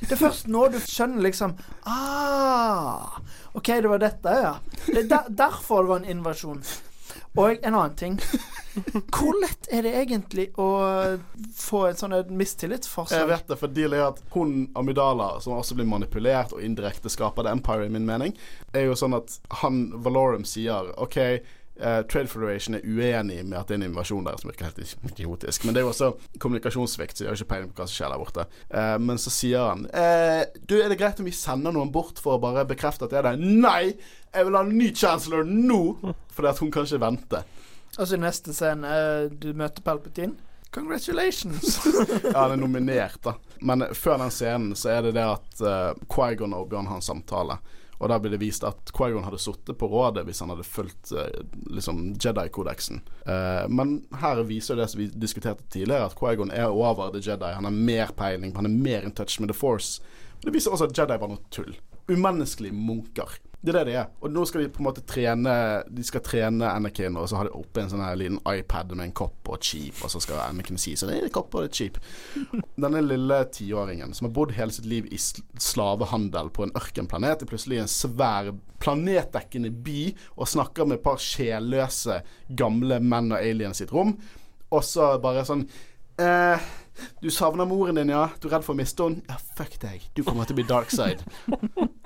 [0.00, 1.52] Det er først nå du skjønner liksom
[1.86, 3.20] Ah,
[3.52, 4.54] OK, det var dette, ja.
[4.86, 6.64] Det er der, derfor det var en invasjon.
[7.38, 8.16] Og en annen ting.
[9.14, 10.68] Hvor lett er det egentlig å
[11.54, 13.16] få en sånn mistillitsforsøk?
[13.18, 17.10] Jeg vet det, for dealet er at hun Amidala, som også blir manipulert og indirekte
[17.12, 18.34] skaper The Empire, i min mening,
[18.74, 21.18] er jo sånn at han Valorum sier OK
[21.78, 24.96] Uh, Trade Federation er uenig med at det er en invasjon der som virker helt
[25.12, 25.64] idiotisk.
[25.64, 28.14] Men det er jo også kommunikasjonssvikt, så de har ikke peiling på hva som skjer
[28.14, 28.46] der borte.
[28.72, 32.18] Uh, men så sier han uh, Du, er det greit om vi sender noen bort
[32.22, 33.36] for å bare bekrefte at det er det?
[33.62, 33.94] Nei!
[34.34, 35.82] Jeg vil ha en ny chancellor nå!
[36.34, 37.44] Fordi at hun kan ikke vente.
[37.96, 38.90] Altså i neste scene,
[39.40, 40.36] du møter Palpatine.
[40.70, 41.80] Congratulations!
[42.24, 43.34] ja, han er nominert, da.
[43.60, 47.06] Men før den scenen så er det det at uh, Quaigon og Bjørn har en
[47.06, 47.56] samtale.
[47.98, 51.10] Og der ble det vist at Quaigon hadde sittet på rådet hvis han hadde fulgt
[51.16, 51.24] uh,
[51.74, 53.02] liksom Jedi-kodeksen.
[53.26, 57.50] Uh, men her viser det som vi diskuterte tidligere, at Quaigon er over The Jedi.
[57.56, 60.02] Han har mer peiling, han er mer in touch med The Force.
[60.44, 61.74] Det viser også at Jedi var noe tull.
[62.08, 63.34] Umenneskelige munker.
[63.60, 64.10] Det er det det er.
[64.22, 65.52] Og nå skal de på en måte trene
[65.90, 69.08] De skal trene Anakin, og så har de oppe en sånn her liten iPad med
[69.08, 71.56] en kopp og et skip, og så skal Anakin si så det er en kopp
[71.58, 71.98] og et skip.
[72.84, 77.50] Denne lille tiåringen som har bodd hele sitt liv i slavehandel på en ørkenplanet, er
[77.50, 80.00] plutselig en svær planetdekkende by
[80.36, 82.20] og snakker med et par sjelløse
[82.58, 84.14] gamle menn og aliens i sitt rom,
[84.70, 85.66] og så bare sånn
[86.22, 86.70] eh,
[87.22, 88.28] du savner moren din, ja?
[88.38, 89.22] Du er redd for å miste henne?
[89.30, 90.06] Ja, fuck deg.
[90.14, 91.22] Du kommer til å bli dark side.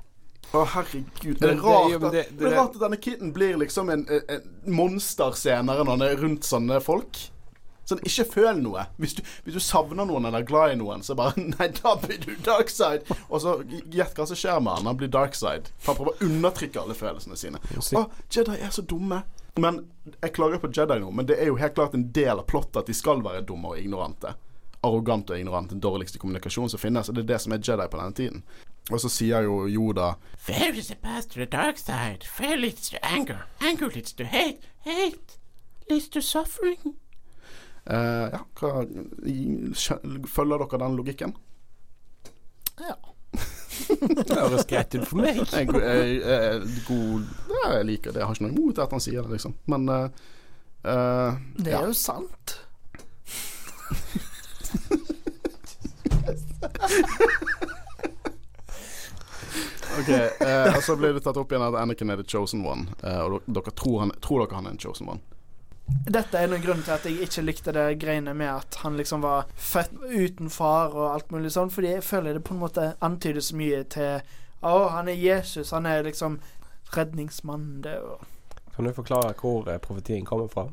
[0.53, 1.37] Å, herregud.
[1.41, 3.89] Er det det- rart, at, det- det, det- er rart at denne kiden blir liksom
[3.89, 7.17] en, en, en monster senere når han er rundt sånne folk?
[7.89, 8.85] Sånn, ikke føl noe.
[9.01, 11.95] Hvis du, hvis du savner noen eller er glad i noen, så bare Nei, da
[11.99, 13.03] blir du dark side.
[13.27, 13.57] Og så
[13.91, 14.85] gjett hva som skjer med han.
[14.87, 15.73] Han blir dark side.
[15.87, 17.59] Han prøver å undertrykke alle følelsene sine.
[17.99, 19.23] Å, Jedi er så dumme.
[19.59, 19.81] Men
[20.21, 22.79] jeg klager på Jedi nå, men det er jo helt klart en del av plottet
[22.85, 24.31] at de skal være dumme og ignorante.
[24.83, 25.69] Arrogant og ignorant.
[25.75, 27.09] Den dårligste kommunikasjonen som finnes.
[27.11, 28.41] Og det er det som er Jedi på denne tiden.
[28.91, 30.13] Og så sier jo Yoda
[30.45, 32.23] There is the path to the dark side.
[32.27, 33.45] Fear leads to anger.
[33.61, 34.59] Anger leads to hate.
[34.83, 35.37] Hate
[35.89, 36.95] leads to suffering.
[37.87, 38.85] Uh, Ja, hva
[40.27, 41.35] Følger dere den logikken?
[42.79, 42.95] Ja.
[43.99, 45.39] Det høres greit ut for meg.
[45.39, 48.19] Jeg, jeg, jeg, god ja, Jeg liker det.
[48.19, 49.55] Jeg har ikke noe imot at han sier det, liksom.
[49.71, 50.07] Men uh,
[50.83, 51.79] uh, Det ja.
[51.81, 52.59] er jo sant.
[59.99, 62.87] Ok, eh, og så blir det tatt opp igjen at Anakin er the chosen one.
[63.03, 65.21] eh, og dere, tror, han, tror dere han er en chosen one?
[66.07, 69.21] Dette er noen grunn til at jeg ikke likte det greiene med at han liksom
[69.23, 72.93] var født uten far og alt mulig sånn, fordi jeg føler det på en måte
[73.03, 74.23] antydes mye til
[74.63, 76.39] Å, han er Jesus, han er liksom
[76.95, 78.23] redningsmannen, det og
[78.75, 80.69] Kan du forklare hvor eh, profetien kommer fra?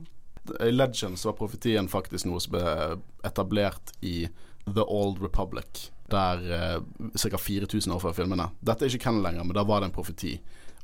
[0.62, 4.28] I Legends var profetien faktisk noe som ble etablert i
[4.64, 7.38] The Old Republic, der uh, ca.
[7.38, 8.50] 4000 år før filmene.
[8.60, 10.36] Dette er ikke canon lenger, men da var det en profeti.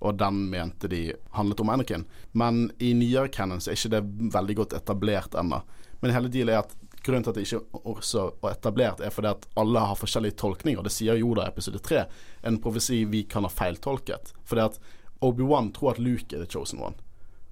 [0.04, 2.04] Og den mente de handlet om Anakin.
[2.36, 4.02] Men i nyere canon er ikke det
[4.34, 5.62] veldig godt etablert ennå.
[6.02, 6.74] Men hele dealen er at
[7.06, 10.82] grunnen til at det ikke er etablert, er fordi at alle har forskjellige tolkninger.
[10.84, 12.04] Det sier Yoda i episode 3.
[12.50, 14.34] En profesi vi kan ha feiltolket.
[14.44, 14.80] Fordi at
[15.24, 16.98] Obi-Wan tror at Luke er the chosen one.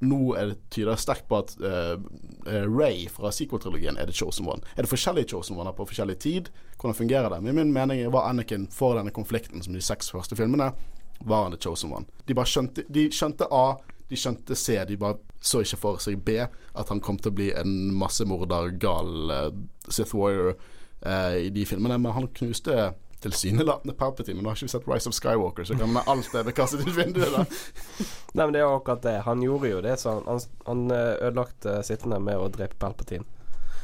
[0.05, 1.97] Nå er det tyder sterkt på at uh,
[2.47, 4.63] Ray fra sequel-trilogien er the chosen one.
[4.77, 6.51] Er det forskjellige chosen One på forskjellig tid?
[6.77, 7.41] Hvordan fungerer det?
[7.43, 10.73] Men min mening var Anakin for denne konflikten som de seks første filmene
[11.25, 12.07] var han the chosen one.
[12.27, 13.77] De bare skjønte, de skjønte A,
[14.11, 17.37] de skjønte C, de bare så ikke for seg B, at han kom til å
[17.39, 19.49] bli en massemorder, gal uh,
[19.89, 20.55] Sith Warrior
[21.07, 21.99] uh, i de filmene.
[22.01, 22.93] Men han knuste
[23.25, 24.39] tilsynelatende Palpatine.
[24.39, 26.97] Men nå har ikke vi sett Rise of Skywalker, så kan alt det kastet ut
[26.97, 27.33] vinduet.
[27.33, 27.45] da
[28.35, 29.17] Nei, men det er jo akkurat det.
[29.29, 33.27] Han gjorde jo det, så han, han, eh, ødelagte sittende med å drepe Palpatine.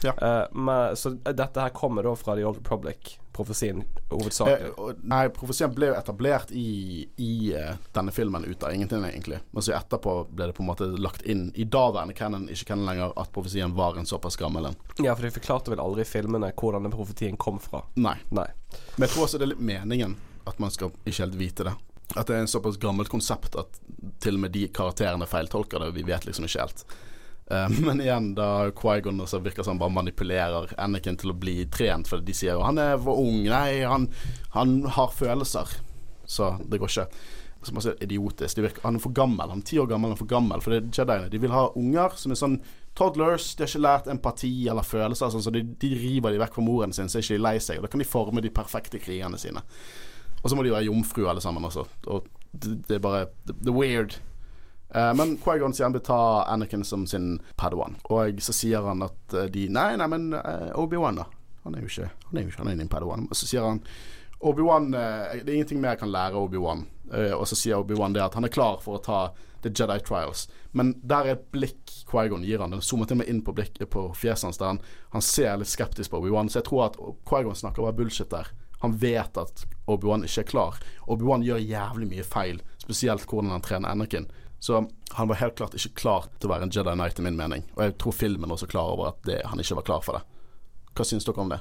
[0.02, 0.14] Ja.
[0.20, 4.70] Eh, men, så dette her kommer da fra The Old Republic-profesien, hovedsakelig.
[4.70, 9.40] Eh, nei, profesien ble jo etablert i, i eh, denne filmen ut av ingenting, egentlig.
[9.50, 12.88] Men så etterpå ble det på en måte lagt inn i daværende canon, ikke canon
[12.90, 14.80] lenger, at profesien var en såpass gammel en.
[14.98, 17.84] Ja, for de forklarte vel aldri i filmene hvordan den profetien kom fra.
[18.00, 18.16] Nei.
[18.30, 18.48] Nei.
[18.96, 20.16] Men jeg tror også det er litt meningen
[20.48, 21.76] at man skal ikke helt vite det.
[22.18, 23.76] At det er en såpass gammelt konsept at
[24.22, 25.92] til og med de karakterene feiltolker det.
[25.94, 26.84] Vi vet liksom ikke helt.
[27.50, 32.08] Eh, men igjen, da Quaigon virker som han bare manipulerer Anakin til å bli trent,
[32.08, 34.08] for de sier jo 'han er for ung', nei, han,
[34.56, 35.80] han har følelser.
[36.24, 37.08] Så det går ikke.
[37.62, 38.58] Som er idiotisk.
[38.58, 39.50] Virker, han er for gammel.
[39.50, 40.62] Han er ti år gammel, han er for gammel.
[40.62, 41.28] For det Jediene.
[41.28, 42.60] De vil ha unger som er sånn
[42.96, 43.54] toddlers.
[43.56, 46.64] De har ikke lært empati eller følelser, sånn, så de, de river de vekk fra
[46.64, 47.80] moren sin, så er ikke de lei seg.
[47.80, 49.60] Og da kan de forme de perfekte krigerne sine.
[50.40, 51.84] Og så må de være jomfru alle sammen også.
[52.06, 54.20] Og det, det er bare er weird.
[54.94, 57.96] Eh, men Quaigon sier han vil ta Anakin som sin padawan.
[58.10, 61.26] Og så sier han at eh, de Nei, nei, men eh, Obi-Wan, da.
[61.64, 63.28] Han er jo ikke Han er jo ikke han er din padawan.
[63.30, 63.82] Og så sier han
[64.40, 66.86] Obi-Wan Det er ingenting mer jeg kan lære Obi-Wan.
[67.36, 69.18] Og så sier Obi-Wan det at han er klar for å ta
[69.60, 70.46] The Jedi Trials.
[70.72, 72.72] Men der er et blikk Quaigon gir han.
[72.72, 74.80] Den zoomer til med inn på, blikket på fjeset hans han,
[75.12, 76.48] han ser litt skeptisk på Obi-Wan.
[76.48, 76.96] Så jeg tror at
[77.28, 78.48] Quaigon snakker bare bullshit der.
[78.80, 80.80] Han vet at Obi-Wan ikke er klar.
[81.12, 84.30] Obi-Wan gjør jævlig mye feil, spesielt hvordan han trener Anakin.
[84.60, 84.82] Så
[85.16, 87.64] han var helt klart ikke klar til å være en Jedi Knight, i min mening.
[87.78, 90.24] Og jeg tror filmen også klar over at det, han ikke var klar for det.
[90.94, 91.60] Hva syns dere om det?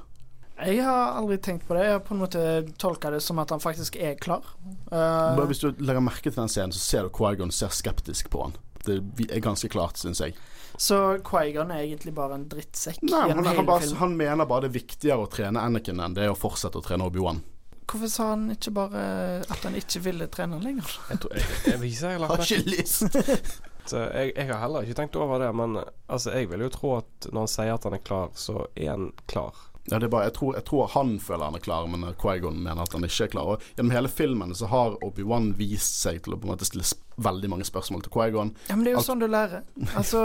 [0.59, 1.85] Jeg har aldri tenkt på det.
[1.87, 2.41] Jeg har på en måte
[2.81, 4.43] tolka det som at han faktisk er klar.
[4.91, 8.27] Uh, Bare Hvis du legger merke til den scenen, så ser du Quaigon ser skeptisk
[8.33, 8.57] på han.
[8.83, 8.99] Det
[9.29, 10.35] er ganske klart, syns jeg.
[10.79, 14.69] så Quaigon er egentlig bare en drittsekk Nei, han, han, bare, han mener bare det
[14.69, 17.41] er viktigere å trene Anakin enn det er å fortsette å trene Obi-Wan.
[17.89, 19.01] Hvorfor sa han ikke bare
[19.49, 20.91] at han ikke ville trene lenger?
[21.09, 23.17] Jeg, tror, jeg, jeg viser jeg har ikke lyst!
[23.89, 25.79] Jeg, jeg har heller ikke tenkt over det, men
[26.13, 28.91] altså, jeg vil jo tro at når han sier at han er klar, så er
[28.91, 29.55] han klar.
[29.89, 32.13] Ja, det er bare, jeg, tror, jeg tror han føler han er klar, men eh,
[32.21, 33.49] Quaigon mener at han ikke er klar.
[33.55, 36.85] Og Gjennom hele filmen så har Obi-Wan vist seg til å på en måte stille
[37.17, 38.53] veldig mange spørsmål til Quaigon.
[38.69, 39.65] Ja, men det er jo Alt- sånn du lærer.
[39.97, 40.21] Altså,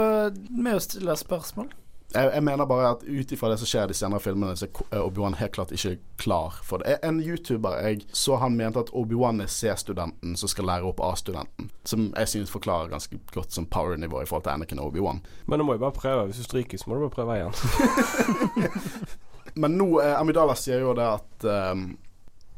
[0.53, 1.73] med å stille spørsmål.
[2.15, 4.69] Jeg, jeg mener bare at ut ifra det som skjer i de senere filmene, så
[4.69, 6.95] er eh, Obi-Wan helt klart ikke klar for det.
[7.03, 11.69] En YouTuber jeg så han mente at Obi-Wan er C-studenten som skal lære opp A-studenten.
[11.83, 15.21] Som jeg synes forklarer ganske godt som power-nivå i forhold til Anakin og Obi-Wan.
[15.45, 16.25] Men du må jo bare prøve.
[16.29, 17.53] Hvis du stryker, så må du bare prøve igjen.
[19.61, 21.93] Men nå, eh, Amidala sier jo det at um,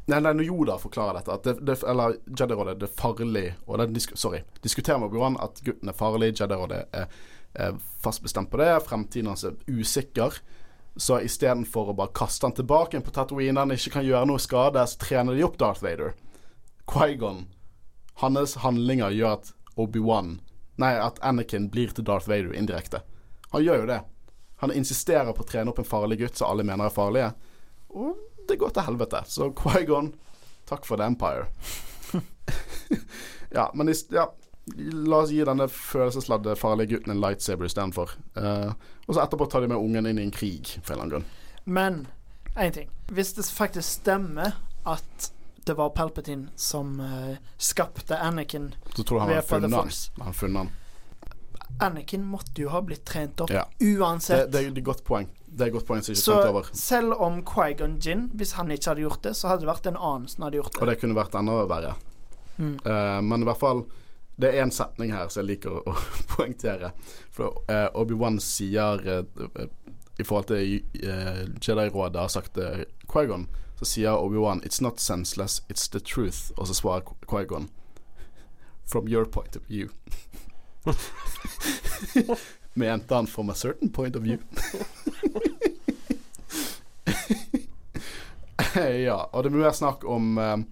[0.08, 4.06] Nei, nei, når Yoda forklarer dette, det, det, eller Jedi-rådet, det er farlig og det,
[4.16, 4.38] Sorry.
[4.64, 7.10] Diskuterer med Obi-Wan at gutten er farlig, Jedi-rådet er,
[7.58, 10.40] er fast bestemt på det, fremtiden hans er usikker.
[10.98, 14.82] Så istedenfor å bare kaste han tilbake på Tatooine, han ikke kan gjøre noe skade,
[14.86, 16.14] så trener de opp Darth Vader.
[16.88, 17.46] Quaigon,
[18.22, 20.38] hans handlinger gjør at Obi-Wan
[20.78, 23.00] Nei, at Anakin blir til Darth Vader indirekte.
[23.50, 23.98] Han gjør jo det.
[24.62, 27.32] Han insisterer på å trene opp en farlig gutt som alle mener er farlige.
[27.90, 28.14] Og
[28.46, 29.24] det går til helvete.
[29.26, 30.12] Så Quaigon,
[30.70, 31.48] takk for The Empire.
[33.58, 34.28] ja, men ja,
[34.76, 38.14] la oss gi denne følelsesladde farlige gutten en lightsaber istedenfor.
[38.36, 38.72] Uh,
[39.06, 41.14] og så etterpå tar de med ungen inn i en krig, for en eller annen
[41.16, 41.28] grunn.
[41.64, 41.98] Men
[42.56, 42.90] én ting.
[43.12, 44.56] Hvis det faktisk stemmer
[44.88, 45.30] at
[45.68, 49.90] det var Palpatine som uh, skapte Anakin Så tror du han har funnet han.
[50.24, 50.70] Han funnet han.
[51.80, 53.66] Anakin måtte jo ha blitt trent opp Ja.
[53.80, 54.52] Uansett.
[54.52, 55.28] det, er et godt poeng.
[55.46, 56.70] Det er godt poeng som ikke så over.
[56.72, 59.96] selv om Quaigon Gin, hvis han ikke hadde gjort det, så hadde det vært en
[59.96, 60.80] annen som hadde gjort det.
[60.80, 60.94] Og det.
[60.96, 61.94] det kunne vært enda verre.
[62.58, 62.74] Mm.
[62.82, 63.84] Uh, men i hvert fall
[64.38, 65.94] Det er en setning her som jeg liker å
[66.36, 66.92] poengtere.
[67.34, 69.24] For uh, Obi-Wan sier eh,
[70.18, 73.48] I forhold til uh, Jedi-rådet har sagt uh, Quaigon,
[73.80, 76.52] så sier Obi-Wan 'It's not senseless, it's the truth'.
[76.56, 77.68] Og så svarer Qu- Quaigon
[78.86, 79.90] 'From your point of view'.
[82.74, 84.38] Mente han 'from a certain point of view'?
[89.04, 90.64] ja, og det blir mer snakk om um,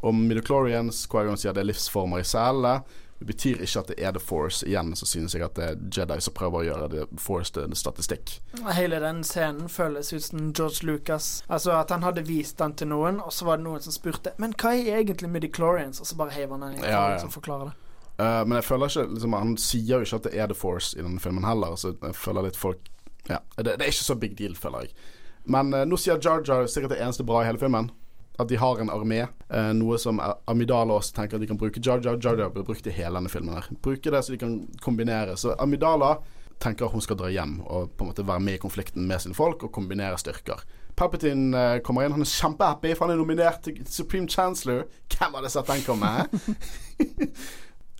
[0.00, 1.06] om midichlorians.
[1.06, 2.80] Quaigon sier det er livsformer i cellene.
[3.20, 4.64] Det betyr ikke at det er The Force.
[4.64, 7.74] Igjen så synes jeg at det er Jedi som prøver å gjøre The Force til
[7.76, 8.38] statistikk.
[8.72, 11.28] Hele den scenen føles ut som George Lucas.
[11.46, 14.32] Altså at han hadde vist den til noen, og så var det noen som spurte
[14.40, 16.00] Men hva er egentlig midichlorians?
[16.00, 17.12] Og så bare heiv han den inn Ja, ja.
[17.18, 17.76] liksom forklare det.
[18.16, 20.96] Uh, men jeg føler ikke liksom, Han sier jo ikke at det er The Force
[20.96, 22.88] i denne filmen heller, så jeg føler litt folk
[23.28, 24.96] Ja, det, det er ikke så big deal, føler jeg.
[25.44, 27.92] Men uh, nå sier Jar Jar sikkert det eneste bra i hele filmen.
[28.40, 29.22] At de har en armé.
[29.50, 31.80] eh, noe som Amidala også tenker at de kan bruke.
[31.84, 33.54] Jar Jar Jar Jar blir brukt i hele denne filmen.
[33.54, 35.36] her Bruke det så de kan kombinere.
[35.36, 36.18] Så Amidala
[36.60, 39.34] tenker hun skal dra hjem og på en måte være med i konflikten med sine
[39.34, 40.64] folk og kombinere styrker.
[40.96, 42.12] Palpatine eh, kommer inn.
[42.12, 44.84] Han er kjempehappy, for han er nominert til Supreme Chancellor.
[45.08, 46.10] Hvem hadde sett den komme?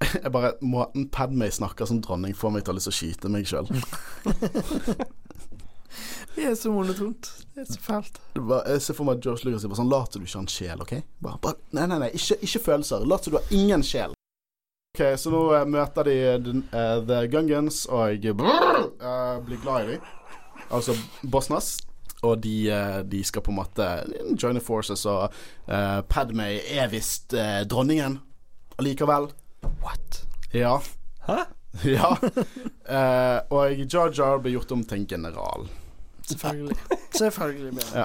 [0.01, 3.33] Jeg bare Måten Padmay snakker som dronning, får meg til å lyst til å skyte
[3.33, 3.69] meg sjøl.
[6.37, 7.31] Det er så monotont.
[7.55, 8.21] Det er så fælt.
[8.37, 10.85] Jeg ser for meg George Lucas bare sånn Lat som du ikke har en sjel,
[10.85, 10.95] OK?
[11.25, 13.05] Bare, bare, nei, nei, nei, ikke, ikke følelser.
[13.09, 14.15] Lat som du har ingen sjel.
[14.95, 16.49] OK, så nå uh, møter de eh,
[17.07, 20.09] The Gungans, og jeg eh, blir glad i dem.
[20.71, 21.77] Altså Bosnas.
[22.27, 23.87] Og de, eh, de skal på en måte
[24.35, 25.31] joine forces, og
[25.71, 27.37] uh, Padmay er visst
[27.71, 28.19] dronningen
[28.81, 29.31] allikevel.
[29.83, 30.23] What?
[30.53, 30.79] Ja.
[31.29, 31.45] Hæ?
[31.85, 32.17] Ja.
[32.85, 35.69] Eh, og Jar Jar blir gjort om til en general.
[36.31, 36.77] Selvfølgelig.
[37.23, 38.05] Selvfølgelig blir det.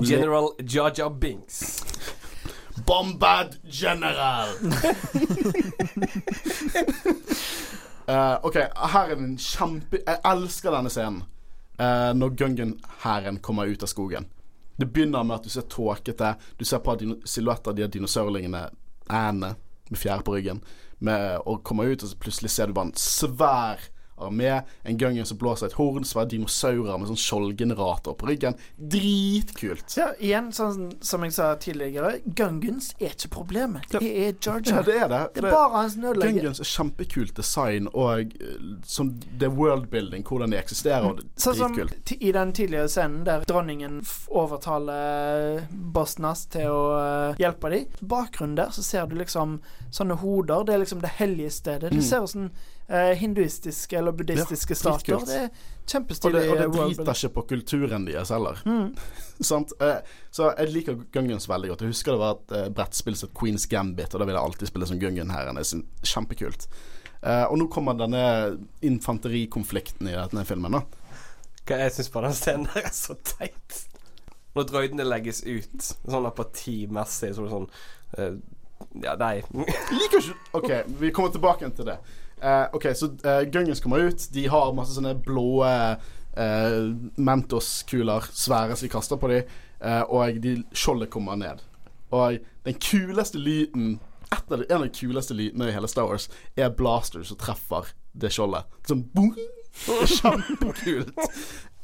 [0.00, 1.84] General Jaja Binks.
[2.86, 4.48] Bombad General.
[8.08, 11.22] uh, OK, her er den kjempe Jeg elsker denne scenen.
[11.80, 14.26] Uh, når Gungan-hæren kommer ut av skogen.
[14.76, 18.66] Det begynner med at du ser tåkete Du ser på silhuetter av de dinosaurlingene,
[19.10, 19.54] ændene,
[19.90, 20.62] med fjær på ryggen,
[20.98, 23.82] med, og kommer ut, og så plutselig ser du bare en svær
[24.16, 24.62] armé.
[24.82, 28.56] En Gungan som blåser et horn, svære dinosaurer med sånn skjoldgenerator på ryggen.
[28.78, 29.96] Dritkult.
[29.98, 33.88] Ja, igjen, sånn som jeg sa tidligere, Gungans er ikke problemet.
[33.92, 35.20] Det er Jar Ja, det er det.
[35.34, 36.38] Det er bare hans nødlegge.
[36.40, 41.08] Gungans er kjempekult design, og eh, sånn det er worldbuilding, hvordan de eksisterer.
[41.10, 42.14] Og Sånn som dritkult.
[42.20, 48.00] i den tidligere scenen der dronningen overtaler Bosnas til å eh, hjelpe dem.
[48.00, 49.58] Bakgrunnen der så ser du liksom
[49.92, 50.64] sånne hoder.
[50.64, 51.92] Det er liksom det hellige stedet.
[51.92, 52.50] Du ser ser sånn
[52.92, 55.24] eh, hinduistiske eller buddhistiske Ja, stater.
[55.26, 58.60] Det er Og det, og det eh, driter ikke på kulturen deres heller.
[58.68, 58.92] Mm.
[59.50, 59.72] Sant?
[59.82, 59.98] Eh,
[60.30, 61.84] Så jeg liker Gungans veldig godt.
[61.86, 64.70] Jeg husker det var et eh, brettspill som Queens Gambit, og da vil jeg alltid
[64.70, 65.50] spille som Gungan her.
[65.56, 66.68] Det er kjempekult.
[67.22, 68.22] Eh, og nå kommer denne
[68.82, 70.78] infanterikonflikten i denne filmen.
[70.78, 70.84] da
[71.66, 73.82] Hva jeg syns på den scenen der er så teit.
[74.54, 77.68] Når droidene legges ut, sånn apatimessig, så er det sånn
[78.18, 78.34] uh,
[79.00, 79.38] Ja, nei.
[79.54, 81.94] Liker ikke OK, vi kommer tilbake til det.
[82.42, 84.28] Eh, ok, Så uh, Gungens kommer ut.
[84.32, 85.94] De har masse sånne blå uh,
[87.16, 89.50] Mentos-kuler svære som de kaster på dem,
[89.84, 91.60] eh, og de skjoldet kommer ned.
[92.10, 94.00] Og den kuleste lyden
[94.32, 97.92] av de, En av de kuleste lydene i hele Star Wars er blaster som treffer
[98.16, 98.64] det skjoldet.
[98.88, 99.36] Sånn boom!
[99.72, 101.14] Kjempekult.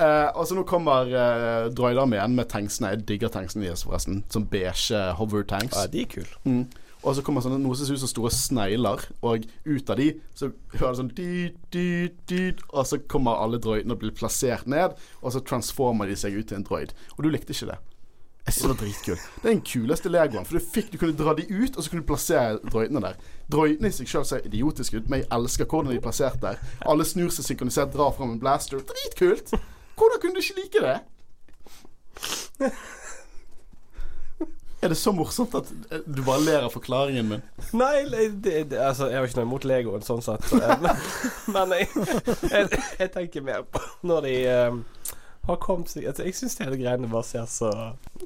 [0.01, 2.94] Uh, og så nå kommer uh, droiderne igjen med tanksene.
[2.94, 4.22] Jeg digger tanksene deres, forresten.
[4.32, 5.76] Sånn beige hover tanks.
[5.76, 6.43] Ja, de er kule.
[6.44, 6.66] Mm.
[7.09, 10.10] Og så kommer sånne, noe som ser ut som store snegler, og ut av de
[10.36, 14.68] så hører du sånn dyt, dyt, dyt, Og så kommer alle droidene og blir plassert
[14.68, 16.93] ned, og så transformer de seg ut til en droid.
[17.16, 17.78] Og du likte ikke det.
[18.48, 19.24] Jeg synes det var dritkult.
[19.43, 20.47] Det er den kuleste legoen.
[20.48, 23.18] For du fikk, du kunne dra de ut, og så kunne du plassere droidene der.
[23.52, 26.60] Droidene i seg selv ser idiotiske ut, men jeg elsker hvordan de er plassert der.
[26.89, 28.85] Alle snur seg synkronisert, drar fram en blaster.
[28.93, 29.52] Dritkult!
[29.97, 32.72] Hvordan kunne du ikke like det?
[34.78, 37.40] Er det så morsomt at eh, du bare ler av forklaringen min?
[37.74, 40.46] Nei, det, det, altså, jeg har ikke noe imot Legoen sånn sett.
[40.55, 40.86] Men,
[41.55, 41.88] men jeg,
[42.52, 44.36] jeg, jeg tenker mer på når de
[44.70, 44.78] um,
[45.48, 47.72] har kommet seg altså, Jeg syns hele greiene bare ser så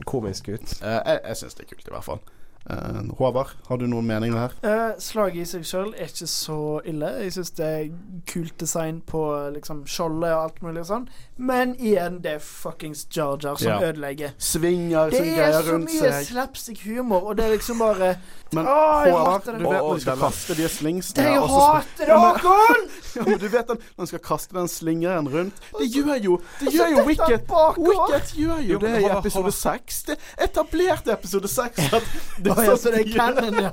[0.08, 0.76] komisk ut.
[0.82, 2.22] Uh, jeg jeg syns det er kult, i hvert fall.
[2.70, 4.52] Eh, Håvard, har du noen meninger her?
[4.62, 7.08] Uh, slaget i seg sjøl er ikke så ille.
[7.24, 7.88] Jeg syns det er
[8.30, 9.22] kult design på
[9.56, 11.08] liksom skjoldet og alt mulig sånn.
[11.42, 13.80] Men igjen, det er fuckings Jar Jar som Ja.
[13.90, 14.30] ødelegger.
[14.38, 18.16] Svinger Det er så mye slapstick-humor, og det er liksom bare
[18.54, 19.60] Men Åh, jeg Håvard, hater det.
[19.62, 22.88] du vet når du skal kaste de slingsene Jeg hater det, Ja, men- Håkon!
[23.16, 26.36] Ja, men du vet at når du skal kaste den slingeren rundt Det gjør jo
[26.60, 27.50] Det gjør jo Wicket.
[27.78, 30.02] Wicket gjør jo det i episode seks.
[30.02, 31.92] Det etablerte episode seks.
[31.92, 32.02] at
[32.44, 33.72] Det Er ja, så det er Cannon, ja.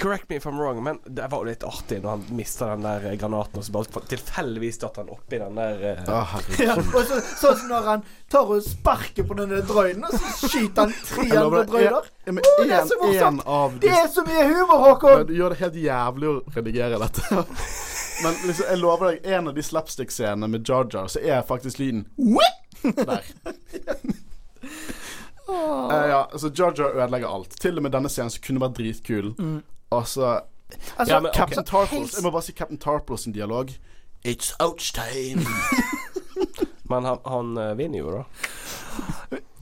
[0.00, 2.80] Correct me if I'm wrong, men det var jo litt artig når han mista den
[2.86, 6.08] der eh, granaten, og så bare tilfeldigvis datt han oppi den der uh...
[6.08, 6.76] Å, ja.
[6.80, 8.00] Og så, sånn som når han
[8.32, 12.54] tar og sparker på denne drøyden og så skyter han tre drøyder andre men Å,
[12.62, 13.44] det er så morsomt.
[13.44, 15.20] av Det er så mye humor, Håkon!
[15.20, 17.22] Men Du gjør det helt jævlig å redigere dette.
[18.24, 21.84] Men liksom, jeg lover deg, en av de slapstick-scenene med Jar Jar, så er faktisk
[21.84, 22.64] lyden Whip!
[25.48, 27.50] Eh, ja, altså Jar Jar ødelegger alt.
[27.60, 29.32] Til og med denne scenen som kunne vært dritkul.
[29.38, 29.62] Mm.
[29.92, 30.40] Altså,
[30.98, 31.38] Altså, Ja, men, okay.
[31.40, 33.70] Captain Tarples Jeg må bare si Captain Tarples sin dialog.
[34.26, 35.46] It's ouch time.
[36.90, 38.24] Men han, han eh, vinner jo, da.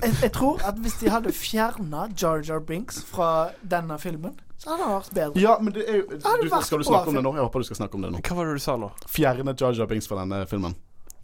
[0.03, 4.71] jeg, jeg tror at hvis de hadde fjerna Jar Jar Binks fra denne filmen, så
[4.75, 5.41] hadde han vært bedre.
[5.45, 7.33] ja, men det er jo du, Skal du snakke om det nå?
[7.37, 8.21] Jeg håper du skal snakke om det nå.
[8.29, 8.91] Hva var det du sa nå?
[9.09, 10.77] Fjerne Jar Jar Binks fra denne filmen.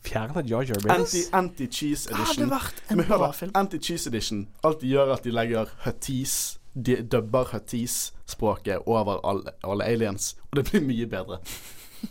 [0.05, 1.14] Fjerne Jar Jar Binks?
[1.14, 2.51] Anti- Anti-cheese Det hadde edition.
[2.51, 3.52] vært en bra film.
[3.55, 4.47] Anti-cheese edition.
[4.64, 10.36] Alt de gjør, at de legger Hutties De dubber Hutties-språket over alle, alle aliens.
[10.52, 11.39] Og det blir mye bedre.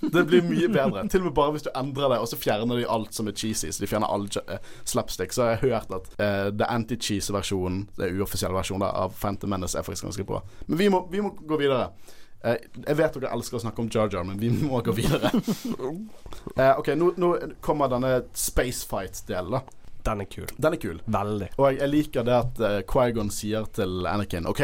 [0.01, 1.07] Det blir mye bedre.
[1.09, 3.31] Til og med bare hvis du endrer det, og så fjerner de alt som er
[3.33, 3.71] cheesy.
[3.71, 5.31] Så de fjerner all uh, slapstick.
[5.33, 9.81] Så har jeg hørt at uh, det anti-cheese-versjonen, det uoffisielle versjonen av Phantom Menace, er
[9.87, 10.43] faktisk ganske bra.
[10.67, 11.89] Men vi må, vi må gå videre.
[12.41, 12.55] Eh,
[12.85, 15.31] jeg vet dere elsker å snakke om Jar Jar, men vi må gå videre.
[16.55, 17.29] Eh, OK, nå, nå
[17.63, 19.79] kommer denne spacefight-delen, da.
[20.05, 20.47] Den er kul.
[20.55, 21.01] Den er kul.
[21.05, 21.49] Veldig.
[21.57, 24.61] Og jeg, jeg liker det at uh, Quaigon sier til Anakin OK,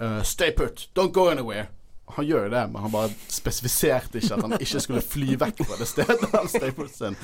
[0.00, 0.86] uh, stay put.
[0.96, 1.68] Don't go anywhere.
[2.16, 5.64] Han gjør jo det, men han bare spesifiserte ikke at han ikke skulle fly vekk
[5.68, 7.16] fra det stedet han stay put sin.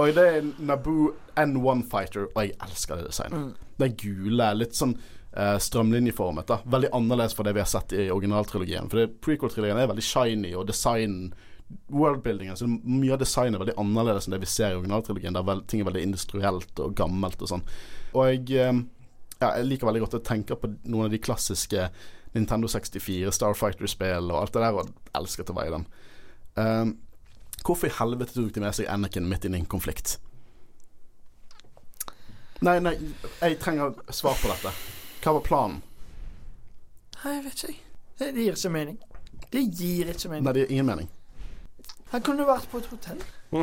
[0.00, 1.10] Og det er Naboo
[1.40, 3.58] N1 Fighter, og jeg elsker det designet.
[3.80, 4.96] Det er gule, litt sånn
[5.36, 6.48] uh, strømlinjeformet.
[6.48, 8.90] da Veldig annerledes fra det vi har sett i originaltrilogien.
[8.90, 11.32] For prequel-trilogien er veldig shiny, og designen
[11.86, 15.36] Worldbuildingen, så Mye av designet er veldig annerledes enn det vi ser i originaltrilogien.
[15.36, 17.66] Der ting er veldig industrielt og gammelt og sånn.
[18.10, 18.80] Og jeg, eh,
[19.38, 21.88] ja, jeg liker veldig godt å tenke på noen av de klassiske
[22.34, 25.86] Nintendo 64, Starfighter-spill og alt det der, og elsker til å være i den.
[26.60, 26.92] Um,
[27.64, 30.18] hvorfor i helvete tok de med seg Anakin midt inn i en konflikt?
[32.60, 32.96] Nei, nei,
[33.40, 34.74] jeg trenger svar på dette.
[35.20, 35.80] Hva var planen?
[37.20, 37.88] Nei, jeg vet ikke.
[38.18, 39.00] Det, det gir ikke mening.
[39.50, 40.44] Det gir ikke mening.
[40.46, 41.10] Nei, det gir ingen mening.
[42.10, 43.20] Han kunne vært på et hotell.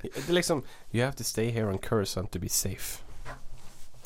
[0.00, 0.62] Det er liksom
[0.94, 3.02] You have to stay here on Coruscant to be safe.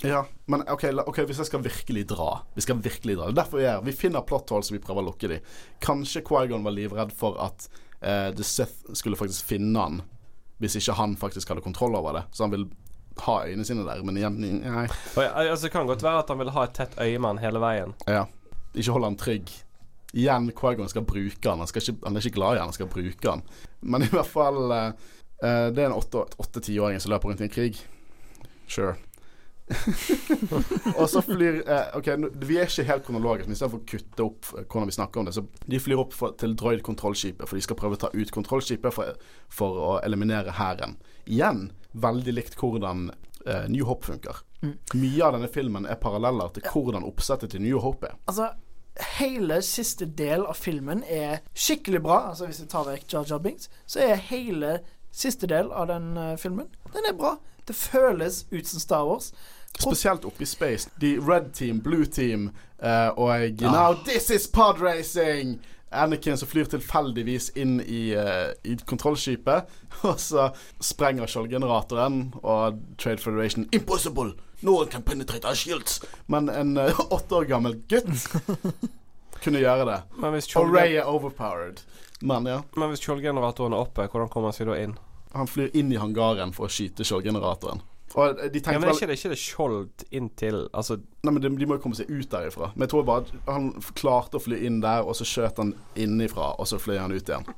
[0.03, 3.29] Ja, men ok, ok, hvis jeg skal virkelig dra Vi skal virkelig dra.
[3.29, 3.85] Det er derfor vi er.
[3.87, 5.39] Vi finner plot holes og vi prøver å lukke de.
[5.85, 7.69] Kanskje Quaigon var livredd for at
[8.01, 10.03] eh, The Sith skulle faktisk finne han
[10.63, 12.25] hvis ikke han faktisk hadde kontroll over det.
[12.33, 12.69] Så han vil
[13.23, 14.87] ha øynene sine der, men igjen Nei.
[14.89, 17.43] Og, altså, det kan godt være at han vil ha et tett øye med han
[17.45, 17.95] hele veien.
[18.11, 18.25] Ja.
[18.75, 19.53] Ikke holde han trygg.
[20.15, 21.63] Igjen, Quaigon skal bruke han.
[21.63, 23.43] Han, skal ikke, han er ikke glad i han, han skal bruke han.
[23.83, 24.93] Men i hvert fall eh,
[25.43, 27.81] eh, Det er en åtte- åtte-tiåring som løper rundt i en krig.
[28.71, 28.95] Sure.
[31.01, 32.11] og så flyr eh, Ok,
[32.45, 35.29] vi er ikke helt kronologiske, men istedenfor å kutte opp eh, hvordan vi snakker om
[35.29, 38.35] det, så de flyr opp for, til droid-kontrollskipet, for de skal prøve å ta ut
[38.35, 39.17] kontrollskipet for,
[39.49, 40.99] for å eliminere hæren.
[41.25, 43.09] Igjen veldig likt hvordan
[43.47, 44.43] eh, New Hope funker.
[44.95, 48.17] Mye av denne filmen er paralleller til hvordan oppsettet til New Hope er.
[48.31, 48.51] Altså,
[49.19, 52.21] hele siste del av filmen er skikkelig bra.
[52.31, 54.79] Altså, hvis vi tar vekk Jar Jar Binks, så er hele
[55.15, 57.37] siste del av den uh, filmen, den er bra.
[57.65, 59.33] Det føles ut som Star Wars.
[59.79, 60.91] Spesielt oppe i space.
[61.01, 62.51] De red team, blue team
[62.83, 65.61] uh, og Now this is pod racing!
[65.95, 69.71] Anakin som flyr tilfeldigvis inn i, uh, i kontrollskipet.
[70.09, 70.49] Og så
[70.83, 74.35] sprenger skjoldgeneratoren, og Trade Federation Impossible!
[74.65, 76.01] No one can penetrate our shields!
[76.27, 78.09] Men en eh, åtte år gammel gutt
[79.45, 79.99] kunne gjøre det.
[80.57, 81.85] Og Ray er overpowered.
[82.25, 84.97] Men ja, men hvis skjoldgeneratoren er oppe, hvordan kommer han seg da inn?
[85.35, 87.83] han flyr inn i hangaren for å skyte skjoldgeneratoren.
[88.15, 91.51] Og de Ja, men er ikke det, ikke det skjold inntil Altså Nei, men de,
[91.59, 92.71] de må jo komme seg ut derifra.
[92.75, 95.73] Men jeg tror bare at han klarte å fly inn der, og så skjøt han
[95.99, 97.49] innifra, og så fløy han ut igjen.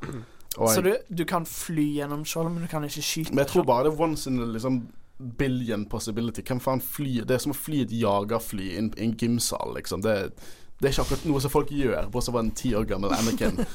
[0.56, 3.34] Og Så jeg, du, du kan fly gjennom skjold, men du kan ikke skyte.
[3.34, 4.86] men jeg tror bare det er once in a liksom
[5.18, 6.42] billion possibility.
[6.44, 10.04] Hvem faen flyr Det er som å fly et jagerfly inn i en gymsal, liksom.
[10.04, 10.32] Det,
[10.76, 13.62] det er ikke akkurat noe som folk gjør, bortsett fra en ti år gammel Anakin.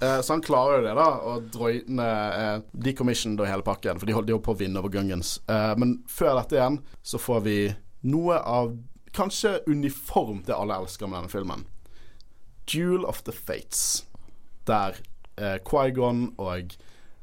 [0.00, 4.08] Eh, så han klarer jo det, da, og droidene uh, decommissioned og hele pakken, for
[4.08, 5.34] de holdt jo på å vinne over Gungans.
[5.44, 7.56] Eh, men før dette igjen så får vi
[8.08, 8.72] noe av
[9.12, 11.66] kanskje uniform det alle elsker med denne filmen.
[12.64, 14.06] Duel of the Fates.
[14.66, 14.96] Der
[15.36, 16.72] eh, Quaigon og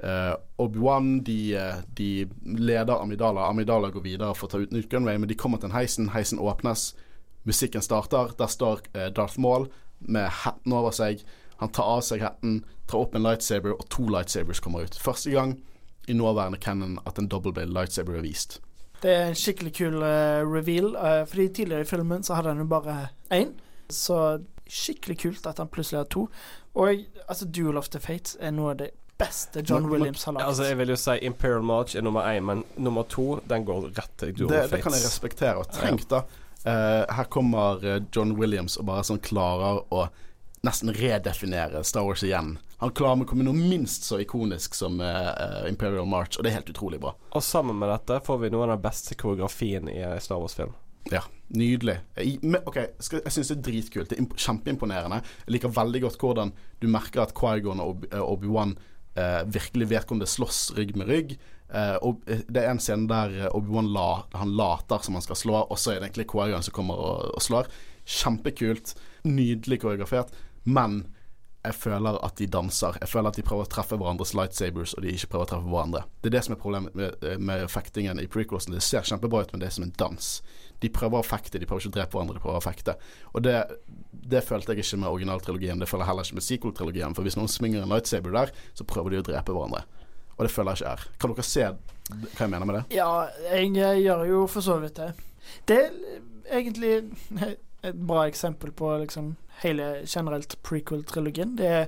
[0.04, 3.50] eh, Obi-Wan de, eh, de leder Amidala.
[3.50, 6.12] Amidala går videre for å ta ut Newt Gunway, men de kommer til en heisen.
[6.14, 6.92] Heisen åpnes.
[7.48, 8.34] Musikken starter.
[8.38, 9.70] Der står eh, Darth Maul
[10.00, 11.24] med hatten over seg.
[11.58, 14.98] Han tar av seg hatten, tar opp en lightsaber, og to lightsabers kommer ut.
[15.02, 15.58] Første gang
[16.08, 18.60] i nåværende canon at en double-blade lightsaber er vist.
[19.02, 22.62] Det er en skikkelig kul uh, reveal, uh, fordi tidligere i filmen så hadde han
[22.62, 23.56] jo bare én.
[23.90, 26.28] Så skikkelig kult at han plutselig har to.
[26.76, 30.48] Og altså, Duel of the Fates er noe av det beste John Williams har laget.
[30.48, 33.90] Altså Jeg vil jo si Imperial March er nummer én, men nummer to den går
[33.98, 35.56] rett til Duel Det, of det kan jeg respektere.
[35.58, 36.22] Og tenk, da.
[36.68, 40.08] Eh, her kommer eh, John Williams og bare sånn klarer å
[40.68, 42.58] nesten redefinere Star Wars igjen.
[42.82, 46.60] Han klarer å komme noe minst så ikonisk som eh, Imperial March, og det er
[46.60, 47.14] helt utrolig bra.
[47.38, 50.76] Og sammen med dette får vi noe av den beste koreografien i Star Wars-film.
[51.08, 51.22] Ja,
[51.56, 51.96] nydelig.
[52.20, 54.10] Jeg, ok, Jeg syns det er dritkult.
[54.12, 55.22] Det er kjempeimponerende.
[55.46, 56.52] Jeg liker veldig godt hvordan
[56.84, 58.74] du merker at Quaigon og Obi- Obi-Wan
[59.16, 61.38] eh, virkelig vet om det slåss rygg med rygg.
[61.74, 64.08] Eh, og eh, Det er en scene der eh, Obi-Wan la,
[64.40, 67.30] han later som han skal slå, og så er det egentlig Quaigon som kommer og,
[67.36, 67.70] og slår.
[68.08, 68.96] Kjempekult.
[69.28, 70.34] Nydelig koreografert.
[70.64, 71.04] Men
[71.68, 72.96] jeg føler at de danser.
[73.02, 75.72] Jeg føler at de prøver å treffe hverandres lightsabers, og de ikke prøver å treffe
[75.74, 76.04] hverandre.
[76.22, 78.76] Det er det som er problemet med, med fektingen i prequelsen.
[78.78, 80.30] Det ser kjempebra ut, men det er som en dans.
[80.80, 82.96] De prøver å fekte, de prøver ikke å drepe hverandre, de prøver å fekte.
[83.34, 83.58] Og det,
[84.32, 85.84] det følte jeg ikke med originaltrilogien.
[85.84, 87.18] Det føler jeg heller ikke med sequel-trilogien.
[87.18, 89.84] For hvis noen svinger en lightsaber der, så prøver de å drepe hverandre.
[90.38, 91.06] Og det føler jeg ikke er.
[91.20, 91.68] Kan dere se
[92.08, 92.84] hva jeg mener med det?
[92.96, 93.10] Ja,
[93.52, 93.72] jeg,
[94.04, 95.12] gjør jo for så vidt det.
[95.68, 96.92] Det er egentlig
[97.84, 101.56] et bra eksempel på liksom hele generelt prequel-trilogien.
[101.58, 101.88] Det er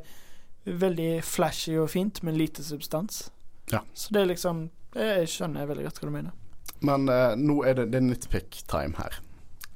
[0.66, 3.30] veldig flashy og fint, men lite substans.
[3.72, 3.84] Ja.
[3.94, 6.38] Så det er liksom Jeg skjønner veldig godt hva du mener.
[6.82, 9.20] Men uh, nå er det, det er nitpick time her.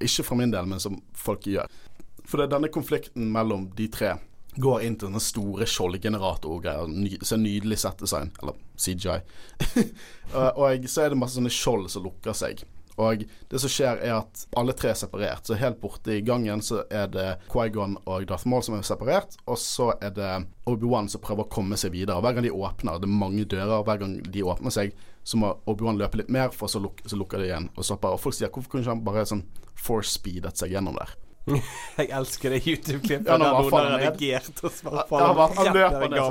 [0.02, 1.70] Ikke fra min del, men som folk gjør.
[2.26, 4.16] For det er denne konflikten mellom de tre
[4.56, 6.92] går inn til sånne store skjoldgeneratorgreier.
[6.92, 8.32] Ny, så nydelig settdesign.
[8.42, 9.20] Eller CGI.
[10.34, 12.66] og, og så er det masse sånne skjold som lukker seg.
[13.02, 15.48] Og det som skjer, er at alle tre er separert.
[15.48, 19.38] Så helt borte i gangen så er det Quaigon og Darth Maul som er separert.
[19.50, 20.32] Og så er det
[20.70, 22.22] Obi-Wan som prøver å komme seg videre.
[22.22, 24.94] Hver gang de åpner, det er mange dører, hver gang de åpner seg,
[25.24, 27.70] så må Obi-Wan løpe litt mer, for så, luk så lukker de igjen.
[27.74, 31.18] Og, og folk sier hvorfor kunne ikke han bare sånn force speedet seg gjennom der?
[32.00, 34.72] Jeg elsker det YouTube-klippet Ja, der noen har reagert og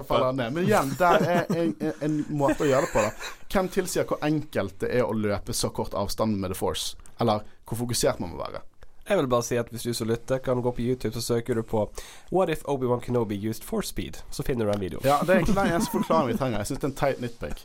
[0.08, 0.56] faller han ned.
[0.56, 3.04] Men igjen, der er en, en, en måte å gjøre det på.
[3.04, 6.96] da Hvem tilsier hvor enkelt det er å løpe så kort avstand med The Force?
[7.20, 8.64] Eller hvor fokusert man må være?
[9.08, 11.58] Jeg vil bare si at hvis du som lytter, kan gå på YouTube, så søker
[11.58, 11.84] du på
[12.30, 14.20] What if Obi-Wan Kenobi used for speed?
[14.30, 15.04] Så finner du den videoen.
[15.04, 16.62] Ja, Det er egentlig den eneste forklaringen vi trenger.
[16.62, 17.64] Jeg syns det er en teit nitpick.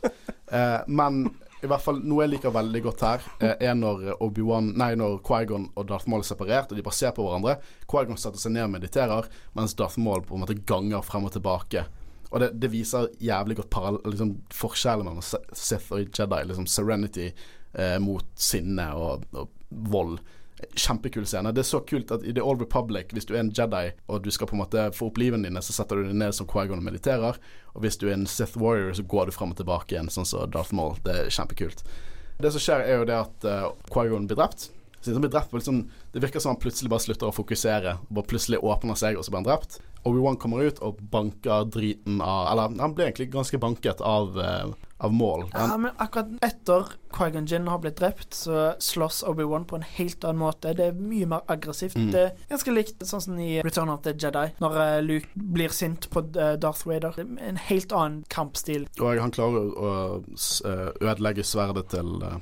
[0.50, 1.22] Uh, men
[1.62, 5.18] i hvert fall noe jeg liker veldig godt her, eh, er når Obi-Wan Nei, når
[5.26, 7.56] Quaigon og Darth Maul er separert, og de bare ser på hverandre.
[7.90, 11.34] Quaigon setter seg ned og mediterer, mens Darth Maul på en måte ganger frem og
[11.34, 11.86] tilbake.
[12.30, 16.42] Og det, det viser jævlig godt liksom, forskjellen mellom Sith og Jedi.
[16.44, 20.18] Liksom serenity eh, mot sinne og, og vold.
[20.74, 21.52] Kjempekul scene.
[21.54, 24.24] Det er så kult at i The Old Republic, hvis du er en Jedi og
[24.24, 26.48] du skal på en måte få opp livene dine, så setter du deg ned som
[26.50, 27.38] Quaigon og mediterer.
[27.74, 30.26] Og hvis du er en Sith Warrior, så går du frem og tilbake igjen, sånn
[30.28, 30.98] som Darth Maul.
[31.06, 31.84] Det er kjempekult.
[32.38, 34.70] Det som skjer, er jo det at uh, Quaigon blir drept.
[35.00, 37.96] Så han blir drept liksom, Det virker som han plutselig bare slutter å fokusere.
[38.10, 39.78] Bare plutselig åpner seg, og så blir han drept.
[40.06, 44.87] Obi-Wan kommer ut og banker driten av Eller han blir egentlig ganske banket av, uh,
[44.98, 45.46] av Maul.
[45.52, 50.24] Ja, men akkurat etter Quaigon Jinn har blitt drept, så slåss Obi-Wan på en helt
[50.24, 50.74] annen måte.
[50.76, 51.96] Det er mye mer aggressivt.
[51.96, 52.10] Mm.
[52.12, 55.74] Det er ganske likt sånn som i Return of the Jedi, når eh, Luke blir
[55.74, 57.14] sint på eh, Darth Vader.
[57.16, 58.88] Det er en helt annen kampstil.
[58.98, 62.36] Og han klarer å eh, ødelegge sverdet til da,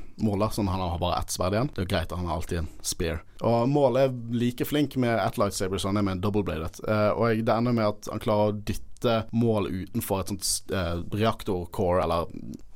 [0.51, 1.73] sånn han har bare ett sverd igjen.
[1.77, 3.23] Det er greit at han har alltid en spear.
[3.45, 6.81] Og Mål er like flink med ett lightsaber som han er med en double-bladed.
[6.89, 8.95] Eh, og det ender med at han klarer å dytte
[9.36, 12.31] Maul utenfor et sånt uh, reaktorcore, eller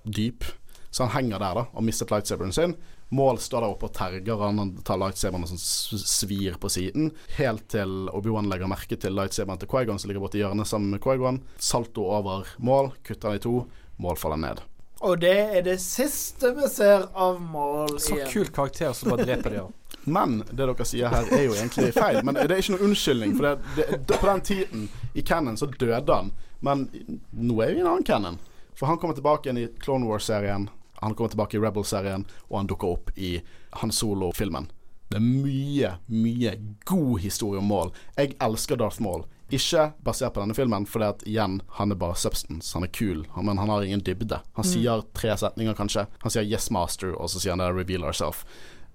[0.04, 0.44] dyp.
[0.90, 2.74] Så han henger der da og mistet lightsaberen sin.
[3.14, 7.10] Mål står der oppe og terger han, han tar lightsaberen og sånn svir på siden.
[7.38, 11.02] Helt til Obi-Wan legger merke til lightsaberen til Quaigon som ligger borti hjørnet sammen med
[11.02, 11.42] Quaigon.
[11.58, 13.54] Salto over mål, kutter han i to.
[14.00, 14.62] mål faller ned.
[15.00, 18.28] Og det er det siste vi ser av Maul Så igjen.
[18.28, 19.62] kul karakter, som bare dreper de.
[20.04, 22.20] Men det dere sier her, er jo egentlig feil.
[22.24, 23.32] Men det er ikke noen unnskyldning.
[23.38, 26.32] For det, det, på den tiden, i canon, så døde han.
[26.60, 26.86] Men
[27.32, 28.36] nå er vi i en annen canon.
[28.76, 30.68] For han kommer tilbake igjen i Clone Wars-serien.
[31.00, 33.38] Han kommer tilbake i Rebel-serien, og han dukker opp i
[33.80, 34.68] Han Solo-filmen.
[35.10, 36.52] Det er mye, mye
[36.86, 37.88] god historie om Maul.
[38.16, 39.24] Jeg elsker Darth Maul.
[39.50, 42.72] Ikke basert på denne filmen, fordi at igjen, han er bare substance.
[42.76, 44.40] Han er kul, men han har ingen dybde.
[44.56, 46.06] Han sier tre setninger, kanskje.
[46.22, 48.44] Han sier 'Yes, master', og så sier han det 'Reveal ourself'.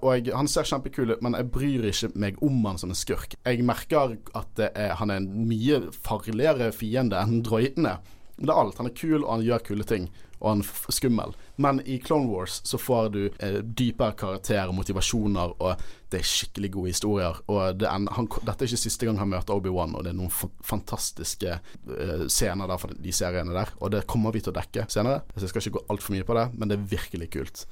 [0.03, 2.95] Og jeg, Han ser kjempekul ut, men jeg bryr ikke meg om han som en
[2.95, 3.35] skurk.
[3.45, 7.97] Jeg merker at det er, han er en mye farligere fiende enn droidene.
[8.37, 8.77] Det er alt.
[8.77, 10.09] Han er kul, og han gjør kule ting.
[10.45, 11.31] Og han er skummel.
[11.57, 15.81] Men i Clone Wars så får du eh, dypere karakter og motivasjoner, og
[16.13, 17.39] det er skikkelig gode historier.
[17.49, 20.19] Og det en, han, dette er ikke siste gang han møter Obi-Wan, og det er
[20.19, 23.73] noen fa- fantastiske eh, scener der fra de seriene der.
[23.81, 26.27] Og det kommer vi til å dekke senere, så jeg skal ikke gå altfor mye
[26.29, 27.65] på det, men det er virkelig kult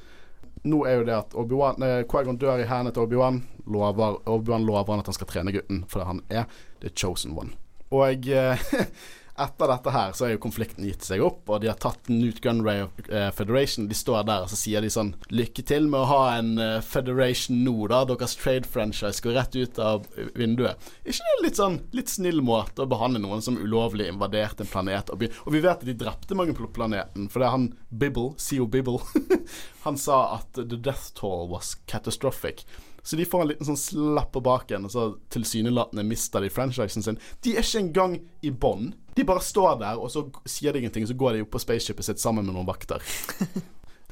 [0.70, 3.40] nå er jo det at Obi-Wan eh, Qui-Gon dør i hendene til Obi-Wan.
[3.68, 6.46] Obi-Wan lover han at han skal trene gutten, fordi han er
[6.80, 7.52] the chosen one.
[7.92, 8.64] Og eh,
[9.40, 12.42] etter dette her så er jo konflikten gitt seg opp, og de har tatt Newt
[12.44, 13.88] Gunray og eh, Federation.
[13.90, 16.78] De står der og så sier de sånn Lykke til med å ha en eh,
[16.86, 18.04] Federation nå, da.
[18.10, 20.06] Deres trade franchise går rett ut av
[20.38, 20.92] vinduet.
[21.02, 25.10] Ikke det litt sånn litt snill måte å behandle noen som ulovlig invaderte en planet?
[25.14, 28.36] Og, og vi vet at de drepte mange på planeten, for det er han Bibble,
[28.38, 29.02] CO Bibble,
[29.88, 32.68] han sa at the death toll was catastrophic.
[33.04, 37.04] Så de får en liten sånn slapp på baken, og så tilsynelatende mister de franchisen
[37.04, 37.20] sin.
[37.44, 38.94] De er ikke engang i bånd.
[39.18, 42.08] De bare står der, og så sier de ingenting, så går de opp på spaceshipet
[42.08, 43.04] sitt sammen med noen vakter.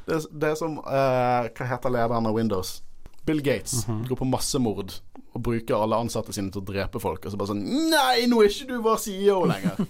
[0.02, 2.80] Det det er som uh, Hva heter lederen av Windows?
[3.22, 4.96] Bill Gates går på massemord
[5.32, 7.24] og bruker alle ansatte sine til å drepe folk.
[7.24, 9.82] Og så bare sånn Nei, nå er ikke du vår CEO lenger!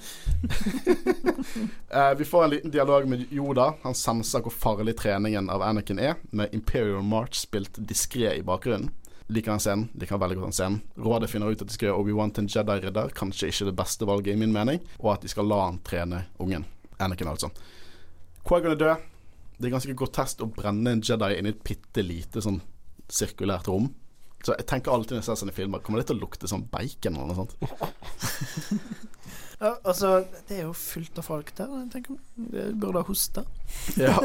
[1.92, 3.66] Eh, vi får en liten dialog med Yoda.
[3.82, 8.94] Han senser hvor farlig treningen av Anakin er, med Imperial March spilt diskré i bakgrunnen.
[9.34, 9.90] Liker han scenen.
[10.00, 10.78] Liker veldig godt han scenen.
[11.02, 13.12] Rådet finner ut at de skal gjøre Obi-Wan til en Jedi-ridder.
[13.18, 14.80] Kanskje ikke det beste valget, i min mening.
[15.02, 16.64] Og at de skal la han trene ungen.
[17.02, 17.52] Anakin, altså.
[18.48, 19.08] Quagon er død.
[19.58, 22.62] Det er ganske grotesk å brenne en Jedi inn i et bitte lite sånn
[23.12, 23.92] sirkulært rom.
[24.42, 26.66] Så jeg tenker alltid når jeg ser sånne filmer, kommer det til å lukte sånn
[26.72, 27.56] bacon eller noe sånt?
[29.62, 31.70] Ja, altså, det er jo fullt av folk der.
[31.84, 33.44] Jeg tenker Det burde ha hoste.
[33.94, 34.16] Ja.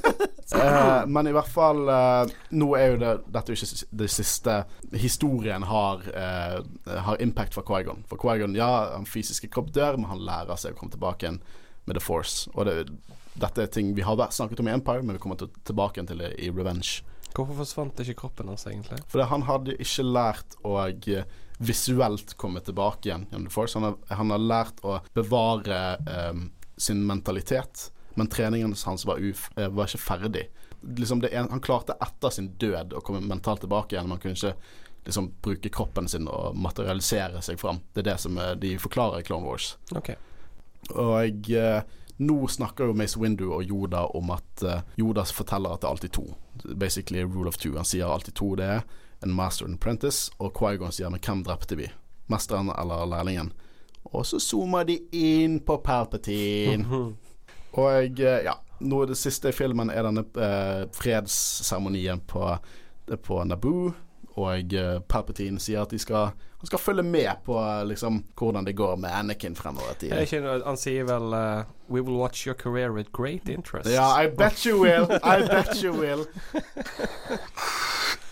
[0.62, 4.08] eh, men i hvert fall eh, Nå er jo det Dette er jo ikke det
[4.14, 4.54] siste
[4.96, 6.56] historien har eh,
[7.04, 8.00] Har impact for Quaigon.
[8.08, 11.42] For Quaigon, ja, han fysiske kropp dør, men han lærer seg å komme tilbake igjen
[11.84, 12.48] med The Force.
[12.56, 12.88] Og det,
[13.36, 16.08] dette er ting vi har snakket om i Empire, men vi kommer til, tilbake igjen
[16.14, 17.02] til det i Revenge.
[17.34, 19.00] Hvorfor forsvant ikke kroppen hans, egentlig?
[19.10, 23.78] Fordi han hadde ikke lært å eh, visuelt komme tilbake igjen gjennom The Force.
[23.78, 25.80] Han har, han har lært å bevare
[26.30, 26.48] um,
[26.78, 27.88] sin mentalitet,
[28.18, 30.48] men treningen hans var, uf, eh, var ikke ferdig.
[30.98, 34.10] Liksom det en, han klarte etter sin død å komme mentalt tilbake igjen.
[34.10, 34.54] Man kunne ikke
[35.08, 37.80] liksom bruke kroppen sin og materialisere seg fram.
[37.94, 39.72] Det er det som de forklarer i Clone Wars.
[39.96, 40.18] Okay.
[40.94, 41.80] Og eh,
[42.18, 45.94] nå snakker jo Mace Windu og Yoda om at uh, Yoda forteller at det er
[45.94, 46.24] alltid to.
[46.74, 47.76] Basically rule of two.
[47.76, 48.82] Han sier alltid to det er
[49.22, 51.88] en master and apprentice, og Quaigon sier men hvem drepte vi?
[52.30, 53.52] Mesteren eller lærlingen?
[54.12, 56.84] Og så zoomer de inn på Palpatine.
[57.78, 62.44] Og eh, ja, nå det siste i filmen er denne eh, fredsseremonien på,
[63.24, 63.92] på Naboo.
[64.38, 68.68] Og eh, Palpatine sier at de skal, han skal følge med på eh, liksom, hvordan
[68.68, 69.98] det går med Anakin fremover.
[70.04, 73.90] i han sier vel uh, We will watch your career with great interest.
[73.90, 75.08] Ja, I bet you will.
[75.22, 76.26] I bet you will.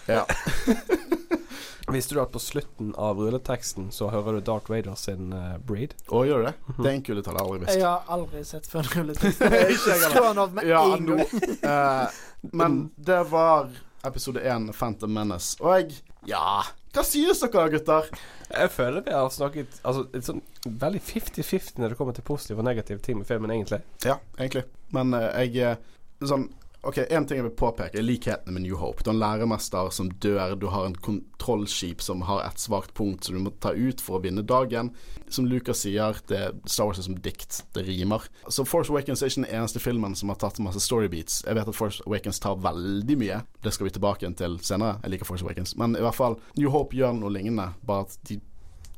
[0.07, 0.27] Ja.
[1.93, 5.95] Visste du at på slutten av rulleteksten så hører du Darth Vader sin uh, breed?
[6.11, 6.55] Å, gjør du det?
[6.79, 9.43] Det er en kul detalj jeg aldri Jeg har aldri sett før rulletekst.
[9.43, 11.23] Skru han av med Ja, en gang.
[11.63, 13.71] eh, Men det var
[14.09, 15.57] episode én, Phantom Menace.
[15.63, 16.63] Og jeg Ja,
[16.95, 18.09] hva synes dere gutter?
[18.51, 22.63] Jeg føler vi har snakket Altså et sånn veldig 50-50 når det kommer til positive
[22.63, 23.83] og negative ting med filmen, egentlig.
[24.07, 24.65] Ja, egentlig.
[24.95, 26.49] Men eh, jeg, eh, sånn
[26.87, 29.03] Ok, En ting jeg vil påpeke, er likhetene med New Hope.
[29.03, 33.27] Du har en læremester som dør, du har en kontrollskip som har et svakt punkt
[33.27, 34.93] som du må ta ut for å vinne dagen.
[35.27, 37.65] Som Lucas sier, det er Star Wars er som dikt.
[37.75, 38.29] Det rimer.
[38.47, 41.41] Så Force Awakens er ikke den eneste filmen som har tatt masse storybeats.
[41.49, 43.41] Jeg vet at Force Awakens tar veldig mye.
[43.67, 45.01] Det skal vi tilbake igjen til senere.
[45.03, 45.75] Jeg liker Force Awakens.
[45.75, 48.39] Men i hvert fall, New Hope gjør noe lignende, bare at de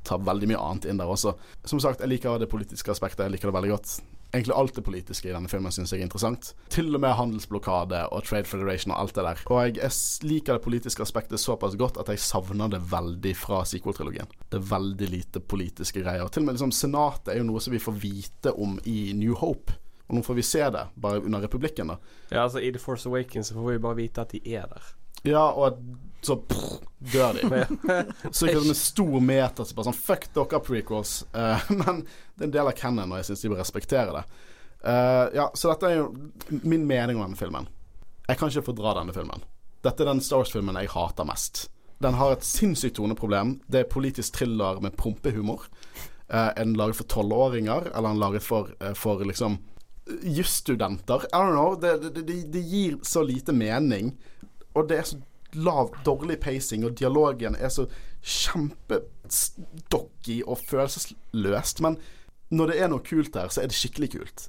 [0.04, 1.38] tar veldig mye annet inn der også.
[1.64, 3.24] Som sagt, jeg liker det politiske aspektet.
[3.24, 3.96] Jeg liker det veldig godt.
[4.32, 6.50] Egentlig alt det politiske i denne filmen syns jeg er interessant.
[6.72, 9.42] Til og med handelsblokade og Trade Federation og alt det der.
[9.48, 13.62] Og jeg, jeg liker det politiske aspektet såpass godt at jeg savner det veldig fra
[13.68, 14.28] sequel-trilogien.
[14.52, 16.28] Det er veldig lite politiske greier.
[16.28, 19.38] Til og med liksom Senatet er jo noe som vi får vite om i New
[19.40, 19.78] Hope.
[20.08, 21.98] Og nå får vi se det, bare under republikken, da.
[22.30, 24.92] Ja, altså I The Force Awakens så får vi bare vite at de er der.
[25.26, 25.80] Ja, og at
[26.20, 27.64] så prr, dør de.
[28.30, 31.20] så ikke som en stor meter så bare sånn Fuck dere prequels.
[31.34, 32.04] Uh, men
[32.34, 34.24] det er en del av canon, og jeg syns de bør respektere det.
[34.82, 36.10] Uh, ja, så dette er jo
[36.62, 37.70] min mening om denne filmen.
[38.28, 39.46] Jeg kan ikke fordra denne filmen.
[39.86, 41.66] Dette er den Star Wars-filmen jeg hater mest.
[42.02, 43.56] Den har et sinnssykt toneproblem.
[43.66, 45.66] Det er politisk thriller med prompehumor.
[46.28, 49.60] Uh, er den laget for tolvåringer, eller er den laget for, for liksom
[50.22, 51.24] jusstudenter?
[51.30, 51.78] I don't know.
[51.78, 54.12] Det, det, det, det gir så lite mening.
[54.74, 55.18] Og det er så
[55.54, 57.86] lav, dårlig pacing, og dialogen er så
[58.22, 61.82] kjempedocky og følelsesløst.
[61.84, 61.98] Men
[62.50, 64.48] når det er noe kult her, så er det skikkelig kult.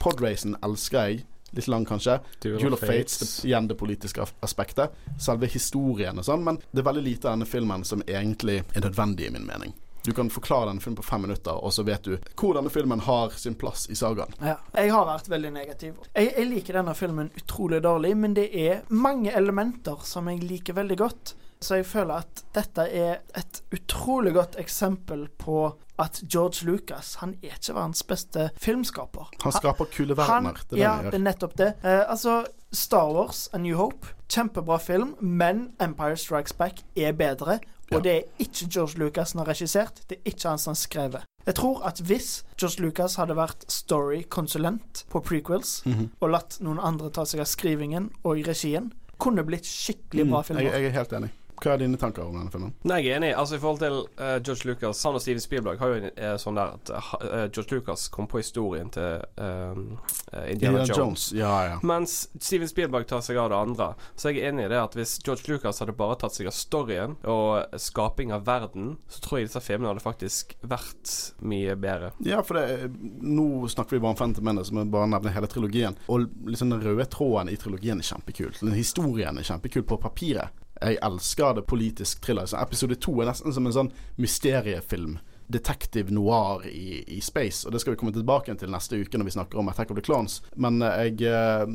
[0.00, 1.26] Podracen elsker jeg.
[1.50, 2.20] Litt lang, kanskje.
[2.44, 4.92] Duel of Fates, det, igjen det politiske aspektet.
[5.18, 6.44] Selve historien og sånn.
[6.46, 9.74] Men det er veldig lite av denne filmen som egentlig er nødvendig, i min mening.
[10.04, 13.02] Du kan forklare denne filmen på fem minutter, og så vet du hvor denne filmen
[13.04, 14.32] har sin plass i sagaen.
[14.40, 16.00] Ja, jeg har vært veldig negativ.
[16.14, 20.78] Jeg, jeg, liker denne filmen utrolig dårlig, men det er mange elementer som jeg liker
[20.80, 21.34] veldig godt.
[21.60, 25.66] Så jeg føler at dette er et utrolig godt eksempel på
[26.00, 29.28] at George Lucas han er ikke verdens beste filmskaper.
[29.42, 30.62] Han skaper kule verdener.
[30.70, 31.74] Det er ja, det er nettopp det.
[31.84, 32.38] Uh, altså,
[32.72, 37.58] Star Wars A New Hope, kjempebra film, men Empire Strikes Back er bedre.
[37.90, 38.00] Og ja.
[38.00, 41.26] det er ikke George Lucas som har regissert, det er ikke han som har skrevet.
[41.46, 46.08] Jeg tror at hvis George Lucas hadde vært story-konsulent på prequels, mm -hmm.
[46.20, 50.38] og latt noen andre ta seg av skrivingen og regien, kunne det blitt skikkelig bra
[50.38, 50.62] mm, filmer.
[50.62, 51.30] Jeg, jeg er helt enig.
[51.60, 52.72] Hva er dine tanker om denne filmen?
[52.88, 53.30] Nei, Jeg er enig.
[53.36, 56.58] Altså I forhold til uh, George Lucas Han og Steven Spielberg har jo uh, sånn
[56.58, 60.98] der at uh, George Lucas kom på historien til Indiana, Indiana Jones.
[60.98, 61.26] Jones.
[61.36, 61.76] Ja, ja.
[61.86, 63.90] Mens Steven Spielberg tar seg av det andre.
[64.16, 66.56] Så jeg er enig i det at hvis George Lucas hadde bare tatt seg av
[66.56, 71.14] storyen og skaping av verden, så tror jeg disse filmene hadde faktisk vært
[71.44, 72.12] mye bedre.
[72.26, 75.98] Ja, for det, nå snakker vi bare om Phantom Menace, som bare nevner hele trilogien.
[76.08, 78.54] Og liksom den røde tråden i trilogien er kjempekul.
[78.60, 80.56] Den historien er kjempekul på papiret.
[80.80, 82.46] Jeg elsker det politisk thriller.
[82.48, 85.18] Så episode to er nesten som en sånn mysteriefilm.
[85.50, 87.66] Detective noir i, i, space.
[87.66, 89.98] Og det skal vi komme tilbake til neste uke når vi snakker om Attack of
[89.98, 90.38] the Clones.
[90.54, 91.66] Men jeg, eh,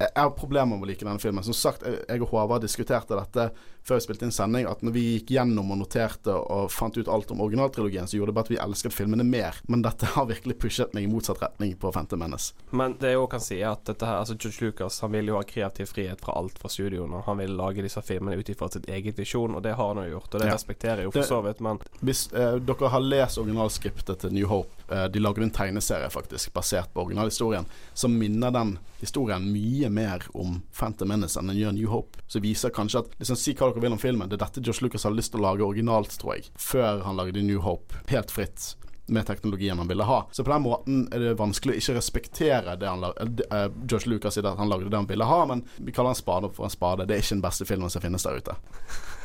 [0.00, 1.44] jeg har problemer med å like denne filmen.
[1.44, 3.50] Som sagt, jeg og Håvard diskuterte dette
[3.84, 7.08] før vi spilte inn sending, at når vi gikk gjennom og noterte og fant ut
[7.08, 9.56] alt om originaltrilogien, så gjorde det bare at vi elsket filmene mer.
[9.72, 12.52] Men dette har virkelig pushet meg i motsatt retning på Phantom Menace.
[12.76, 15.32] Men det jeg òg kan si, er at dette her, altså George Lucas han vil
[15.32, 17.22] jo ha kreativ frihet fra alt fra studioene.
[17.26, 20.18] Han vil lage disse filmene ut ifra sitt eget visjon, og det har han jo
[20.18, 20.34] gjort.
[20.34, 20.58] Og det ja.
[20.58, 24.48] respekterer jeg jo for så vidt, men Hvis eh, dere har lest originalskriptet til New
[24.50, 24.79] Hope,
[25.12, 30.60] de lager en tegneserie faktisk basert på originalhistorien, som minner den historien mye mer om
[30.76, 32.20] Phantom Menace enn den gjør New Hope.
[32.26, 34.28] Så viser kanskje at liksom, Si hva dere vil om filmen.
[34.28, 36.50] Det er dette Josh Lucas hadde lyst til å lage originalt, tror jeg.
[36.58, 38.02] Før han lagde New Hope.
[38.10, 38.74] Helt fritt
[39.10, 40.28] med teknologien han ville ha.
[40.32, 43.46] Så på den måten er det vanskelig å ikke respektere det han lagde.
[43.50, 46.20] Uh, Josh Lucas sier at han lagde det han ville ha, men vi kaller en
[46.20, 47.08] spade for en spade.
[47.08, 48.56] Det er ikke den beste filmen som finnes der ute.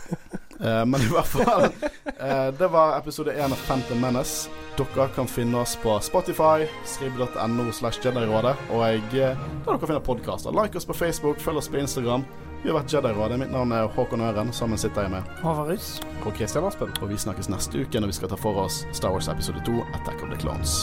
[0.61, 4.49] uh, men i hvert fall uh, Det var episode én av Phantom Menace.
[4.75, 8.55] Dere kan finne oss på Spotify, Skriv.no slash Jedi-rådet.
[8.71, 10.51] Og jeg, der dere finner podkaster.
[10.55, 12.25] Like oss på Facebook, følg oss på Instagram.
[12.65, 13.39] Vi har vært Jedi-rådet.
[13.39, 14.49] Mitt navn er Håkon Øren.
[14.53, 15.99] Sammen sitter jeg med Håvard Rys.
[16.25, 16.89] Og Kristian Aspen.
[17.01, 19.83] Og vi snakkes neste uke når vi skal ta for oss Star Wars episode 2,
[19.93, 20.81] Attack of the Clones.